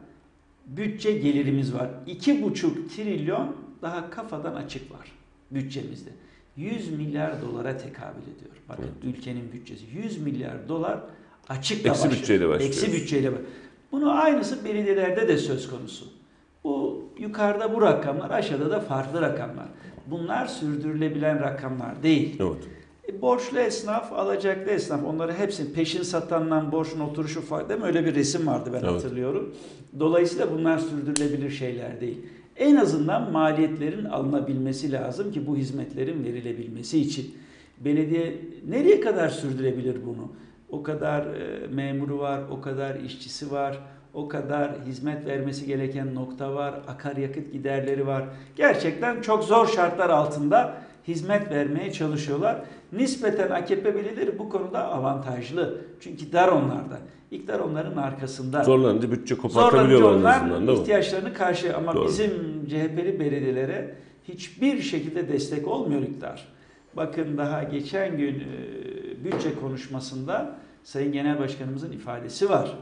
bütçe 0.68 1.12
gelirimiz 1.12 1.74
var. 1.74 1.90
2,5 2.08 2.88
trilyon 2.96 3.56
daha 3.82 4.10
kafadan 4.10 4.54
açık 4.56 4.92
var 4.92 5.12
bütçemizde. 5.52 6.10
100 6.58 6.90
milyar 6.92 7.42
dolara 7.42 7.78
tekabül 7.78 8.22
ediyor. 8.22 8.52
Bakın 8.70 8.90
ülkenin 9.04 9.52
bütçesi 9.54 9.86
100 10.04 10.18
milyar 10.22 10.70
dolar 10.70 11.00
açıkla 11.50 11.90
Eksi 11.90 12.02
başlıyor. 12.04 12.22
bütçeyle 12.22 12.50
başlıyoruz. 12.50 12.84
Eksi 12.84 12.94
bütçeyle. 12.94 13.32
baş- 13.32 13.40
Bunu 13.92 14.12
aynısı 14.12 14.66
belediyelerde 14.66 15.28
de 15.28 15.38
söz 15.38 15.70
konusu. 15.70 16.06
Bu 16.64 17.04
yukarıda 17.20 17.76
bu 17.76 17.82
rakamlar, 17.82 18.30
aşağıda 18.30 18.72
da 18.72 18.80
farklı 18.80 19.22
rakamlar. 19.22 19.68
Bunlar 20.08 20.46
sürdürülebilen 20.48 21.40
rakamlar 21.40 22.04
değil. 22.04 22.36
Evet. 22.40 22.64
E, 23.10 23.22
borçlu 23.22 23.60
esnaf, 23.60 24.14
alacaklı 24.14 24.72
esnaf 24.72 25.06
onları 25.06 25.34
hepsini 25.34 25.74
peşin 25.74 26.04
satandan 26.04 26.72
borçun 26.72 27.00
oturuşu 27.00 27.42
farklı 27.42 27.70
değil 27.70 27.80
mi? 27.80 27.86
Öyle 27.86 28.06
bir 28.06 28.16
resim 28.16 28.48
vardı 28.48 28.70
ben 28.74 28.80
Evet. 28.80 28.90
hatırlıyorum. 28.90 29.56
Dolayısıyla 30.00 30.52
bunlar 30.52 30.78
sürdürülebilir 30.78 31.50
şeyler 31.50 32.02
değil. 32.02 32.18
En 32.58 32.76
azından 32.76 33.32
maliyetlerin 33.32 34.06
alınabilmesi 34.06 34.92
lazım 34.92 35.32
ki 35.32 35.48
bu 35.48 35.58
hizmetlerin 35.58 36.24
verilebilmesi 36.24 37.00
için. 37.02 37.36
Belediye 37.80 38.36
nereye 38.70 39.02
kadar 39.02 39.30
sürdürebilir 39.30 39.98
bunu? 40.06 40.32
O 40.70 40.84
kadar 40.84 41.26
e, 41.26 41.68
memuru 41.68 42.20
var, 42.20 42.42
o 42.52 42.62
kadar 42.62 42.96
işçisi 42.96 43.52
var, 43.52 43.80
o 44.14 44.28
kadar 44.28 44.72
hizmet 44.86 45.26
vermesi 45.26 45.66
gereken 45.66 46.16
nokta 46.16 46.56
var, 46.56 46.74
akaryakıt 46.88 47.54
giderleri 47.54 48.08
var. 48.08 48.24
Gerçekten 48.56 49.22
çok 49.22 49.44
zor 49.44 49.68
şartlar 49.68 50.10
altında 50.10 50.74
hizmet 51.08 51.52
vermeye 51.52 51.92
çalışıyorlar. 51.92 52.62
Nispeten 52.94 53.50
AKP 53.50 53.96
belediyeleri 53.96 54.40
bu 54.40 54.50
konuda 54.50 54.88
avantajlı. 54.88 55.82
Çünkü 56.00 56.32
dar 56.32 56.48
onlarda. 56.48 57.00
İktidar 57.32 57.60
onların 57.60 57.98
arkasında. 57.98 58.64
Zorlanınca 58.64 59.12
bütçe 59.12 59.36
Zorlanınca 59.36 59.60
kopartabiliyorlar 59.60 60.42
en 60.42 60.50
onlar 60.50 60.74
ihtiyaçlarını 60.74 61.34
karşı 61.34 61.78
ama 61.78 61.96
Doğru. 61.96 62.08
bizim 62.08 62.32
CHP'li 62.70 63.20
belediyelere 63.20 63.96
hiçbir 64.28 64.82
şekilde 64.82 65.30
destek 65.30 65.68
olmuyor 65.68 66.02
iktidar. 66.02 66.48
Bakın 66.96 67.38
daha 67.38 67.64
geçen 67.64 68.18
gün 68.18 68.36
e, 68.40 69.24
bütçe 69.24 69.56
konuşmasında 69.62 70.56
Sayın 70.84 71.12
Genel 71.12 71.40
Başkanımızın 71.40 71.92
ifadesi 71.92 72.50
var. 72.50 72.78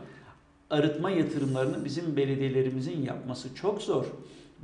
Arıtma 0.70 1.12
yatırımlarını 1.12 1.86
bizim 1.86 2.18
belediyelerimizin 2.18 3.02
yapması 3.02 3.56
çok 3.56 3.82
zor. 3.82 4.06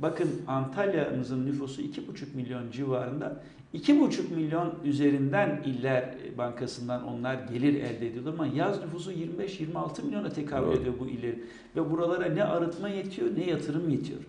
Bakın 0.02 0.28
Antalya'mızın 0.46 1.46
nüfusu 1.46 1.82
2,5 1.82 1.90
milyon 2.34 2.70
civarında. 2.70 3.42
2,5 3.74 4.34
milyon 4.34 4.74
üzerinden 4.84 5.62
iller 5.66 6.14
bankasından 6.38 7.04
onlar 7.04 7.34
gelir 7.34 7.74
elde 7.74 8.06
ediyorlar 8.06 8.32
ama 8.32 8.46
yaz 8.46 8.84
nüfusu 8.84 9.12
25-26 9.12 10.04
milyona 10.04 10.28
tekabül 10.30 10.68
Evet. 10.68 10.80
ediyor 10.80 10.94
bu 11.00 11.06
iller. 11.06 11.34
Ve 11.76 11.90
buralara 11.90 12.26
ne 12.26 12.44
arıtma 12.44 12.88
yetiyor 12.88 13.28
ne 13.36 13.44
yatırım 13.50 13.88
yetiyor. 13.90 14.20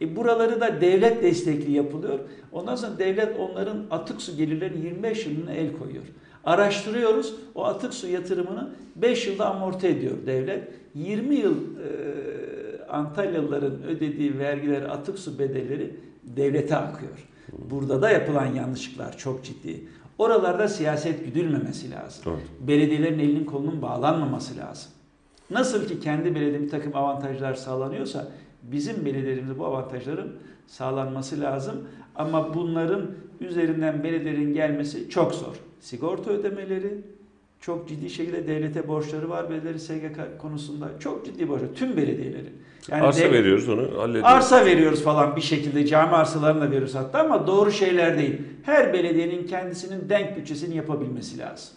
E 0.00 0.16
buraları 0.16 0.60
da 0.60 0.80
devlet 0.80 1.22
destekli 1.22 1.72
yapılıyor. 1.72 2.18
Ondan 2.52 2.76
sonra 2.76 2.98
devlet 2.98 3.38
onların 3.38 3.84
atık 3.90 4.22
su 4.22 4.36
gelirlerinin 4.36 4.82
25 4.84 5.26
yılına 5.26 5.52
el 5.52 5.72
koyuyor. 5.78 6.04
Araştırıyoruz. 6.44 7.34
O 7.54 7.64
atık 7.64 7.94
su 7.94 8.08
yatırımını 8.08 8.70
5 8.96 9.26
yılda 9.26 9.50
amorti 9.54 9.86
ediyor 9.86 10.16
devlet. 10.26 10.68
20 10.94 11.34
yıl 11.34 11.54
e, 11.54 12.51
Antalyalıların 12.92 13.82
ödediği 13.82 14.38
vergiler, 14.38 14.82
atık 14.82 15.18
su 15.18 15.38
bedelleri 15.38 15.96
devlete 16.24 16.76
akıyor. 16.76 17.28
Burada 17.70 18.02
da 18.02 18.10
yapılan 18.10 18.46
yanlışlıklar 18.46 19.18
çok 19.18 19.44
ciddi. 19.44 19.80
Oralarda 20.18 20.68
siyaset 20.68 21.24
güdülmemesi 21.24 21.90
lazım. 21.90 22.24
Evet. 22.26 22.68
Belediyelerin 22.68 23.18
elinin 23.18 23.44
kolunun 23.44 23.82
bağlanmaması 23.82 24.58
lazım. 24.58 24.92
Nasıl 25.50 25.86
ki 25.88 26.00
kendi 26.00 26.34
belediye 26.34 26.60
bir 26.60 26.68
takım 26.68 26.96
avantajlar 26.96 27.54
sağlanıyorsa 27.54 28.28
bizim 28.62 29.04
belediyelerimize 29.04 29.58
bu 29.58 29.66
avantajların 29.66 30.32
sağlanması 30.66 31.40
lazım. 31.40 31.88
Ama 32.14 32.54
bunların 32.54 33.10
üzerinden 33.40 34.04
belediyelerin 34.04 34.54
gelmesi 34.54 35.10
çok 35.10 35.34
zor. 35.34 35.56
Sigorta 35.80 36.30
ödemeleri, 36.30 37.02
çok 37.62 37.88
ciddi 37.88 38.10
şekilde 38.10 38.46
devlete 38.46 38.88
borçları 38.88 39.28
var 39.30 39.50
belediyeleri 39.50 39.80
SGK 39.80 40.38
konusunda. 40.38 40.90
Çok 41.00 41.26
ciddi 41.26 41.48
borçları. 41.48 41.74
Tüm 41.74 41.96
belediyelerin. 41.96 42.52
Yani 42.90 43.02
Arsa 43.02 43.20
devlet- 43.20 43.32
veriyoruz 43.32 43.68
onu 43.68 43.82
hallediyoruz. 43.82 44.30
Arsa 44.32 44.64
veriyoruz 44.66 45.02
falan 45.02 45.36
bir 45.36 45.40
şekilde 45.40 45.86
cami 45.86 46.12
arsalarını 46.12 46.60
da 46.60 46.70
veriyoruz 46.70 46.94
hatta 46.94 47.18
ama 47.20 47.46
doğru 47.46 47.72
şeyler 47.72 48.18
değil. 48.18 48.34
Her 48.62 48.92
belediyenin 48.92 49.46
kendisinin 49.46 50.08
denk 50.08 50.36
bütçesini 50.36 50.76
yapabilmesi 50.76 51.38
lazım. 51.38 51.68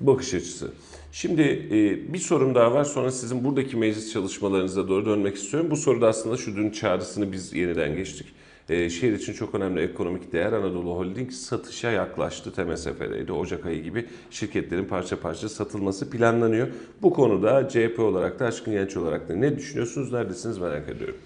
Bakış 0.00 0.34
açısı. 0.34 0.72
Şimdi 1.12 1.42
e, 1.42 2.12
bir 2.12 2.18
sorum 2.18 2.54
daha 2.54 2.72
var 2.74 2.84
sonra 2.84 3.10
sizin 3.10 3.44
buradaki 3.44 3.76
meclis 3.76 4.12
çalışmalarınıza 4.12 4.88
doğru 4.88 5.06
dönmek 5.06 5.36
istiyorum. 5.36 5.70
Bu 5.70 5.76
soruda 5.76 6.08
aslında 6.08 6.36
şu 6.36 6.56
dün 6.56 6.70
çağrısını 6.70 7.32
biz 7.32 7.52
yeniden 7.54 7.96
geçtik. 7.96 8.26
E, 8.68 8.90
şehir 8.90 9.12
için 9.12 9.32
çok 9.32 9.54
önemli 9.54 9.80
ekonomik 9.80 10.32
değer 10.32 10.52
Anadolu 10.52 10.96
Holding 10.96 11.32
satışa 11.32 11.90
yaklaştı. 11.90 12.52
TMSF'deydi. 12.52 13.32
Ocak 13.32 13.66
ayı 13.66 13.82
gibi 13.82 14.06
şirketlerin 14.30 14.84
parça 14.84 15.20
parça 15.20 15.48
satılması 15.48 16.10
planlanıyor. 16.10 16.68
Bu 17.02 17.12
konuda 17.12 17.68
CHP 17.68 17.98
olarak 17.98 18.38
da 18.38 18.46
Aşkın 18.46 18.72
Genç 18.72 18.96
olarak 18.96 19.28
da 19.28 19.36
ne 19.36 19.56
düşünüyorsunuz? 19.56 20.12
Neredesiniz 20.12 20.58
merak 20.58 20.88
ediyorum. 20.88 21.16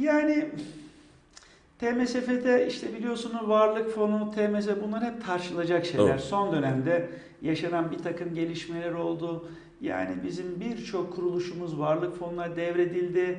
Yani 0.00 0.48
TMSF'de 1.78 2.66
işte 2.68 2.94
biliyorsunuz 2.94 3.48
varlık 3.48 3.90
fonu, 3.90 4.30
TMS 4.34 4.68
bunlar 4.82 5.04
hep 5.04 5.26
tartışılacak 5.26 5.86
şeyler. 5.86 6.10
Evet. 6.10 6.20
Son 6.20 6.52
dönemde 6.52 7.08
yaşanan 7.42 7.90
bir 7.90 7.98
takım 7.98 8.34
gelişmeler 8.34 8.92
oldu. 8.92 9.48
Yani 9.80 10.16
bizim 10.26 10.60
birçok 10.60 11.16
kuruluşumuz 11.16 11.78
varlık 11.78 12.18
fonuna 12.18 12.56
devredildi. 12.56 13.38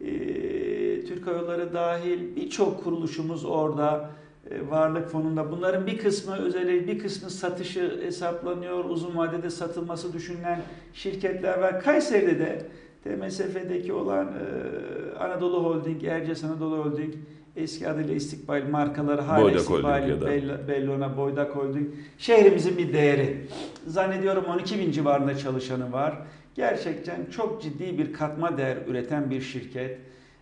Ee, 0.00 1.04
Türk 1.08 1.26
Hava 1.26 1.36
Yolları 1.36 1.74
dahil 1.74 2.36
birçok 2.36 2.84
kuruluşumuz 2.84 3.44
orada 3.44 4.10
e, 4.50 4.70
varlık 4.70 5.08
fonunda. 5.08 5.50
Bunların 5.50 5.86
bir 5.86 5.98
kısmı 5.98 6.36
özel, 6.36 6.86
bir 6.86 6.98
kısmı 6.98 7.30
satışı 7.30 8.00
hesaplanıyor. 8.02 8.84
Uzun 8.84 9.16
vadede 9.16 9.50
satılması 9.50 10.12
düşünülen 10.12 10.60
şirketler 10.92 11.58
var. 11.58 11.80
Kayseri'de 11.82 12.38
de 12.38 12.66
TMSF'deki 13.04 13.92
olan 13.92 14.26
e, 14.26 15.18
Anadolu 15.18 15.64
Holding, 15.64 16.04
Erciyes 16.04 16.44
Anadolu 16.44 16.76
Holding, 16.84 17.14
eski 17.56 17.88
adıyla 17.88 18.14
İstikbal 18.14 18.62
markaları 18.70 19.20
hala 19.20 19.42
Boydak 19.42 19.60
İstikbal, 19.60 20.68
Bellona, 20.68 21.16
Boydak 21.16 21.56
Holding. 21.56 21.88
Şehrimizin 22.18 22.78
bir 22.78 22.92
değeri. 22.92 23.46
Zannediyorum 23.86 24.44
12 24.44 24.78
bin 24.78 24.90
civarında 24.90 25.36
çalışanı 25.38 25.92
var. 25.92 26.14
Gerçekten 26.56 27.26
çok 27.30 27.62
ciddi 27.62 27.98
bir 27.98 28.12
katma 28.12 28.58
değer 28.58 28.76
üreten 28.86 29.30
bir 29.30 29.40
şirket. 29.40 29.98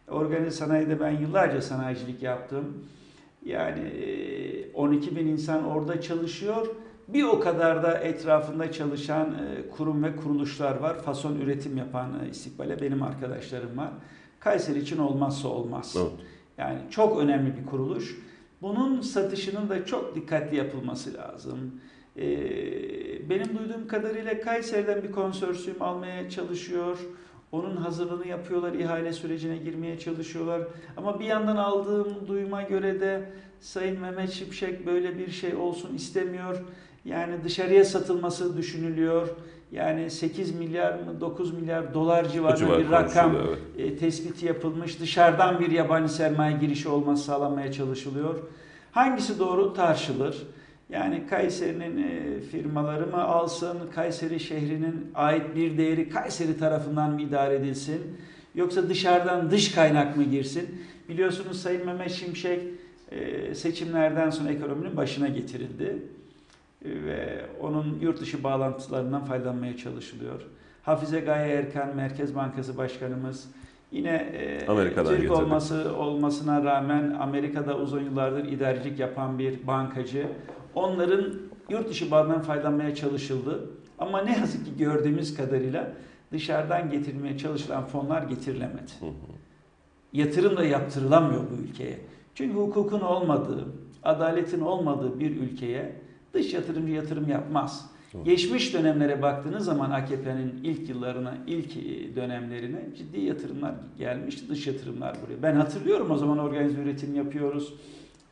Organize 0.08 0.50
sanayide 0.50 1.00
ben 1.00 1.10
yıllarca 1.10 1.62
sanayicilik 1.62 2.22
yaptım. 2.22 2.86
Yani 3.44 3.80
e, 3.80 4.72
12 4.72 5.16
bin 5.16 5.26
insan 5.26 5.64
orada 5.64 6.00
çalışıyor. 6.00 6.66
Bir 7.08 7.24
o 7.24 7.40
kadar 7.40 7.82
da 7.82 7.98
etrafında 7.98 8.72
çalışan 8.72 9.26
e, 9.26 9.68
kurum 9.70 10.04
ve 10.04 10.16
kuruluşlar 10.16 10.76
var. 10.76 11.02
Fason 11.02 11.36
üretim 11.36 11.76
yapan 11.76 12.10
e, 12.24 12.30
istikbale 12.30 12.80
benim 12.80 13.02
arkadaşlarım 13.02 13.78
var. 13.78 13.90
Kayseri 14.40 14.78
için 14.78 14.98
olmazsa 14.98 15.48
olmaz. 15.48 15.96
Evet. 15.98 16.12
Yani 16.58 16.78
çok 16.90 17.18
önemli 17.18 17.56
bir 17.56 17.66
kuruluş. 17.66 18.18
Bunun 18.62 19.00
satışının 19.00 19.68
da 19.68 19.86
çok 19.86 20.14
dikkatli 20.14 20.56
yapılması 20.56 21.14
lazım. 21.14 21.80
Ee, 22.16 23.30
benim 23.30 23.58
duyduğum 23.58 23.88
kadarıyla 23.88 24.40
Kayseri'den 24.40 25.02
bir 25.02 25.12
konsorsiyum 25.12 25.82
almaya 25.82 26.30
çalışıyor. 26.30 26.98
Onun 27.52 27.76
hazırlığını 27.76 28.26
yapıyorlar, 28.26 28.72
ihale 28.72 29.12
sürecine 29.12 29.56
girmeye 29.56 29.98
çalışıyorlar. 29.98 30.62
Ama 30.96 31.20
bir 31.20 31.24
yandan 31.24 31.56
aldığım 31.56 32.28
duyuma 32.28 32.62
göre 32.62 33.00
de 33.00 33.30
Sayın 33.60 34.00
Mehmet 34.00 34.30
Şimşek 34.30 34.86
böyle 34.86 35.18
bir 35.18 35.30
şey 35.30 35.54
olsun 35.54 35.94
istemiyor. 35.94 36.64
Yani 37.04 37.44
dışarıya 37.44 37.84
satılması 37.84 38.56
düşünülüyor. 38.56 39.28
Yani 39.72 40.10
8 40.10 40.54
milyar 40.54 40.92
mı 40.92 41.20
9 41.20 41.54
milyar 41.54 41.94
dolar 41.94 42.28
civarında 42.28 42.56
civar 42.56 42.78
bir 42.78 42.90
rakam 42.90 43.36
evet. 43.36 43.92
e, 43.92 43.96
tespiti 43.96 44.46
yapılmış. 44.46 45.00
Dışarıdan 45.00 45.60
bir 45.60 45.70
yabancı 45.70 46.12
sermaye 46.12 46.56
girişi 46.56 46.88
olması 46.88 47.24
sağlanmaya 47.24 47.72
çalışılıyor. 47.72 48.34
Hangisi 48.92 49.38
doğru 49.38 49.74
tartışılır. 49.74 50.46
Yani 50.91 51.26
Kayseri'nin 51.30 52.03
e, 52.03 52.41
firmaları 52.41 53.07
mı 53.07 53.24
alsın, 53.24 53.78
Kayseri 53.95 54.41
şehrinin 54.41 55.11
ait 55.14 55.57
bir 55.57 55.78
değeri 55.78 56.09
Kayseri 56.09 56.59
tarafından 56.59 57.11
mı 57.11 57.22
idare 57.22 57.55
edilsin? 57.55 58.01
Yoksa 58.55 58.89
dışarıdan 58.89 59.51
dış 59.51 59.72
kaynak 59.72 60.16
mı 60.16 60.24
girsin? 60.24 60.80
Biliyorsunuz 61.09 61.62
Sayın 61.62 61.87
Mehmet 61.87 62.11
Şimşek 62.11 62.62
e, 63.11 63.55
seçimlerden 63.55 64.30
sonra 64.30 64.51
ekonominin 64.51 64.97
başına 64.97 65.28
getirildi. 65.28 66.03
E, 66.85 66.89
Ve 67.05 67.47
onun 67.61 67.99
yurt 68.01 68.20
dışı 68.20 68.45
bağlantılarından 68.45 69.24
faydalanmaya 69.24 69.76
çalışılıyor. 69.76 70.43
Hafize 70.82 71.20
Gaye 71.20 71.55
Erkan, 71.55 71.97
Merkez 71.97 72.35
Bankası 72.35 72.76
Başkanımız 72.76 73.51
yine 73.93 74.28
Amerika'dan 74.68 75.16
Türk 75.16 75.30
olması 75.30 75.97
olmasına 75.97 76.64
rağmen 76.64 77.16
Amerika'da 77.20 77.78
uzun 77.78 78.05
yıllardır 78.05 78.45
idarecilik 78.45 78.99
yapan 78.99 79.39
bir 79.39 79.66
bankacı. 79.66 80.26
Onların 80.74 81.34
yurt 81.68 81.90
dışı 81.90 82.10
bağından 82.10 82.42
faydalanmaya 82.42 82.94
çalışıldı. 82.94 83.70
Ama 83.98 84.22
ne 84.22 84.38
yazık 84.38 84.64
ki 84.64 84.70
gördüğümüz 84.78 85.36
kadarıyla 85.36 85.92
dışarıdan 86.32 86.90
getirilmeye 86.90 87.38
çalışılan 87.38 87.86
fonlar 87.86 88.22
getirilemedi. 88.22 88.92
Yatırım 90.12 90.56
da 90.56 90.64
yaptırılamıyor 90.64 91.42
bu 91.50 91.62
ülkeye. 91.62 92.00
Çünkü 92.34 92.56
hukukun 92.56 93.00
olmadığı, 93.00 93.64
adaletin 94.02 94.60
olmadığı 94.60 95.20
bir 95.20 95.36
ülkeye 95.36 95.92
dış 96.34 96.54
yatırımcı 96.54 96.92
yatırım 96.92 97.28
yapmaz. 97.28 97.90
Doğru. 98.14 98.24
Geçmiş 98.24 98.74
dönemlere 98.74 99.22
baktığınız 99.22 99.64
zaman 99.64 99.90
AKP'nin 99.90 100.60
ilk 100.64 100.88
yıllarına, 100.88 101.34
ilk 101.46 101.76
e, 101.76 102.16
dönemlerine 102.16 102.80
ciddi 102.96 103.20
yatırımlar 103.20 103.74
gelmişti, 103.98 104.48
dış 104.48 104.66
yatırımlar 104.66 105.16
buraya. 105.22 105.42
Ben 105.42 105.56
hatırlıyorum 105.56 106.10
o 106.10 106.16
zaman 106.16 106.38
organize 106.38 106.82
üretim 106.82 107.14
yapıyoruz. 107.14 107.74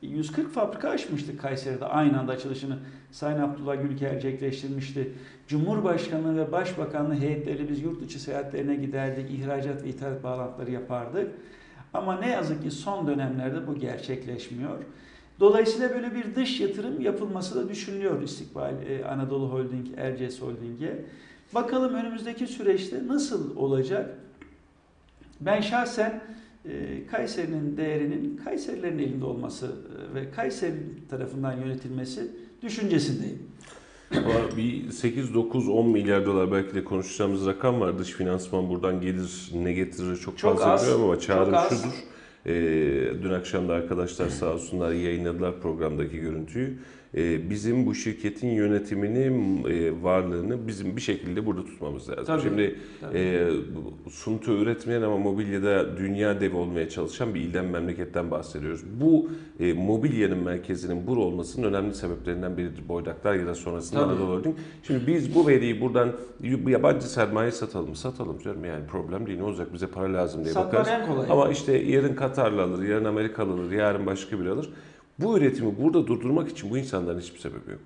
140 0.03 0.53
fabrika 0.53 0.89
açmıştık 0.89 1.41
Kayseri'de 1.41 1.85
aynı 1.85 2.21
anda 2.21 2.33
açılışını 2.33 2.79
Sayın 3.11 3.39
Abdullah 3.39 3.83
Gül 3.83 3.97
gerçekleştirmişti. 3.97 5.13
Cumhurbaşkanlığı 5.49 6.37
ve 6.37 6.53
Başbakanlığı 6.53 7.15
heyetleriyle 7.15 7.69
biz 7.69 7.83
yurt 7.83 8.03
dışı 8.03 8.21
seyahatlerine 8.21 8.75
giderdik, 8.75 9.31
ihracat 9.31 9.85
ve 9.85 9.89
ithalat 9.89 10.23
bağlantıları 10.23 10.71
yapardık. 10.71 11.31
Ama 11.95 12.17
ne 12.17 12.31
yazık 12.31 12.63
ki 12.63 12.71
son 12.71 13.07
dönemlerde 13.07 13.67
bu 13.67 13.75
gerçekleşmiyor. 13.75 14.79
Dolayısıyla 15.41 15.91
böyle 15.91 16.15
bir 16.15 16.35
dış 16.35 16.61
yatırım 16.61 17.01
yapılması 17.01 17.55
da 17.55 17.69
düşünülüyor 17.69 18.23
İstikbal 18.23 18.75
e, 18.89 19.05
Anadolu 19.05 19.53
Holding, 19.53 19.87
Erciyes 19.97 20.43
Holding'e. 20.43 21.05
Bakalım 21.55 21.95
önümüzdeki 21.95 22.47
süreçte 22.47 23.07
nasıl 23.07 23.57
olacak? 23.57 24.11
Ben 25.41 25.61
şahsen 25.61 26.21
Kayseri'nin 27.11 27.77
değerinin 27.77 28.41
Kayserilerin 28.45 28.99
elinde 28.99 29.25
olması 29.25 29.67
e, 29.67 30.15
ve 30.15 30.31
Kayseri 30.31 31.09
tarafından 31.11 31.57
yönetilmesi 31.57 32.31
düşüncesindeyim. 32.63 33.39
Ama 34.17 34.57
bir 34.57 34.91
8, 34.91 35.35
9, 35.35 35.69
10 35.69 35.89
milyar 35.89 36.27
dolar 36.27 36.53
belki 36.53 36.75
de 36.75 36.85
konuşacağımız 36.85 37.47
rakam 37.47 37.81
var. 37.81 37.99
Dış 37.99 38.11
finansman 38.11 38.69
buradan 38.69 39.01
gelir, 39.01 39.51
ne 39.55 39.73
getirir 39.73 40.17
çok, 40.17 40.39
Çok 40.39 40.51
fazla 40.51 40.73
az, 40.73 40.83
bilmiyorum 40.83 41.05
ama 41.05 41.21
çağrım 41.21 41.55
şudur. 41.69 41.95
Ee, 42.47 42.53
dün 43.23 43.31
akşam 43.33 43.69
da 43.69 43.73
arkadaşlar 43.73 44.29
sağ 44.29 44.53
olsunlar 44.53 44.93
yayınladılar 44.93 45.61
programdaki 45.61 46.19
görüntüyü. 46.19 46.79
Ee, 47.17 47.51
bizim 47.51 47.87
bu 47.87 47.95
şirketin 47.95 48.49
yönetimini, 48.49 49.19
e, 49.73 50.03
varlığını 50.03 50.69
bizim 50.69 50.97
bir 50.97 51.01
şekilde 51.01 51.47
burada 51.47 51.65
tutmamız 51.65 52.09
lazım. 52.11 52.25
Tabii, 52.25 52.43
Şimdi 52.43 52.77
tabii. 53.01 53.19
e, 53.19 53.49
bu 54.07 54.11
suntu 54.11 54.53
üretmeyen 54.53 55.03
ama 55.03 55.19
mobilyada 55.19 55.97
dünya 55.97 56.41
devi 56.41 56.57
olmaya 56.57 56.89
çalışan 56.89 57.35
bir 57.35 57.41
ilden 57.41 57.65
memleketten 57.65 58.31
bahsediyoruz. 58.31 58.83
Bu 59.01 59.31
e, 59.61 59.73
mobilyanın 59.73 60.39
merkezinin 60.39 61.07
bur 61.07 61.17
olmasının 61.17 61.67
önemli 61.69 61.95
sebeplerinden 61.95 62.57
biridir. 62.57 62.89
Boydaklar 62.89 63.35
ya 63.35 63.47
da 63.47 63.55
sonrasında 63.55 64.01
Tabii. 64.01 64.13
Anadolu 64.13 64.29
Holding. 64.29 64.57
Şimdi 64.83 65.07
biz 65.07 65.35
bu 65.35 65.47
veriyi 65.47 65.81
buradan 65.81 66.13
yabancı 66.67 67.11
sermaye 67.11 67.51
satalım 67.51 67.89
mı? 67.89 67.97
Satalım 67.97 68.41
diyorum 68.45 68.65
yani 68.65 68.87
problem 68.87 69.27
değil. 69.27 69.39
Ne 69.39 69.45
olacak 69.45 69.73
bize 69.73 69.87
para 69.87 70.15
lazım 70.15 70.45
diye 70.45 70.55
Satmak 70.55 70.87
bakarız. 70.87 71.31
Ama 71.31 71.51
işte 71.51 71.73
yarın 71.73 72.15
Katarlı 72.15 72.63
alır, 72.63 72.83
yarın 72.83 73.05
Amerikalı 73.05 73.53
alır, 73.53 73.73
yarın 73.73 74.07
başka 74.07 74.41
biri 74.41 74.51
alır. 74.51 74.69
Bu 75.19 75.39
üretimi 75.39 75.73
burada 75.83 76.07
durdurmak 76.07 76.49
için 76.51 76.71
bu 76.71 76.79
insanların 76.79 77.21
hiçbir 77.21 77.39
sebebi 77.39 77.71
yok. 77.71 77.81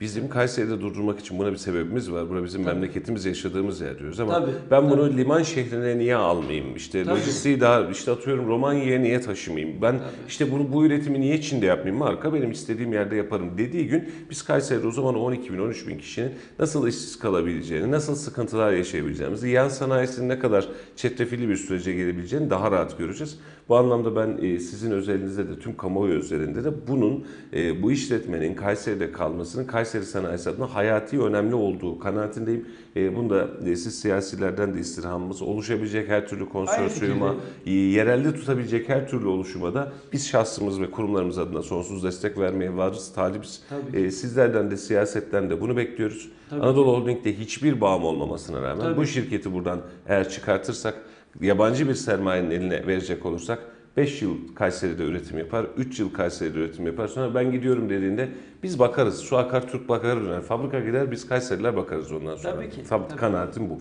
Bizim 0.00 0.28
Kayseri'de 0.28 0.80
durdurmak 0.80 1.20
için 1.20 1.38
buna 1.38 1.52
bir 1.52 1.56
sebebimiz 1.56 2.12
var. 2.12 2.30
Bura 2.30 2.44
bizim 2.44 2.64
Tabii. 2.64 2.74
memleketimiz, 2.74 3.24
yaşadığımız 3.24 3.80
yer 3.80 3.98
diyoruz 3.98 4.20
ama 4.20 4.32
Tabii, 4.32 4.50
ben 4.70 4.90
bunu 4.90 5.06
tabii. 5.06 5.16
liman 5.16 5.42
şehrine 5.42 5.98
niye 5.98 6.16
almayayım? 6.16 6.76
İşte 6.76 7.04
Tabii. 7.04 7.14
lojistiği 7.20 7.60
daha 7.60 7.90
işte 7.90 8.10
atıyorum 8.10 8.48
Romanya'ya 8.48 8.98
niye 9.00 9.20
taşımayayım? 9.20 9.82
Ben 9.82 9.98
Tabii. 9.98 10.08
işte 10.28 10.52
bunu 10.52 10.72
bu 10.72 10.86
üretimi 10.86 11.20
niye 11.20 11.40
Çin'de 11.40 11.66
yapmayayım? 11.66 11.98
Marka 11.98 12.34
benim 12.34 12.50
istediğim 12.50 12.92
yerde 12.92 13.16
yaparım 13.16 13.58
dediği 13.58 13.86
gün 13.88 14.12
biz 14.30 14.42
Kayseri'de 14.42 14.86
o 14.86 14.90
zaman 14.90 15.14
12 15.14 15.52
bin 15.52 15.58
13 15.58 15.88
bin 15.88 15.98
kişinin 15.98 16.32
nasıl 16.58 16.88
işsiz 16.88 17.18
kalabileceğini, 17.18 17.90
nasıl 17.90 18.14
sıkıntılar 18.14 18.72
yaşayabileceğimizi, 18.72 19.48
yan 19.48 19.68
sanayisinin 19.68 20.28
ne 20.28 20.38
kadar 20.38 20.68
çetrefilli 20.96 21.48
bir 21.48 21.56
sürece 21.56 21.92
gelebileceğini 21.92 22.50
daha 22.50 22.70
rahat 22.70 22.98
göreceğiz. 22.98 23.38
Bu 23.68 23.76
anlamda 23.76 24.16
ben 24.16 24.38
e, 24.42 24.58
sizin 24.58 24.90
özelinizde 24.90 25.48
de 25.48 25.58
tüm 25.58 25.76
kamuoyu 25.76 26.14
üzerinde 26.14 26.64
de 26.64 26.86
bunun 26.88 27.24
e, 27.52 27.82
bu 27.82 27.92
işletmenin 27.92 28.54
Kayseri'de 28.54 29.12
kalmasının 29.12 29.64
Kayseri 29.64 30.04
sanayisi 30.04 30.50
adına 30.50 30.74
hayati 30.74 31.20
önemli 31.20 31.54
olduğu 31.54 31.98
kanaatindeyim. 31.98 32.66
E, 32.96 33.16
bunda 33.16 33.48
siz 33.64 34.00
siyasilerden 34.00 34.74
de 34.74 34.80
istirhamımız 34.80 35.42
oluşabilecek 35.42 36.08
her 36.08 36.28
türlü 36.28 36.48
konsorsiyuma, 36.48 37.34
yerelde 37.66 38.34
tutabilecek 38.34 38.88
her 38.88 39.08
türlü 39.08 39.26
oluşuma 39.26 39.74
da 39.74 39.92
biz 40.12 40.28
şahsımız 40.28 40.80
ve 40.80 40.90
kurumlarımız 40.90 41.38
adına 41.38 41.62
sonsuz 41.62 42.04
destek 42.04 42.38
vermeye 42.38 42.76
varız, 42.76 43.12
talibiz. 43.12 43.62
Tabii. 43.68 44.12
Sizlerden 44.12 44.70
de 44.70 44.76
siyasetten 44.76 45.50
de 45.50 45.60
bunu 45.60 45.76
bekliyoruz. 45.76 46.28
Tabii. 46.50 46.62
Anadolu 46.62 46.92
Holding'de 46.92 47.38
hiçbir 47.38 47.80
bağım 47.80 48.04
olmamasına 48.04 48.62
rağmen 48.62 48.82
Tabii. 48.82 48.96
bu 48.96 49.06
şirketi 49.06 49.52
buradan 49.52 49.80
eğer 50.06 50.28
çıkartırsak, 50.28 50.94
yabancı 51.40 51.88
bir 51.88 51.94
sermayenin 51.94 52.50
eline 52.50 52.86
verecek 52.86 53.26
olursak 53.26 53.58
5 53.96 54.22
yıl 54.22 54.54
Kayseri'de 54.54 55.04
üretim 55.04 55.38
yapar, 55.38 55.66
3 55.76 56.00
yıl 56.00 56.12
Kayseri'de 56.12 56.58
üretim 56.58 56.86
yapar. 56.86 57.08
Sonra 57.08 57.34
ben 57.34 57.52
gidiyorum 57.52 57.90
dediğinde 57.90 58.28
biz 58.62 58.78
bakarız. 58.78 59.18
Su 59.18 59.36
akar, 59.36 59.68
Türk 59.68 59.88
bakar 59.88 60.24
döner. 60.24 60.40
Fabrika 60.42 60.80
gider, 60.80 61.10
biz 61.10 61.28
Kayseriler 61.28 61.76
bakarız 61.76 62.12
ondan 62.12 62.36
sonra. 62.36 62.54
Tabii 62.54 62.70
ki, 62.70 62.80
Tab- 62.90 63.08
tabii. 63.08 63.20
Kanaatim 63.20 63.70
bu. 63.70 63.78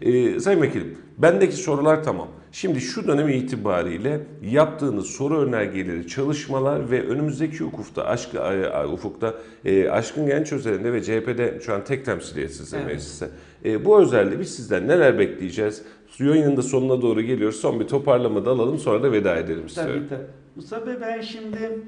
Ee, 0.00 0.40
Sayın 0.40 0.62
Vekilim, 0.62 0.98
bendeki 1.18 1.56
sorular 1.56 2.04
tamam. 2.04 2.28
Şimdi 2.52 2.80
şu 2.80 3.06
dönem 3.08 3.28
itibariyle 3.28 4.20
yaptığınız 4.42 5.06
soru 5.06 5.40
önergeleri, 5.40 6.06
çalışmalar 6.08 6.90
ve 6.90 7.06
önümüzdeki 7.08 7.64
ufukta, 7.64 8.04
aşk, 8.04 8.34
e, 8.34 8.84
ufukta 8.86 9.34
e, 9.64 9.88
Aşkın 9.90 10.26
Genç 10.26 10.52
Özelinde 10.52 10.92
ve 10.92 11.02
CHP'de 11.02 11.60
şu 11.62 11.74
an 11.74 11.84
tek 11.84 12.04
temsiliyetsiz 12.04 12.74
Evet. 12.74 12.86
mecliste. 12.86 13.28
E, 13.64 13.84
bu 13.84 14.00
özelde 14.00 14.40
biz 14.40 14.56
sizden 14.56 14.88
neler 14.88 15.18
bekleyeceğiz? 15.18 15.82
Yayının 16.18 16.56
da 16.56 16.62
sonuna 16.62 17.02
doğru 17.02 17.22
geliyoruz. 17.22 17.60
Son 17.60 17.80
bir 17.80 17.88
toparlama 17.88 18.44
da 18.44 18.50
alalım 18.50 18.78
sonra 18.78 19.02
da 19.02 19.12
veda 19.12 19.36
edelim 19.36 19.66
istiyorum. 19.66 20.06
Tabii 20.08 20.08
tabii. 20.08 20.30
Mustafa 20.56 20.86
Bey 20.86 20.94
ben 21.00 21.20
şimdi 21.20 21.78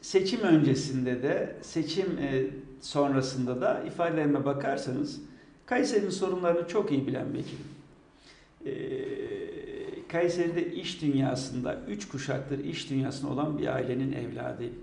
seçim 0.00 0.40
öncesinde 0.40 1.22
de 1.22 1.56
seçim 1.62 2.06
e, 2.18 2.46
sonrasında 2.80 3.60
da 3.60 3.82
ifadelerime 3.86 4.44
bakarsanız 4.44 5.20
Kayseri'nin 5.66 6.10
sorunlarını 6.10 6.68
çok 6.68 6.92
iyi 6.92 7.06
bilen 7.06 7.26
bir 7.34 7.38
hekilim. 7.38 7.64
E, 8.66 8.72
Kayseri'de 10.08 10.74
iş 10.74 11.02
dünyasında, 11.02 11.78
üç 11.88 12.08
kuşaktır 12.08 12.64
iş 12.64 12.90
dünyasında 12.90 13.32
olan 13.32 13.58
bir 13.58 13.66
ailenin 13.66 14.12
evladıyım. 14.12 14.74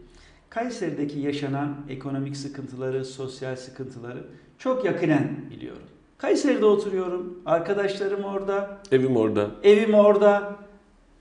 Kayseri'deki 0.50 1.20
yaşanan 1.20 1.76
ekonomik 1.90 2.38
sıkıntıları, 2.38 3.06
sosyal 3.06 3.56
sıkıntıları 3.56 4.24
çok 4.60 4.86
yakinen 4.86 5.50
biliyorum. 5.50 5.82
Kayseri'de 6.18 6.66
oturuyorum, 6.66 7.40
arkadaşlarım 7.46 8.24
orada, 8.24 8.78
Evim 8.92 9.18
orada. 9.18 9.48
Evim 9.64 9.94
orada, 9.94 10.56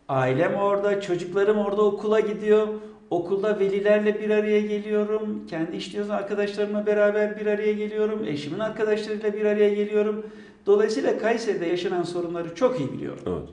ailem 0.08 0.54
orada, 0.54 1.00
çocuklarım 1.00 1.58
orada 1.58 1.82
okula 1.82 2.20
gidiyor. 2.20 2.68
Okulda 3.10 3.58
velilerle 3.58 4.20
bir 4.20 4.30
araya 4.30 4.60
geliyorum. 4.60 5.46
Kendi 5.50 5.76
iş 5.76 5.92
dünyasında 5.92 6.16
arkadaşlarımla 6.16 6.86
beraber 6.86 7.40
bir 7.40 7.46
araya 7.46 7.72
geliyorum. 7.72 8.24
Eşimin 8.26 8.58
arkadaşlarıyla 8.58 9.34
bir 9.34 9.44
araya 9.44 9.74
geliyorum. 9.74 10.26
Dolayısıyla 10.66 11.18
Kayseri'de 11.18 11.66
yaşanan 11.66 12.02
sorunları 12.02 12.54
çok 12.54 12.80
iyi 12.80 12.92
biliyorum. 12.92 13.22
Evet. 13.26 13.48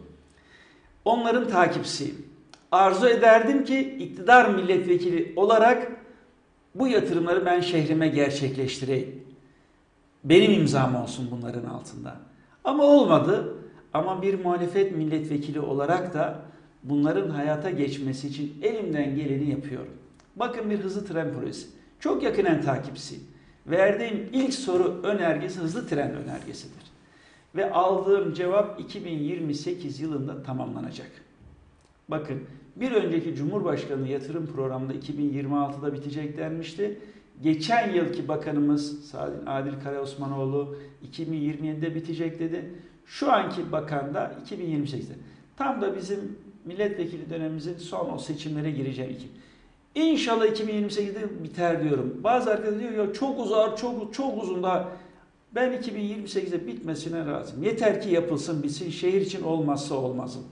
Onların 1.06 1.48
takipçisiyim. 1.48 2.26
Arzu 2.72 3.08
ederdim 3.08 3.64
ki 3.64 3.80
iktidar 4.00 4.50
milletvekili 4.50 5.34
olarak 5.36 5.92
bu 6.76 6.88
yatırımları 6.88 7.46
ben 7.46 7.62
şehrime 7.62 8.08
gerçekleştireyim. 8.08 9.24
Benim 10.24 10.52
imzam 10.52 10.96
olsun 10.96 11.28
bunların 11.32 11.66
altında. 11.66 12.16
Ama 12.64 12.84
olmadı. 12.84 13.58
Ama 13.94 14.22
bir 14.22 14.44
muhalefet 14.44 14.98
milletvekili 14.98 15.60
olarak 15.60 16.14
da 16.14 16.42
bunların 16.84 17.30
hayata 17.30 17.70
geçmesi 17.70 18.28
için 18.28 18.58
elimden 18.62 19.16
geleni 19.16 19.50
yapıyorum. 19.50 19.94
Bakın 20.36 20.70
bir 20.70 20.80
hızlı 20.80 21.06
tren 21.06 21.34
projesi. 21.34 21.68
Çok 22.00 22.24
yakinen 22.24 22.62
takipçisiyim. 22.62 23.24
Verdiğim 23.68 24.30
ilk 24.34 24.54
soru 24.54 25.02
önergesi 25.04 25.60
hızlı 25.60 25.88
tren 25.88 26.12
önergesidir. 26.12 26.92
Ve 27.56 27.74
aldığım 27.74 28.34
cevap 28.34 28.80
2028 28.80 30.00
yılında 30.00 30.44
tamamlanacak. 30.44 31.12
Bakın 32.08 32.44
bir 32.76 32.92
önceki 32.92 33.36
Cumhurbaşkanı 33.36 34.08
yatırım 34.08 34.48
programında 34.48 34.94
2026'da 34.94 35.94
bitecek 35.94 36.38
denmişti. 36.38 37.00
Geçen 37.44 37.94
yılki 37.94 38.28
bakanımız 38.28 39.16
Adil 39.48 39.72
Karaosmanoğlu 39.84 40.76
2027'de 41.12 41.96
bitecek 41.96 42.40
dedi. 42.40 42.70
Şu 43.06 43.32
anki 43.32 43.72
bakan 43.72 44.14
da 44.14 44.34
2028'de. 44.52 45.14
Tam 45.58 45.82
da 45.82 45.96
bizim 45.96 46.38
milletvekili 46.66 47.30
dönemimizin 47.30 47.78
son 47.78 48.14
o 48.14 48.18
seçimlere 48.18 48.72
gireceği 48.72 49.10
iki. 49.10 49.28
İnşallah 49.96 50.46
2028'de 50.46 51.44
biter 51.44 51.84
diyorum. 51.84 52.20
Bazı 52.24 52.52
arkadaşlar 52.52 52.80
diyor 52.80 53.08
ya 53.08 53.14
çok 53.14 53.40
uzar, 53.40 53.78
çok 53.78 54.14
çok 54.14 54.44
uzun 54.44 54.64
da 54.64 54.88
ben 55.56 55.74
2028'de 55.74 56.68
bitmesine 56.68 57.26
razıyım. 57.26 57.64
Yeter 57.64 58.02
ki 58.02 58.10
yapılsın, 58.10 58.64
bitsin. 58.64 58.90
Şehir 58.90 59.22
için 59.22 59.44
olmazsa 59.44 59.96
olmazım. 59.96 60.44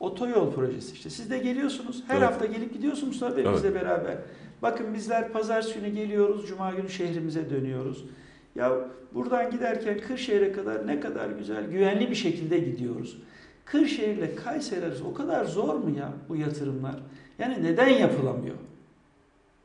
Otoyol 0.00 0.52
projesi 0.52 0.92
işte. 0.94 1.10
Siz 1.10 1.30
de 1.30 1.38
geliyorsunuz. 1.38 2.02
Her 2.08 2.16
Evet. 2.16 2.26
hafta 2.28 2.46
gelip 2.46 2.72
gidiyorsunuz 2.74 3.20
tabii 3.20 3.40
Evet. 3.40 3.56
bizle 3.56 3.74
beraber. 3.74 4.16
Bakın 4.62 4.94
bizler 4.94 5.32
pazar 5.32 5.74
günü 5.74 5.88
geliyoruz, 5.88 6.48
cuma 6.48 6.70
günü 6.70 6.88
şehrimize 6.88 7.50
dönüyoruz. 7.50 8.04
Ya 8.54 8.78
buradan 9.14 9.50
giderken 9.50 10.00
Kırşehir'e 10.00 10.52
kadar 10.52 10.86
ne 10.86 11.00
kadar 11.00 11.30
güzel, 11.30 11.64
güvenli 11.64 12.10
bir 12.10 12.14
şekilde 12.14 12.58
gidiyoruz. 12.58 13.18
Kırşehir 13.64 14.16
ile 14.16 14.34
Kayseri 14.34 14.86
arası 14.86 15.06
o 15.06 15.14
kadar 15.14 15.44
zor 15.44 15.74
mu 15.74 15.98
ya 15.98 16.12
bu 16.28 16.36
yatırımlar? 16.36 16.94
Yani 17.38 17.64
neden 17.64 17.88
yapılamıyor? 17.88 18.56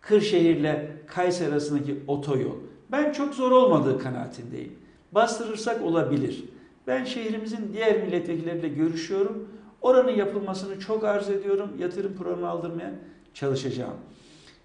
Kırşehir 0.01 0.55
ile 0.55 0.91
Kayseri 1.07 1.51
arasındaki 1.51 1.97
otoyol. 2.07 2.55
Ben 2.91 3.11
çok 3.11 3.33
zor 3.33 3.51
olmadığı 3.51 3.99
kanaatindeyim. 3.99 4.73
Bastırırsak 5.11 5.81
olabilir. 5.81 6.43
Ben 6.87 7.03
şehrimizin 7.03 7.73
diğer 7.73 8.03
milletvekilleriyle 8.03 8.69
görüşüyorum. 8.69 9.47
Oranın 9.81 10.11
yapılmasını 10.11 10.79
çok 10.79 11.03
arz 11.03 11.29
ediyorum. 11.29 11.69
Yatırım 11.79 12.13
programı 12.13 12.49
aldırmaya 12.49 12.93
çalışacağım. 13.33 13.95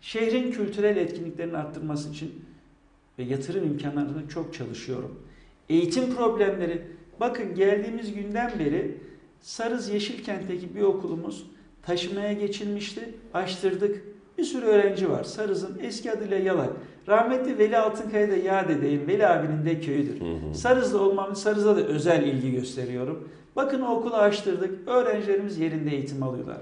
Şehrin 0.03 0.53
kültürel 0.53 0.97
etkinliklerini 0.97 1.57
arttırması 1.57 2.11
için 2.11 2.45
ve 3.19 3.23
yatırım 3.23 3.65
imkanlarını 3.65 4.29
çok 4.29 4.55
çalışıyorum. 4.55 5.21
Eğitim 5.69 6.15
problemleri, 6.15 6.83
bakın 7.21 7.55
geldiğimiz 7.55 8.15
günden 8.15 8.53
beri 8.59 8.99
Sarız 9.41 9.89
Yeşilkent'teki 9.89 10.75
bir 10.75 10.83
okulumuz 10.83 11.47
taşımaya 11.83 12.33
geçilmişti. 12.33 13.15
Açtırdık. 13.35 14.03
Bir 14.39 14.45
sürü 14.45 14.67
öğrenci 14.67 15.11
var. 15.11 15.25
Sarız'ın 15.25 15.79
eski 15.83 16.13
adıyla 16.13 16.37
Yalak. 16.37 16.71
Rahmetli 17.09 17.59
Veli 17.59 17.79
Altınkaya 17.79 18.31
da 18.31 18.37
yad 18.37 18.71
edeyim. 18.71 19.09
Veli 19.09 19.27
abinin 19.27 19.65
de 19.65 19.81
köyüdür. 19.81 20.23
Sarız'da 20.55 20.99
olmam, 21.03 21.37
Sarız'a 21.37 21.77
da 21.77 21.81
özel 21.81 22.23
ilgi 22.23 22.53
gösteriyorum. 22.53 23.29
Bakın 23.57 23.81
okulu 23.81 24.15
açtırdık. 24.15 24.89
Öğrencilerimiz 24.89 25.59
yerinde 25.59 25.91
eğitim 25.91 26.23
alıyorlar. 26.23 26.61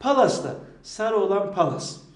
Palas'ta, 0.00 0.54
sarı 0.82 1.16
olan 1.16 1.54
Palas. 1.54 2.09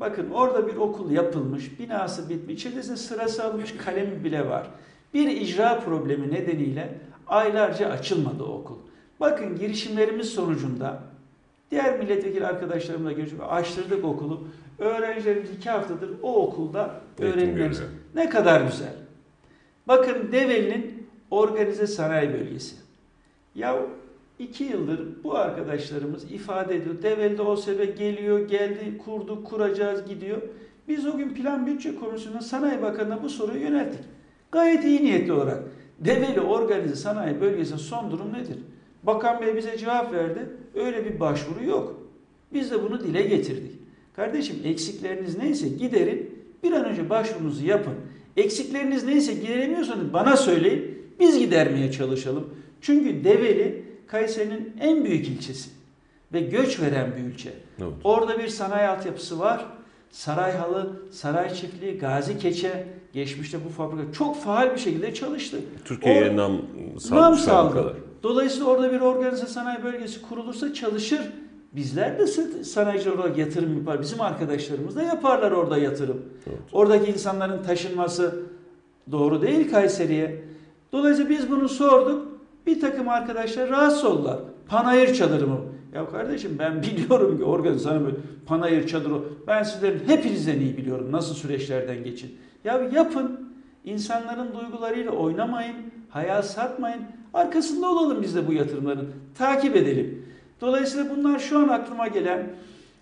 Bakın 0.00 0.30
orada 0.30 0.66
bir 0.66 0.76
okul 0.76 1.10
yapılmış, 1.10 1.80
binası 1.80 2.30
bitmiş, 2.30 2.54
içerisinde 2.54 2.96
sırası 2.96 3.44
alınmış 3.44 3.76
kalemi 3.76 4.24
bile 4.24 4.48
var. 4.48 4.70
Bir 5.14 5.28
icra 5.28 5.80
problemi 5.80 6.32
nedeniyle 6.32 6.98
aylarca 7.26 7.88
açılmadı 7.88 8.42
o 8.42 8.52
okul. 8.52 8.76
Bakın 9.20 9.58
girişimlerimiz 9.58 10.30
sonucunda 10.30 11.00
diğer 11.70 11.98
milletvekili 11.98 12.46
arkadaşlarımla 12.46 13.12
görüşüp 13.12 13.52
açtırdık 13.52 14.04
okulu. 14.04 14.48
Öğrencilerimiz 14.78 15.50
iki 15.50 15.70
haftadır 15.70 16.10
o 16.22 16.46
okulda 16.46 17.00
öğrenimlerimiz. 17.18 17.82
Ne 18.14 18.28
kadar 18.28 18.60
güzel. 18.60 18.92
Bakın 19.88 20.32
Develi'nin 20.32 21.08
organize 21.30 21.86
sanayi 21.86 22.32
bölgesi. 22.32 22.76
Ya 23.54 23.76
iki 24.38 24.64
yıldır 24.64 25.00
bu 25.24 25.36
arkadaşlarımız 25.36 26.32
ifade 26.32 26.76
ediyor. 26.76 27.02
Develi'de 27.02 27.42
OSB 27.42 27.98
geliyor, 27.98 28.48
geldi, 28.48 28.98
kurdu, 29.04 29.44
kuracağız, 29.44 30.08
gidiyor. 30.08 30.42
Biz 30.88 31.06
o 31.06 31.16
gün 31.16 31.34
Plan 31.34 31.66
Bütçe 31.66 31.94
Komisyonu'na 31.94 32.40
Sanayi 32.40 32.82
Bakanı'na 32.82 33.22
bu 33.22 33.28
soruyu 33.28 33.60
yönelttik. 33.60 34.00
Gayet 34.52 34.84
iyi 34.84 35.04
niyetli 35.04 35.32
olarak. 35.32 35.62
Develi 35.98 36.40
Organize 36.40 36.94
Sanayi 36.96 37.40
Bölgesi'nin 37.40 37.78
son 37.78 38.10
durum 38.10 38.32
nedir? 38.32 38.58
Bakan 39.02 39.40
Bey 39.40 39.56
bize 39.56 39.78
cevap 39.78 40.12
verdi. 40.12 40.40
Öyle 40.74 41.04
bir 41.04 41.20
başvuru 41.20 41.64
yok. 41.64 42.02
Biz 42.52 42.70
de 42.70 42.82
bunu 42.82 43.00
dile 43.00 43.22
getirdik. 43.22 43.72
Kardeşim 44.16 44.56
eksikleriniz 44.64 45.38
neyse 45.38 45.68
giderin. 45.68 46.30
Bir 46.62 46.72
an 46.72 46.84
önce 46.84 47.10
başvurunuzu 47.10 47.66
yapın. 47.66 47.94
Eksikleriniz 48.36 49.04
neyse 49.04 49.34
gideremiyorsanız 49.34 50.12
bana 50.12 50.36
söyleyin. 50.36 50.98
Biz 51.20 51.38
gidermeye 51.38 51.92
çalışalım. 51.92 52.54
Çünkü 52.80 53.24
Develi 53.24 53.87
Kayseri'nin 54.08 54.76
en 54.80 55.04
büyük 55.04 55.28
ilçesi 55.28 55.70
ve 56.32 56.40
göç 56.40 56.80
veren 56.80 57.12
bir 57.16 57.32
ilçe. 57.32 57.52
Evet. 57.78 57.92
Orada 58.04 58.38
bir 58.38 58.48
sanayi 58.48 58.88
altyapısı 58.88 59.38
var. 59.38 59.66
Saray 60.10 60.56
Halı, 60.56 60.90
Saray 61.10 61.54
Çiftliği, 61.54 61.98
Gazi 61.98 62.38
Keçe 62.38 62.86
geçmişte 63.12 63.58
bu 63.64 63.68
fabrika 63.68 64.12
çok 64.12 64.42
faal 64.42 64.72
bir 64.74 64.78
şekilde 64.78 65.14
çalıştı. 65.14 65.56
Türkiye'ye 65.84 66.36
nam 66.36 66.52
Nam 66.52 67.00
salmış 67.00 67.40
saldı. 67.40 67.74
kadar. 67.74 67.92
Dolayısıyla 68.22 68.66
orada 68.66 68.92
bir 68.92 69.00
organize 69.00 69.46
sanayi 69.46 69.84
bölgesi 69.84 70.22
kurulursa 70.22 70.74
çalışır. 70.74 71.20
Bizler 71.72 72.18
de 72.18 72.26
sanayiciler 72.64 73.12
olarak 73.12 73.38
yatırım 73.38 73.76
yapar. 73.78 74.00
Bizim 74.00 74.20
arkadaşlarımız 74.20 74.96
da 74.96 75.02
yaparlar 75.02 75.50
orada 75.52 75.78
yatırım. 75.78 76.22
Evet. 76.46 76.58
Oradaki 76.72 77.10
insanların 77.12 77.62
taşınması 77.62 78.40
doğru 79.12 79.42
değil 79.42 79.70
Kayseri'ye. 79.70 80.42
Dolayısıyla 80.92 81.30
biz 81.30 81.50
bunu 81.50 81.68
sorduk. 81.68 82.37
Bir 82.68 82.80
takım 82.80 83.08
arkadaşlar 83.08 83.68
rahatsız 83.70 84.04
oldular. 84.04 84.38
Panayır 84.66 85.14
çadırı 85.14 85.46
mı? 85.46 85.60
Ya 85.94 86.10
kardeşim 86.10 86.56
ben 86.58 86.82
biliyorum 86.82 87.38
ki 87.38 87.44
organize 87.44 87.78
sanayi 87.78 88.04
böyle 88.04 88.16
panayır 88.46 88.86
çadırı. 88.86 89.14
Ben 89.46 89.62
sizlerin 89.62 90.02
hepinizden 90.06 90.60
iyi 90.60 90.76
biliyorum 90.76 91.12
nasıl 91.12 91.34
süreçlerden 91.34 92.04
geçin. 92.04 92.38
Ya 92.64 92.80
yapın. 92.92 93.52
İnsanların 93.84 94.54
duygularıyla 94.60 95.10
oynamayın. 95.10 95.76
Hayal 96.08 96.42
satmayın. 96.42 97.02
Arkasında 97.34 97.90
olalım 97.90 98.22
biz 98.22 98.34
de 98.34 98.46
bu 98.48 98.52
yatırımların. 98.52 99.12
Takip 99.38 99.76
edelim. 99.76 100.24
Dolayısıyla 100.60 101.16
bunlar 101.16 101.38
şu 101.38 101.58
an 101.58 101.68
aklıma 101.68 102.08
gelen 102.08 102.46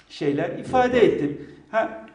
şeyler 0.09 0.59
ifade 0.59 1.01
ettim. 1.01 1.47
Ha, 1.71 2.07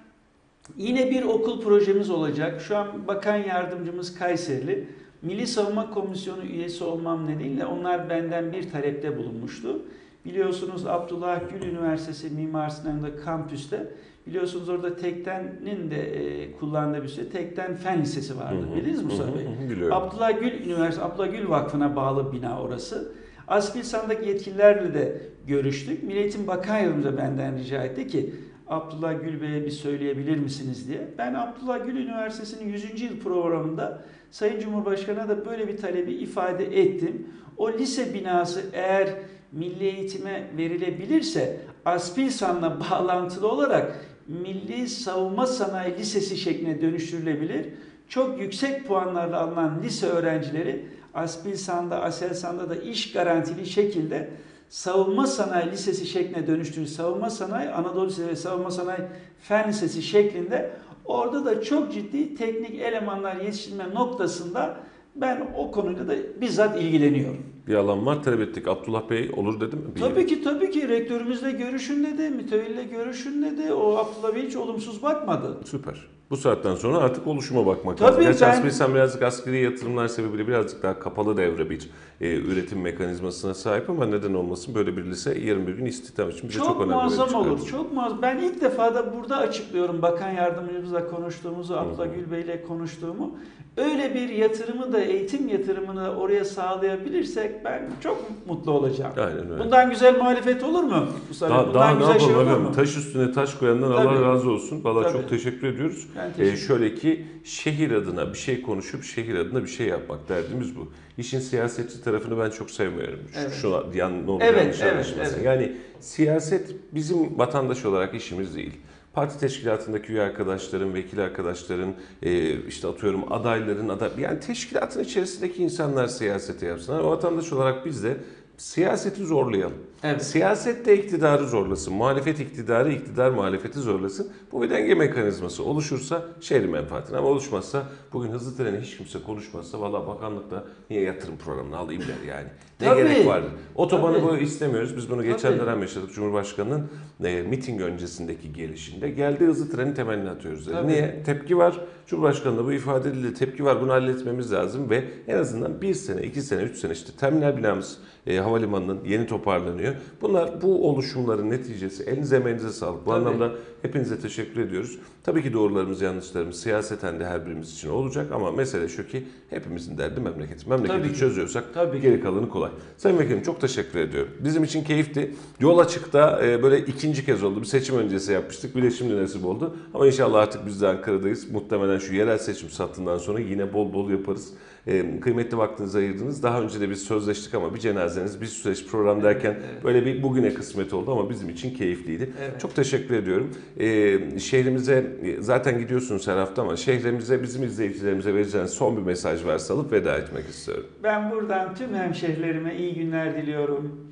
yine 0.77 1.11
bir 1.11 1.23
okul 1.23 1.61
projemiz 1.61 2.09
olacak. 2.09 2.61
Şu 2.61 2.77
an 2.77 3.07
bakan 3.07 3.37
yardımcımız 3.37 4.19
Kayserili. 4.19 4.87
Milli 5.21 5.47
Savunma 5.47 5.89
Komisyonu 5.91 6.43
üyesi 6.43 6.83
olmam 6.83 7.27
nedeniyle 7.27 7.65
onlar 7.65 8.09
benden 8.09 8.51
bir 8.51 8.69
talepte 8.71 9.17
bulunmuştu. 9.17 9.81
Biliyorsunuz 10.25 10.85
Abdullah 10.85 11.39
Gül 11.51 11.67
Üniversitesi 11.67 12.29
Mimar 12.29 12.69
Sinan'da 12.69 13.15
kampüste 13.15 13.87
biliyorsunuz 14.27 14.69
orada 14.69 14.95
Tekten'in 14.95 15.91
de 15.91 16.01
e, 16.01 16.51
kullandığı 16.51 17.03
bir 17.03 17.07
şey 17.07 17.29
Tekten 17.29 17.75
Fen 17.75 18.01
Lisesi 18.01 18.39
vardı. 18.39 18.61
Hı 18.67 18.71
hı. 18.71 18.75
Bildiniz 18.75 19.01
mi 19.03 19.11
Musa 19.11 19.23
Hı 19.23 19.35
Bey? 19.35 19.45
hı, 19.65 19.69
Biliyorum. 19.69 19.97
Abdullah 19.97 20.39
Gül 20.41 20.51
Üniversitesi, 20.65 21.01
Abdullah 21.01 21.31
Gül 21.31 21.49
Vakfı'na 21.49 21.95
bağlı 21.95 22.33
bina 22.33 22.61
orası. 22.61 23.11
Aspilsan'daki 23.47 24.29
yetkililerle 24.29 24.93
de 24.93 25.21
görüştük. 25.47 26.03
Milli 26.03 26.19
Eğitim 26.19 26.47
Bakan 26.47 26.77
Yardımcısı 26.77 27.17
benden 27.17 27.57
rica 27.57 27.83
etti 27.83 28.07
ki 28.07 28.33
Abdullah 28.71 29.21
Gül 29.23 29.41
Bey'e 29.41 29.65
bir 29.65 29.71
söyleyebilir 29.71 30.37
misiniz 30.37 30.87
diye. 30.87 31.07
Ben 31.17 31.33
Abdullah 31.33 31.85
Gül 31.85 31.95
Üniversitesi'nin 31.95 32.73
100. 32.73 33.01
yıl 33.01 33.19
programında 33.19 34.03
Sayın 34.31 34.59
Cumhurbaşkanı'na 34.59 35.29
da 35.29 35.45
böyle 35.45 35.67
bir 35.67 35.77
talebi 35.77 36.13
ifade 36.13 36.81
ettim. 36.81 37.27
O 37.57 37.73
lise 37.73 38.13
binası 38.13 38.63
eğer 38.73 39.09
milli 39.51 39.83
eğitime 39.83 40.47
verilebilirse 40.57 41.59
Aspilsan'la 41.85 42.79
bağlantılı 42.91 43.47
olarak 43.47 44.05
Milli 44.27 44.89
Savunma 44.89 45.47
Sanayi 45.47 45.97
Lisesi 45.97 46.37
şekline 46.37 46.81
dönüştürülebilir. 46.81 47.65
Çok 48.09 48.41
yüksek 48.41 48.87
puanlarla 48.87 49.39
alınan 49.39 49.83
lise 49.83 50.07
öğrencileri 50.07 50.85
Aspilsan'da, 51.13 52.01
Aselsan'da 52.03 52.69
da 52.69 52.75
iş 52.75 53.11
garantili 53.11 53.65
şekilde 53.65 54.29
savunma 54.75 55.27
sanayi 55.27 55.71
lisesi 55.71 56.05
şekline 56.07 56.47
dönüştürülür. 56.47 56.87
Savunma 56.87 57.29
sanayi, 57.29 57.69
Anadolu 57.69 58.07
Lisesi 58.07 58.35
savunma 58.41 58.71
sanayi 58.71 58.99
fen 59.41 59.69
lisesi 59.69 60.01
şeklinde 60.01 60.71
orada 61.05 61.45
da 61.45 61.61
çok 61.61 61.93
ciddi 61.93 62.35
teknik 62.35 62.79
elemanlar 62.79 63.35
yetiştirme 63.35 63.89
noktasında 63.93 64.77
ben 65.15 65.47
o 65.57 65.71
konuyla 65.71 66.07
da 66.07 66.13
bizzat 66.41 66.81
ilgileniyorum. 66.81 67.37
Bir 67.67 67.75
alan 67.75 68.05
var 68.05 68.23
talep 68.23 68.41
ettik. 68.41 68.67
Abdullah 68.67 69.09
Bey 69.09 69.31
olur 69.37 69.59
dedi 69.61 69.75
mi? 69.75 69.81
Bir- 69.95 70.01
Tabii 70.01 70.27
ki 70.27 70.43
tabii 70.43 70.71
ki 70.71 70.89
rektörümüzle 70.89 71.51
görüşün 71.51 72.03
dedi, 72.03 72.29
müteville 72.29 72.83
görüşün 72.83 73.43
dedi. 73.43 73.73
O 73.73 73.95
Abdullah 73.97 74.35
Bey 74.35 74.41
hiç 74.47 74.55
olumsuz 74.55 75.03
bakmadı. 75.03 75.57
Süper. 75.65 76.07
Bu 76.31 76.37
saatten 76.37 76.75
sonra 76.75 76.97
artık 76.97 77.27
oluşuma 77.27 77.65
bakmak 77.65 77.97
Tabii 77.97 78.07
lazım. 78.09 78.23
Gerçi 78.23 78.41
ben- 78.41 78.49
Aspilsan 78.49 78.93
birazcık 78.93 79.21
askeri 79.21 79.63
yatırımlar 79.63 80.07
sebebiyle 80.07 80.47
birazcık 80.47 80.83
daha 80.83 80.99
kapalı 80.99 81.37
devre 81.37 81.69
bir 81.69 81.89
e, 82.21 82.35
üretim 82.35 82.81
mekanizmasına 82.81 83.53
sahip 83.53 83.89
ama 83.89 84.05
neden 84.05 84.33
olmasın 84.33 84.75
böyle 84.75 84.97
bir 84.97 85.05
lise 85.05 85.39
yarın 85.39 85.67
bir 85.67 85.73
gün 85.73 85.85
istihdam 85.85 86.29
için 86.29 86.49
bize 86.49 86.59
çok, 86.59 86.67
Çok, 86.67 86.77
önemli 86.81 86.93
muazzam 86.93 87.33
olur. 87.35 87.65
Çok 87.65 87.93
muazzam. 87.93 88.21
Ben 88.21 88.37
ilk 88.37 88.61
defa 88.61 88.95
da 88.95 89.13
burada 89.17 89.37
açıklıyorum 89.37 90.01
bakan 90.01 90.29
yardımcımızla 90.29 91.07
konuştuğumuzu, 91.07 91.75
hı. 91.75 92.05
Gül 92.15 92.31
Bey'le 92.31 92.67
konuştuğumu. 92.67 93.35
Öyle 93.77 94.13
bir 94.13 94.29
yatırımı 94.29 94.93
da 94.93 95.01
eğitim 95.01 95.47
yatırımını 95.47 96.01
da 96.05 96.15
oraya 96.15 96.45
sağlayabilirsek 96.45 97.65
ben 97.65 97.89
çok 98.03 98.17
mutlu 98.47 98.71
olacağım. 98.71 99.13
Aynen 99.17 99.51
öyle. 99.51 99.63
Bundan 99.63 99.89
güzel 99.89 100.17
muhalefet 100.17 100.63
olur 100.63 100.83
mu? 100.83 101.07
Bu 101.29 101.49
Daha, 101.49 101.67
bundan 101.67 101.73
daha 101.73 101.91
ne 101.91 101.99
güzel 101.99 102.19
şey 102.19 102.27
yapalım 102.27 102.47
olur 102.47 102.51
efendim? 102.51 102.69
mu? 102.69 102.75
Taş 102.75 102.97
üstüne 102.97 103.31
taş 103.31 103.53
koyandan 103.53 103.95
Tabii. 103.95 104.07
Allah 104.07 104.21
razı 104.21 104.49
olsun. 104.49 104.83
Valla 104.83 105.11
çok 105.11 105.29
teşekkür 105.29 105.67
ediyoruz. 105.67 106.07
Ben 106.17 106.20
Teşekkür 106.37 106.57
şöyle 106.57 106.95
ki 106.95 107.25
şehir 107.43 107.91
adına 107.91 108.33
bir 108.33 108.37
şey 108.37 108.61
konuşup 108.61 109.03
şehir 109.03 109.35
adına 109.35 109.63
bir 109.63 109.69
şey 109.69 109.87
yapmak 109.87 110.29
derdimiz 110.29 110.75
bu. 110.75 110.91
İşin 111.17 111.39
siyasetçi 111.39 112.03
tarafını 112.03 112.39
ben 112.39 112.49
çok 112.49 112.71
sevmiyorum. 112.71 113.19
Şu, 113.33 113.39
Evet. 113.39 113.53
şu 113.61 113.85
yan, 113.93 114.25
ne 114.25 114.31
olur 114.31 114.41
Evet, 114.43 114.61
yanlış 114.61 114.81
evet, 114.81 114.93
anlaşılmasın. 114.93 115.33
evet. 115.35 115.45
Yani 115.45 115.77
siyaset 115.99 116.75
bizim 116.93 117.39
vatandaş 117.39 117.85
olarak 117.85 118.13
işimiz 118.15 118.55
değil. 118.55 118.73
Parti 119.13 119.39
teşkilatındaki 119.39 120.11
üye 120.11 120.21
arkadaşların, 120.21 120.93
vekil 120.93 121.19
arkadaşların, 121.19 121.93
e, 122.23 122.61
işte 122.67 122.87
atıyorum 122.87 123.33
adayların, 123.33 123.89
aday, 123.89 124.09
yani 124.19 124.39
teşkilatın 124.39 125.03
içerisindeki 125.03 125.63
insanlar 125.63 126.07
siyasete 126.07 126.65
yapsın. 126.67 126.93
Ama 126.93 127.09
vatandaş 127.11 127.53
olarak 127.53 127.85
biz 127.85 128.03
de 128.03 128.17
siyaseti 128.61 129.25
zorlayalım. 129.25 129.77
Evet. 130.03 130.25
Siyaset 130.25 130.85
de 130.85 130.97
iktidarı 131.03 131.47
zorlasın, 131.47 131.93
muhalefet 131.93 132.39
iktidarı, 132.39 132.91
iktidar 132.91 133.31
muhalefeti 133.31 133.79
zorlasın. 133.79 134.31
Bu 134.51 134.61
bir 134.61 134.69
denge 134.69 134.93
mekanizması 134.93 135.63
oluşursa 135.63 136.21
şehrin 136.41 136.69
menfaatine 136.69 137.17
ama 137.17 137.27
oluşmazsa 137.27 137.83
bugün 138.13 138.31
hızlı 138.31 138.57
treni 138.57 138.81
hiç 138.81 138.97
kimse 138.97 139.23
konuşmazsa 139.23 139.81
valla 139.81 140.07
bakanlıkta 140.07 140.63
niye 140.89 141.01
yatırım 141.01 141.37
programını 141.37 141.77
alayım 141.77 142.01
der 142.01 142.27
yani. 142.27 142.47
Ne 142.81 142.87
Tabii. 142.87 143.01
gerek 143.01 143.27
vardı? 143.27 143.47
Otobanı 143.81 144.19
Tabii. 144.19 144.29
bu 144.31 144.37
istemiyoruz. 144.37 144.97
Biz 144.97 145.09
bunu 145.09 145.23
geçen 145.23 145.51
Tabii. 145.51 145.59
dönem 145.59 145.81
yaşadık. 145.81 146.13
Cumhurbaşkanı'nın 146.13 146.87
e, 147.23 147.41
miting 147.41 147.81
öncesindeki 147.81 148.53
gelişinde 148.53 149.09
geldi 149.09 149.45
hızlı 149.45 149.71
trenin 149.71 149.93
temelini 149.93 150.29
atıyoruz 150.29 150.67
dedi. 150.67 150.75
Tabii. 150.75 150.87
Niye? 150.87 151.23
Tepki 151.25 151.57
var. 151.57 151.81
Cumhurbaşkanı 152.07 152.57
da 152.57 152.65
bu 152.65 152.73
ifade 152.73 153.09
edildi. 153.09 153.33
Tepki 153.33 153.65
var. 153.65 153.81
Bunu 153.81 153.91
halletmemiz 153.91 154.53
lazım 154.53 154.89
ve 154.89 155.03
en 155.27 155.37
azından 155.37 155.81
bir 155.81 155.93
sene, 155.93 156.23
iki 156.23 156.41
sene, 156.41 156.61
üç 156.61 156.77
sene 156.77 156.91
işte 156.91 157.11
terminal 157.19 157.57
binamız 157.57 157.97
e, 158.27 158.37
havalimanının 158.37 158.99
yeni 159.05 159.27
toparlanıyor. 159.27 159.95
Bunlar 160.21 160.61
bu 160.61 160.89
oluşumların 160.89 161.49
neticesi. 161.49 162.03
Elinize 162.03 162.35
emeğinize 162.35 162.69
sağlık. 162.69 163.05
Bu 163.05 163.09
Tabii. 163.09 163.19
anlamda 163.19 163.51
hepinize 163.81 164.19
teşekkür 164.19 164.61
ediyoruz. 164.61 164.99
Tabii 165.23 165.43
ki 165.43 165.53
doğrularımız, 165.53 166.01
yanlışlarımız 166.01 166.59
siyaseten 166.59 167.19
de 167.19 167.25
her 167.25 167.45
birimiz 167.45 167.73
için 167.73 167.89
olacak 167.89 168.31
ama 168.31 168.51
mesele 168.51 168.89
şu 168.89 169.07
ki 169.07 169.23
hepimizin 169.49 169.97
derdi 169.97 170.19
memleket. 170.19 170.67
Memleketi 170.67 171.01
Tabii 171.01 171.13
çözüyorsak 171.13 171.63
Tabii 171.73 172.01
geri 172.01 172.21
kalanı 172.21 172.49
kolay. 172.49 172.71
Sayın 172.97 173.19
Vekilim 173.19 173.41
çok 173.41 173.61
teşekkür 173.61 173.70
ediyorum. 173.77 174.31
Bizim 174.39 174.63
için 174.63 174.83
keyifti. 174.83 175.35
Yol 175.59 175.77
açıkta 175.77 176.41
e, 176.45 176.63
böyle 176.63 176.79
ikinci 176.79 177.25
kez 177.25 177.43
oldu. 177.43 177.61
Bir 177.61 177.65
seçim 177.65 177.97
öncesi 177.97 178.31
yapmıştık. 178.31 178.75
Bir 178.75 178.83
de 178.83 178.91
şimdi 178.91 179.17
nasip 179.17 179.45
oldu. 179.45 179.77
Ama 179.93 180.07
inşallah 180.07 180.39
artık 180.39 180.65
biz 180.65 180.81
de 180.81 180.87
Ankara'dayız. 180.87 181.51
Muhtemelen 181.51 181.97
şu 181.99 182.13
yerel 182.13 182.37
seçim 182.37 182.69
sattığından 182.69 183.17
sonra 183.17 183.39
yine 183.39 183.73
bol 183.73 183.93
bol 183.93 184.09
yaparız. 184.09 184.53
E, 184.87 185.19
kıymetli 185.19 185.57
vaktinizi 185.57 185.97
ayırdınız. 185.97 186.43
Daha 186.43 186.61
önce 186.61 186.81
de 186.81 186.89
biz 186.89 187.01
sözleştik 187.03 187.53
ama 187.53 187.75
bir 187.75 187.79
cenazeniz, 187.79 188.41
bir 188.41 188.45
süreç 188.45 188.85
program 188.85 189.23
derken 189.23 189.59
böyle 189.83 190.05
bir 190.05 190.23
bugüne 190.23 190.53
kısmet 190.53 190.93
oldu 190.93 191.11
ama 191.11 191.29
bizim 191.29 191.49
için 191.49 191.75
keyifliydi. 191.75 192.29
Evet. 192.41 192.61
Çok 192.61 192.75
teşekkür 192.75 193.15
ediyorum. 193.15 193.51
E, 193.79 194.39
şehrimize 194.39 195.17
zaten 195.39 195.79
gidiyorsunuz 195.79 196.27
her 196.27 196.37
hafta 196.37 196.61
ama 196.61 196.75
şehrimize, 196.75 197.43
bizim 197.43 197.63
izleyicilerimize 197.63 198.33
vereceğiniz 198.33 198.71
son 198.71 198.97
bir 198.97 199.01
mesaj 199.01 199.45
varsa 199.45 199.73
alıp 199.73 199.91
veda 199.91 200.17
etmek 200.17 200.49
istiyorum. 200.49 200.87
Ben 201.03 201.31
buradan 201.31 201.75
tüm 201.75 201.95
hemşehrilerime 201.95 202.75
iyi 202.77 202.93
günler 202.93 203.41
diliyorum. 203.41 204.11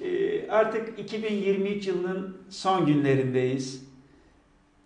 Ee, 0.00 0.48
artık 0.48 0.98
2023 0.98 1.86
yılının 1.86 2.36
son 2.50 2.86
günlerindeyiz. 2.86 3.86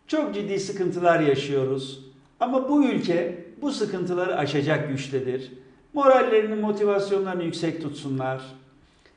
Çok 0.07 0.35
ciddi 0.35 0.61
sıkıntılar 0.61 1.21
yaşıyoruz. 1.21 2.07
Ama 2.41 2.69
bu 2.69 2.85
ülke 2.85 3.40
bu 3.63 3.73
sıkıntıları 3.73 4.37
aşacak 4.37 4.89
güçtedir. 4.89 5.53
Morallerini, 5.93 6.55
motivasyonlarını 6.55 7.43
yüksek 7.43 7.83
tutsunlar. 7.83 8.43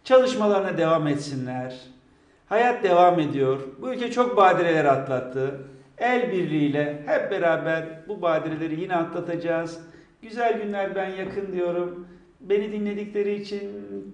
Çalışmalarına 0.04 0.78
devam 0.78 1.08
etsinler. 1.08 1.76
Hayat 2.46 2.84
devam 2.84 3.20
ediyor. 3.20 3.60
Bu 3.82 3.94
ülke 3.94 4.12
çok 4.12 4.38
badireler 4.38 4.86
atlattı. 4.86 5.60
El 5.98 6.32
birliğiyle 6.32 7.04
hep 7.06 7.32
beraber 7.32 7.86
bu 8.08 8.22
badireleri 8.22 8.82
yine 8.82 8.96
atlatacağız. 8.96 9.80
Güzel 10.22 10.62
günler 10.62 10.96
ben 10.96 11.10
yakın 11.10 11.54
diyorum. 11.54 12.08
Beni 12.42 12.72
dinledikleri 12.72 13.42
için 13.42 13.62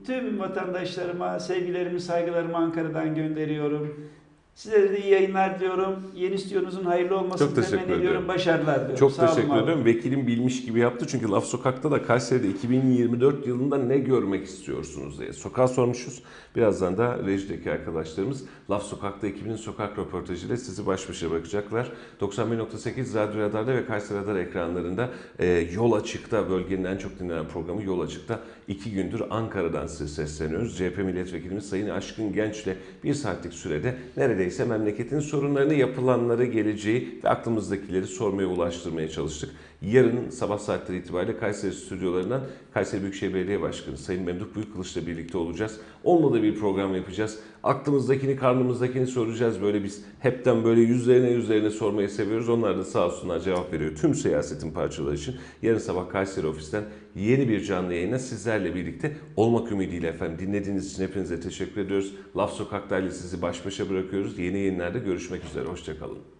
tüm 0.05 0.39
vatandaşlarıma 0.39 1.39
sevgilerimi, 1.39 2.01
saygılarımı 2.01 2.57
Ankara'dan 2.57 3.15
gönderiyorum. 3.15 4.09
Sizlere 4.59 4.91
de 4.91 5.01
iyi 5.01 5.11
yayınlar 5.11 5.59
diliyorum. 5.59 5.95
Yeni 6.15 6.37
stüdyonuzun 6.37 6.83
hayırlı 6.83 7.17
olmasını 7.17 7.47
Çok 7.47 7.55
teşekkür 7.55 7.77
temenni 7.77 7.99
ediyorum. 7.99 8.27
Başarılar 8.27 8.75
diliyorum. 8.75 8.95
Çok 8.95 9.11
Sağ 9.11 9.27
teşekkür 9.27 9.53
olun. 9.53 9.63
ederim. 9.63 9.85
Vekilim 9.85 10.27
bilmiş 10.27 10.65
gibi 10.65 10.79
yaptı 10.79 11.07
çünkü 11.07 11.29
Laf 11.29 11.45
Sokak'ta 11.45 11.91
da 11.91 12.03
Kayseri'de 12.03 12.49
2024 12.49 13.47
yılında 13.47 13.77
ne 13.77 13.97
görmek 13.97 14.45
istiyorsunuz 14.45 15.19
diye 15.19 15.33
sokağa 15.33 15.67
sormuşuz. 15.67 16.23
Birazdan 16.55 16.97
da 16.97 17.17
rejideki 17.25 17.71
arkadaşlarımız 17.71 18.43
Laf 18.69 18.83
Sokak'ta 18.83 19.27
ekibinin 19.27 19.55
sokak 19.55 19.97
röportajıyla 19.97 20.57
sizi 20.57 20.87
baş 20.87 21.09
başa 21.09 21.31
bırakacaklar. 21.31 21.91
91.8 22.21 23.15
Radyo 23.15 23.41
Radar'da 23.41 23.75
ve 23.75 23.85
Kayseri 23.85 24.17
Radar 24.17 24.35
ekranlarında 24.35 25.09
e, 25.39 25.47
Yol 25.73 25.91
Açık'ta 25.91 26.49
bölgenin 26.49 26.83
en 26.83 26.97
çok 26.97 27.19
dinlenen 27.19 27.47
programı 27.47 27.83
Yol 27.83 27.99
Açık'ta 28.01 28.39
iki 28.67 28.91
gündür 28.91 29.21
Ankara'dan 29.29 29.87
size 29.87 30.07
sesleniyoruz. 30.07 30.77
CHP 30.77 30.97
Milletvekilimiz 30.97 31.69
Sayın 31.69 31.89
Aşkın 31.89 32.33
Genç'le 32.33 32.75
bir 33.03 33.13
saatlik 33.13 33.53
sürede 33.53 33.95
neredeyse 34.17 34.48
memleketin 34.65 35.19
sorunlarını, 35.19 35.73
yapılanları, 35.73 36.45
geleceği 36.45 37.19
ve 37.23 37.29
aklımızdakileri 37.29 38.07
sormaya 38.07 38.45
ulaştırmaya 38.45 39.09
çalıştık. 39.09 39.49
Yarın 39.81 40.29
sabah 40.29 40.59
saatleri 40.59 40.97
itibariyle 40.97 41.37
Kayseri 41.37 41.73
stüdyolarından 41.73 42.41
Kayseri 42.73 43.01
Büyükşehir 43.01 43.33
Belediye 43.33 43.61
Başkanı 43.61 43.97
Sayın 43.97 44.23
Memduh 44.23 44.55
Büyükkılıç'la 44.55 45.07
birlikte 45.07 45.37
olacağız. 45.37 45.79
Onunla 46.03 46.33
da 46.33 46.43
bir 46.43 46.55
program 46.55 46.95
yapacağız. 46.95 47.39
Aklımızdakini, 47.63 48.35
karnımızdakini 48.35 49.07
soracağız. 49.07 49.61
Böyle 49.61 49.83
biz 49.83 50.03
hepten 50.19 50.63
böyle 50.63 50.81
yüzlerine 50.81 51.29
yüzlerine 51.29 51.69
sormayı 51.69 52.09
seviyoruz. 52.09 52.49
Onlar 52.49 52.77
da 52.77 52.83
sağ 52.83 53.05
olsunlar 53.05 53.39
cevap 53.39 53.73
veriyor. 53.73 53.95
Tüm 53.95 54.15
siyasetin 54.15 54.71
parçaları 54.71 55.15
için 55.15 55.35
yarın 55.61 55.79
sabah 55.79 56.09
Kayseri 56.09 56.47
ofisten 56.47 56.83
yeni 57.15 57.49
bir 57.49 57.63
canlı 57.63 57.93
yayına 57.93 58.19
sizlerle 58.19 58.75
birlikte 58.75 59.15
olmak 59.35 59.71
ümidiyle 59.71 60.07
efendim. 60.07 60.47
Dinlediğiniz 60.47 60.93
için 60.93 61.03
hepinize 61.03 61.39
teşekkür 61.39 61.81
ediyoruz. 61.81 62.13
Laf 62.37 62.53
Sokak'ta 62.53 63.11
sizi 63.11 63.41
baş 63.41 63.65
başa 63.65 63.89
bırakıyoruz. 63.89 64.39
Yeni 64.39 64.57
yayınlarda 64.57 64.97
görüşmek 64.97 65.45
üzere. 65.45 65.65
Hoşçakalın. 65.65 66.38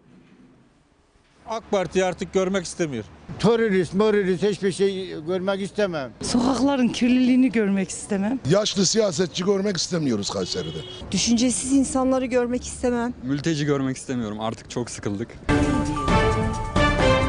AK 1.49 1.71
Parti 1.71 2.05
artık 2.05 2.33
görmek 2.33 2.65
istemiyor. 2.65 3.03
Terörist, 3.39 3.93
morörist 3.93 4.43
hiçbir 4.43 4.71
şey 4.71 5.15
görmek 5.27 5.61
istemem. 5.61 6.11
Sokakların 6.21 6.87
kirliliğini 6.87 7.51
görmek 7.51 7.89
istemem. 7.89 8.39
Yaşlı 8.49 8.85
siyasetçi 8.85 9.43
görmek 9.45 9.77
istemiyoruz 9.77 10.29
Kayseri'de. 10.29 10.77
Düşüncesiz 11.11 11.71
insanları 11.73 12.25
görmek 12.25 12.63
istemem. 12.65 13.13
Mülteci 13.23 13.65
görmek 13.65 13.97
istemiyorum. 13.97 14.39
Artık 14.39 14.69
çok 14.69 14.89
sıkıldık. 14.89 15.27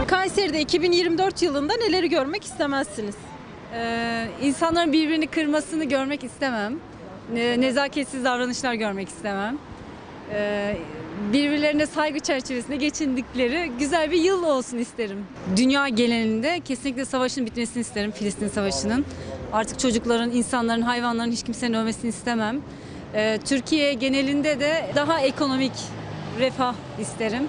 Kayseri'de 0.07 0.61
2024 0.61 1.43
yılında 1.43 1.73
neleri 1.77 2.09
görmek 2.09 2.45
istemezsiniz? 2.45 3.15
Ee, 3.75 4.29
insanların 4.43 4.93
birbirini 4.93 5.27
kırmasını 5.27 5.85
görmek 5.85 6.25
istemem. 6.25 6.75
Ne- 7.35 7.61
Nezaketsiz 7.61 8.25
davranışlar 8.25 8.75
görmek 8.75 9.09
istemem. 9.09 9.59
Ee, 10.33 10.77
birbirlerine 11.33 11.87
saygı 11.87 12.21
çerçevesinde 12.21 12.77
geçindikleri 12.77 13.73
güzel 13.79 14.11
bir 14.11 14.23
yıl 14.23 14.43
olsun 14.43 14.79
isterim. 14.79 15.27
Dünya 15.57 15.89
genelinde 15.89 16.61
kesinlikle 16.61 17.05
savaşın 17.05 17.47
bitmesini 17.47 17.81
isterim, 17.81 18.11
Filistin 18.11 18.49
Savaşı'nın. 18.49 19.05
Artık 19.53 19.79
çocukların, 19.79 20.31
insanların, 20.31 20.83
hayvanların 20.83 21.31
hiç 21.31 21.43
kimsenin 21.43 21.75
ölmesini 21.75 22.09
istemem. 22.09 22.61
Ee, 23.15 23.39
Türkiye 23.45 23.93
genelinde 23.93 24.61
de 24.61 24.93
daha 24.95 25.21
ekonomik 25.21 25.73
refah 26.39 26.75
isterim. 27.01 27.43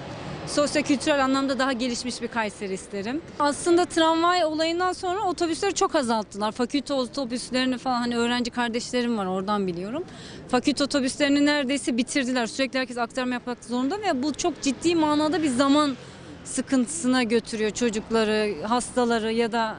Sosyo-kültürel 0.52 1.24
anlamda 1.24 1.58
daha 1.58 1.72
gelişmiş 1.72 2.22
bir 2.22 2.28
Kayseri 2.28 2.72
isterim. 2.72 3.20
Aslında 3.38 3.84
tramvay 3.84 4.44
olayından 4.44 4.92
sonra 4.92 5.20
otobüsleri 5.20 5.74
çok 5.74 5.94
azalttılar. 5.94 6.52
Fakülte 6.52 6.94
otobüslerini 6.94 7.78
falan 7.78 8.00
hani 8.00 8.16
öğrenci 8.16 8.50
kardeşlerim 8.50 9.18
var 9.18 9.26
oradan 9.26 9.66
biliyorum. 9.66 10.04
Fakülte 10.48 10.84
otobüslerini 10.84 11.46
neredeyse 11.46 11.96
bitirdiler. 11.96 12.46
Sürekli 12.46 12.78
herkes 12.78 12.98
aktarma 12.98 13.34
yapmak 13.34 13.64
zorunda 13.64 14.00
ve 14.00 14.22
bu 14.22 14.32
çok 14.32 14.62
ciddi 14.62 14.94
manada 14.94 15.42
bir 15.42 15.48
zaman 15.48 15.96
sıkıntısına 16.44 17.22
götürüyor 17.22 17.70
çocukları, 17.70 18.62
hastaları 18.62 19.32
ya 19.32 19.52
da 19.52 19.76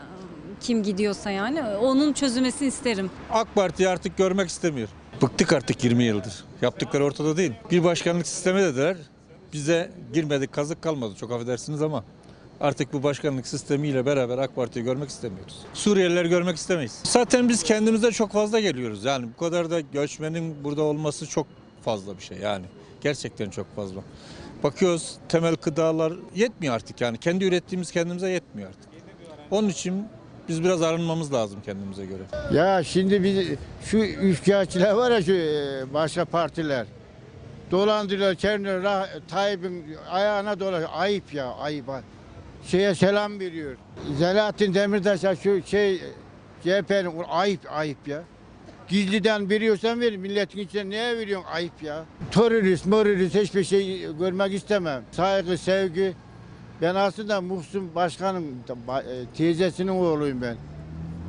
kim 0.62 0.84
gidiyorsa 0.84 1.32
yani. 1.32 1.64
Onun 1.64 2.14
çözülmesini 2.14 2.68
isterim. 2.68 3.12
AK 3.32 3.56
Parti 3.56 3.90
artık 3.90 4.18
görmek 4.18 4.50
istemiyor. 4.50 4.90
Bıktık 5.22 5.54
artık 5.54 5.84
20 5.84 6.04
yıldır. 6.04 6.44
Yaptıkları 6.62 7.06
ortada 7.06 7.38
değil. 7.38 7.52
Bir 7.72 7.84
başkanlık 7.84 8.28
sistemi 8.28 8.62
dediler. 8.62 8.98
Bize 9.54 9.92
girmedik 10.14 10.54
kazık 10.54 10.82
kalmadı 10.82 11.16
çok 11.16 11.32
affedersiniz 11.32 11.82
ama 11.82 12.04
artık 12.62 12.94
bu 12.94 13.04
başkanlık 13.04 13.48
sistemiyle 13.48 14.06
beraber 14.06 14.38
AK 14.38 14.56
Parti'yi 14.56 14.86
görmek 14.86 15.10
istemiyoruz. 15.10 15.58
Suriyeliler 15.74 16.26
görmek 16.26 16.58
istemeyiz. 16.58 17.00
Zaten 17.04 17.50
biz 17.50 17.64
kendimize 17.64 18.12
çok 18.12 18.32
fazla 18.32 18.60
geliyoruz. 18.60 19.06
Yani 19.06 19.28
bu 19.36 19.40
kadar 19.40 19.72
da 19.72 19.80
göçmenin 19.80 20.64
burada 20.64 20.82
olması 20.82 21.28
çok 21.28 21.48
fazla 21.86 22.18
bir 22.18 22.24
şey 22.24 22.38
yani. 22.38 22.66
Gerçekten 23.02 23.50
çok 23.50 23.76
fazla. 23.76 24.02
Bakıyoruz 24.64 25.16
temel 25.30 25.56
gıdalar 25.56 26.14
yetmiyor 26.36 26.76
artık 26.76 27.02
yani. 27.02 27.18
Kendi 27.18 27.46
ürettiğimiz 27.46 27.92
kendimize 27.92 28.30
yetmiyor 28.30 28.70
artık. 28.70 28.90
Onun 29.52 29.70
için 29.70 30.08
biz 30.50 30.64
biraz 30.64 30.82
arınmamız 30.82 31.34
lazım 31.34 31.60
kendimize 31.66 32.06
göre. 32.06 32.24
Ya 32.54 32.84
şimdi 32.84 33.24
biz 33.24 33.48
şu 33.86 33.98
üçkağıtçılar 33.98 34.94
var 34.94 35.12
ya 35.12 35.22
şu 35.22 35.34
e, 35.34 35.94
başka 35.94 36.26
partiler. 36.26 36.86
Dolandırıyorlar, 37.72 38.36
çeviriyorlar. 38.36 39.10
Tayyip'in 39.28 39.86
ayağına 40.10 40.60
dolaşıyor. 40.60 40.90
Ayıp 40.94 41.34
ya, 41.34 41.54
ayıp. 41.54 41.86
Şeye 42.66 42.96
selam 42.96 43.40
veriyor. 43.40 43.76
Selahattin 44.20 44.74
Demirtaş'a 44.74 45.36
şu 45.36 45.62
şey 45.66 46.02
CHP'nin 46.64 47.24
ayıp 47.30 47.60
ayıp 47.72 48.08
ya. 48.08 48.24
Gizliden 48.88 49.50
veriyorsan 49.50 50.02
ver. 50.02 50.18
Milletin 50.18 50.60
içine 50.60 50.90
neye 50.90 51.18
veriyorsun? 51.18 51.48
Ayıp 51.52 51.84
ya. 51.84 52.06
Terörist, 52.32 52.86
morörist 52.86 53.36
hiçbir 53.36 53.64
şey 53.64 54.18
görmek 54.20 54.54
istemem. 54.54 55.04
Saygı, 55.12 55.58
sevgi. 55.58 56.14
Ben 56.82 56.96
aslında 56.96 57.42
Muhsin 57.42 57.96
Başkan'ın 57.96 58.44
e, 58.44 59.02
teyzesinin 59.38 59.92
oğluyum 59.92 60.42
ben. 60.42 60.58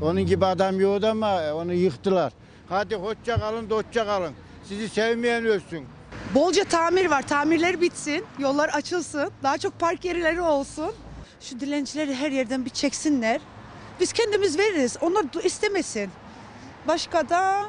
Onun 0.02 0.26
gibi 0.26 0.46
adam 0.46 0.80
yoktu 0.80 1.06
ama 1.10 1.54
onu 1.54 1.72
yıktılar. 1.74 2.32
Hadi 2.68 2.96
hoşça 2.96 3.40
kalın, 3.40 3.70
dostça 3.70 4.06
kalın. 4.06 4.32
Sizi 4.64 4.88
sevmeyen 4.88 5.44
ölsün. 5.44 5.84
Bolca 6.34 6.64
tamir 6.64 7.06
var. 7.06 7.22
Tamirler 7.28 7.80
bitsin. 7.80 8.24
Yollar 8.38 8.68
açılsın. 8.68 9.30
Daha 9.42 9.58
çok 9.58 9.80
park 9.80 10.04
yerleri 10.04 10.40
olsun. 10.40 10.92
Şu 11.40 11.60
dilencileri 11.60 12.14
her 12.14 12.30
yerden 12.30 12.64
bir 12.64 12.70
çeksinler. 12.70 13.40
Biz 14.00 14.12
kendimiz 14.12 14.58
veririz. 14.58 14.96
Onlar 15.00 15.44
istemesin. 15.44 16.10
Başka 16.88 17.28
da 17.28 17.64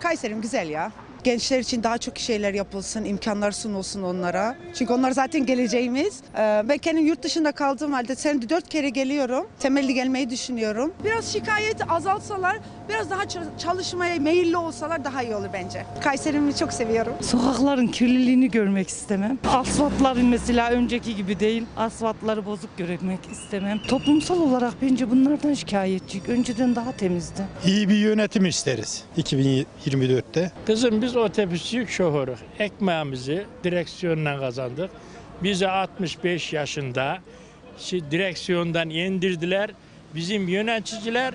Kayserim 0.00 0.40
güzel 0.40 0.68
ya. 0.68 0.92
Gençler 1.24 1.58
için 1.58 1.82
daha 1.82 1.98
çok 1.98 2.18
şeyler 2.18 2.54
yapılsın, 2.54 3.04
imkanlar 3.04 3.52
sunulsun 3.52 4.02
onlara. 4.02 4.56
Çünkü 4.74 4.92
onlar 4.92 5.10
zaten 5.10 5.46
geleceğimiz. 5.46 6.20
Ee, 6.34 6.62
ben 6.68 6.78
kendim 6.78 7.06
yurt 7.06 7.22
dışında 7.22 7.52
kaldığım 7.52 7.92
halde 7.92 8.16
senede 8.16 8.48
dört 8.48 8.68
kere 8.68 8.88
geliyorum. 8.90 9.46
Temelli 9.60 9.94
gelmeyi 9.94 10.30
düşünüyorum. 10.30 10.92
Biraz 11.04 11.32
şikayeti 11.32 11.84
azaltsalar, 11.84 12.56
biraz 12.88 13.10
daha 13.10 13.22
çalışmaya 13.58 14.16
meyilli 14.20 14.56
olsalar 14.56 15.04
daha 15.04 15.22
iyi 15.22 15.34
olur 15.34 15.48
bence. 15.52 15.86
Kayserimi 16.00 16.56
çok 16.56 16.72
seviyorum. 16.72 17.12
Sokakların 17.20 17.86
kirliliğini 17.86 18.50
görmek 18.50 18.88
istemem. 18.88 19.38
Asfaltların 19.48 20.26
mesela 20.26 20.70
önceki 20.70 21.16
gibi 21.16 21.40
değil. 21.40 21.64
Asfaltları 21.76 22.46
bozuk 22.46 22.78
görmek 22.78 23.20
istemem. 23.32 23.78
Toplumsal 23.88 24.40
olarak 24.40 24.74
bence 24.82 25.10
bunlardan 25.10 25.54
şikayetçiyik. 25.54 26.28
Önceden 26.28 26.76
daha 26.76 26.92
temizdi. 26.92 27.42
İyi 27.66 27.88
bir 27.88 27.94
yönetim 27.96 28.46
isteriz 28.46 29.04
2024'te. 29.18 30.50
Kızım 30.66 31.02
biz 31.02 31.13
otobüs 31.18 31.74
yük 31.74 31.90
şoförü. 31.90 32.34
Ekmeğimizi 32.58 33.46
direksiyonla 33.64 34.38
kazandık. 34.40 34.90
Bizi 35.42 35.68
65 35.68 36.52
yaşında 36.52 37.18
direksiyondan 38.10 38.90
indirdiler. 38.90 39.70
Bizim 40.14 40.48
yöneticiler 40.48 41.34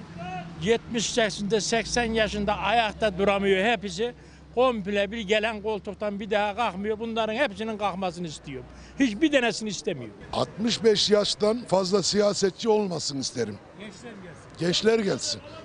70 0.63 1.17
yaşında 1.17 1.61
80 1.61 2.03
yaşında 2.03 2.57
ayakta 2.57 3.17
duramıyor 3.17 3.65
hepsi. 3.65 4.13
Komple 4.55 5.11
bir 5.11 5.21
gelen 5.21 5.61
koltuktan 5.61 6.19
bir 6.19 6.29
daha 6.31 6.55
kalkmıyor. 6.55 6.99
Bunların 6.99 7.33
hepsinin 7.33 7.77
kalkmasını 7.77 8.27
istiyorum. 8.27 8.65
Hiçbir 8.99 9.31
tanesini 9.31 9.69
istemiyorum. 9.69 10.15
65 10.33 11.09
yaştan 11.09 11.65
fazla 11.67 12.03
siyasetçi 12.03 12.69
olmasın 12.69 13.19
isterim. 13.19 13.57
Gençler 13.79 14.11
gelsin. 14.23 14.38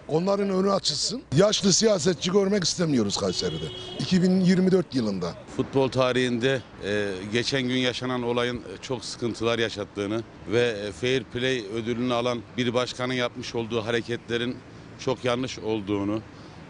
Onların 0.09 0.51
önü 0.51 0.73
açılsın. 0.73 1.23
Yaşlı 1.37 1.73
siyasetçi 1.73 2.33
görmek 2.33 2.65
istemiyoruz 2.65 3.17
Kayseri'de. 3.17 3.65
2024 3.99 4.95
yılında. 4.95 5.35
Futbol 5.57 5.89
tarihinde 5.89 6.63
e, 6.85 7.13
geçen 7.33 7.63
gün 7.63 7.77
yaşanan 7.77 8.23
olayın 8.23 8.63
çok 8.83 9.05
sıkıntılar 9.05 9.59
yaşattığını 9.59 10.23
ve 10.53 10.61
e, 10.61 10.93
Fair 10.93 11.25
Play 11.25 11.65
ödülünü 11.75 12.15
alan 12.15 12.39
bir 12.57 12.75
başkanın 12.75 13.13
yapmış 13.13 13.55
olduğu 13.55 13.87
hareketlerin 13.87 14.57
çok 14.99 15.25
yanlış 15.25 15.59
olduğunu, 15.59 16.23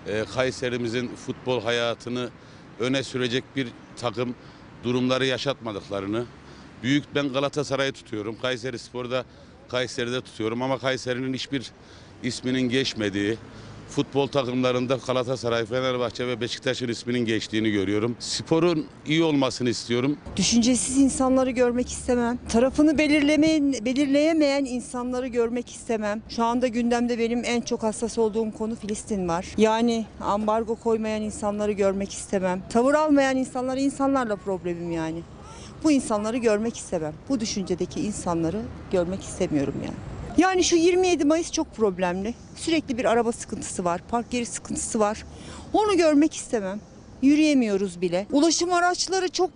e, 0.07 0.25
Kayserimizin 0.35 1.09
futbol 1.09 1.63
hayatını 1.63 2.31
öne 2.81 3.03
sürecek 3.03 3.45
bir 3.57 3.69
takım 3.97 4.35
durumları 4.85 5.27
yaşatmadıklarını, 5.27 6.25
büyük 6.83 7.05
ben 7.15 7.33
Galatasaray'ı 7.33 7.93
tutuyorum. 7.93 8.37
Kayseri 8.43 8.79
Spor'da 8.79 9.25
Kayseri'de 9.69 10.21
tutuyorum 10.21 10.63
ama 10.63 10.79
Kayseri'nin 10.79 11.35
hiçbir 11.35 11.71
isminin 12.23 12.69
geçmediği, 12.69 13.37
futbol 13.89 14.27
takımlarında 14.27 14.99
Galatasaray, 15.07 15.67
Fenerbahçe 15.67 16.27
ve 16.27 16.41
Beşiktaş'ın 16.41 16.89
isminin 16.89 17.25
geçtiğini 17.25 17.71
görüyorum. 17.71 18.17
Sporun 18.19 18.87
iyi 19.07 19.25
olmasını 19.25 19.71
istiyorum. 19.71 20.17
Düşüncesiz 20.37 20.99
insanları 20.99 21.51
görmek 21.51 21.89
istemem. 21.89 22.39
Tarafını 22.49 22.99
belirleme, 22.99 23.85
belirleyemeyen 23.85 24.65
insanları 24.65 25.27
görmek 25.27 25.71
istemem. 25.71 26.23
Şu 26.29 26.45
anda 26.45 26.67
gündemde 26.67 27.19
benim 27.19 27.43
en 27.45 27.61
çok 27.61 27.83
hassas 27.83 28.19
olduğum 28.19 28.53
konu 28.53 28.75
Filistin 28.75 29.29
var. 29.29 29.47
Yani 29.57 30.07
ambargo 30.21 30.75
koymayan 30.75 31.23
insanları 31.23 31.73
görmek 31.73 32.13
istemem. 32.13 32.63
Tavır 32.71 32.95
almayan 32.95 33.37
insanları 33.37 33.81
insanlarla 33.81 34.37
problemim 34.37 34.93
yani. 34.93 35.23
Bu 35.85 35.93
insanları 35.93 36.37
görmek 36.37 36.77
istemem. 36.77 37.13
Bu 37.29 37.41
düşüncedeki 37.41 38.01
insanları 38.01 38.61
görmek 38.93 39.23
istemiyorum 39.23 39.75
yani. 39.85 40.14
Yani 40.39 40.65
şu 40.65 40.77
27 40.77 41.25
Mayıs 41.25 41.53
çok 41.53 41.77
problemli. 41.77 42.35
Sürekli 42.57 42.99
bir 42.99 43.05
araba 43.05 43.33
sıkıntısı 43.33 43.85
var, 43.85 44.01
park 44.11 44.35
yeri 44.35 44.47
sıkıntısı 44.47 45.01
var. 45.01 45.25
Onu 45.73 45.97
görmek 45.97 46.35
istemem. 46.35 46.81
Yürüyemiyoruz 47.23 48.01
bile. 48.01 48.27
Ulaşım 48.33 48.73
araçları 48.73 49.29
çok 49.29 49.51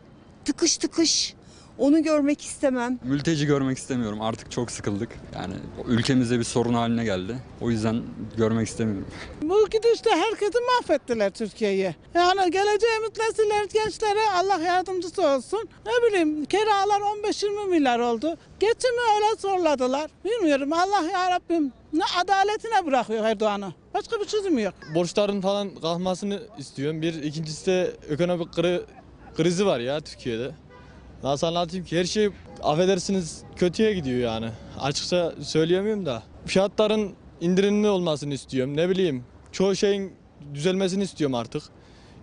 tıkış 0.45 0.77
tıkış. 0.77 1.35
Onu 1.79 2.03
görmek 2.03 2.41
istemem. 2.45 2.99
Mülteci 3.05 3.47
görmek 3.47 3.79
istemiyorum. 3.79 4.21
Artık 4.23 4.51
çok 4.51 4.71
sıkıldık. 4.71 5.09
Yani 5.35 5.55
ülkemizde 5.87 6.39
bir 6.39 6.45
sorun 6.45 6.75
haline 6.75 7.05
geldi. 7.05 7.37
O 7.61 7.71
yüzden 7.71 8.03
görmek 8.37 8.69
istemiyorum. 8.69 9.07
Bu 9.43 9.69
gidişle 9.71 10.11
herkesi 10.11 10.59
mahvettiler 10.81 11.31
Türkiye'yi. 11.31 11.95
Yani 12.15 12.51
geleceğimiz 12.51 13.11
nesiller 13.19 13.65
gençlere 13.73 14.21
Allah 14.37 14.59
yardımcısı 14.61 15.23
olsun. 15.27 15.69
Ne 15.87 16.09
bileyim 16.09 16.45
kiralar 16.45 17.01
15-20 17.01 17.69
milyar 17.69 17.99
oldu. 17.99 18.37
Geçimi 18.61 19.01
öyle 19.17 19.41
zorladılar. 19.41 20.11
Bilmiyorum 20.25 20.73
Allah 20.73 21.03
ya 21.13 21.31
Rabbim 21.31 21.73
ne 21.93 22.05
adaletine 22.21 22.87
bırakıyor 22.87 23.25
Erdoğan'ı. 23.25 23.73
Başka 23.95 24.21
bir 24.21 24.25
çözümü 24.27 24.63
yok. 24.63 24.75
Borçların 24.95 25.41
falan 25.41 25.75
kalkmasını 25.75 26.43
istiyorum. 26.59 27.03
Bir 27.03 27.23
ikincisi 27.23 27.67
de 27.67 27.93
ekonomik 28.11 28.49
kri- 28.55 28.83
krizi 29.37 29.67
var 29.67 29.81
ya 29.81 30.01
Türkiye'de. 30.01 30.51
Nasıl 31.23 31.47
anlatayım 31.47 31.85
ki 31.87 31.99
her 31.99 32.05
şey 32.05 32.29
affedersiniz 32.63 33.43
kötüye 33.57 33.95
gidiyor 33.95 34.19
yani. 34.19 34.51
Açıkça 34.81 35.33
söyleyemiyorum 35.43 36.07
da. 36.07 36.23
Fiyatların 36.47 37.13
indirimli 37.41 37.89
olmasını 37.89 38.35
istiyorum. 38.35 38.77
Ne 38.77 38.89
bileyim 38.89 39.25
çoğu 39.53 39.77
şeyin 39.77 40.13
düzelmesini 40.55 41.03
istiyorum 41.03 41.35
artık. 41.35 41.63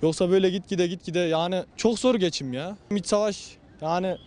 Yoksa 0.02 0.30
böyle 0.30 0.50
gitgide 0.50 0.88
gitgide 0.88 1.20
yani 1.20 1.64
çok 1.78 2.00
zor 2.00 2.16
geçim 2.16 2.54
ya. 2.54 2.78
İç 2.92 3.06
savaş 3.06 3.46
yani 3.82 4.18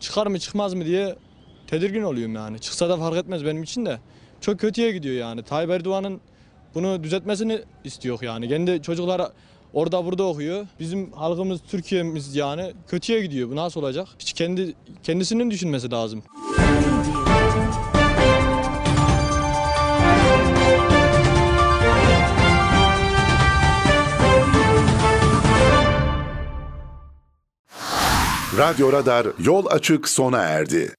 çıkar 0.00 0.26
mı 0.26 0.38
çıkmaz 0.38 0.74
mı 0.74 0.84
diye 0.84 1.16
tedirgin 1.66 2.02
oluyorum 2.02 2.34
yani. 2.34 2.58
Çıksa 2.58 2.88
da 2.88 2.96
fark 2.96 3.16
etmez 3.16 3.44
benim 3.44 3.62
için 3.62 3.86
de. 3.86 3.98
Çok 4.40 4.60
kötüye 4.60 4.92
gidiyor 4.92 5.14
yani. 5.14 5.42
Tayyip 5.42 5.70
Erdoğan'ın 5.70 6.20
bunu 6.74 7.02
düzeltmesini 7.04 7.60
istiyor 7.84 8.22
yani. 8.22 8.48
Kendi 8.48 8.82
çocuklar 8.82 9.32
orada 9.74 10.04
burada 10.04 10.22
okuyor. 10.22 10.66
Bizim 10.80 11.12
halkımız, 11.12 11.60
Türkiye'miz 11.68 12.36
yani 12.36 12.72
kötüye 12.88 13.22
gidiyor. 13.22 13.50
Bu 13.50 13.56
nasıl 13.56 13.80
olacak? 13.80 14.08
Hiç 14.18 14.32
kendi 14.32 14.74
kendisinin 15.02 15.50
düşünmesi 15.50 15.90
lazım. 15.90 16.22
Radyo 28.58 28.92
Radar 28.92 29.26
yol 29.38 29.66
açık 29.66 30.08
sona 30.08 30.38
erdi. 30.42 30.94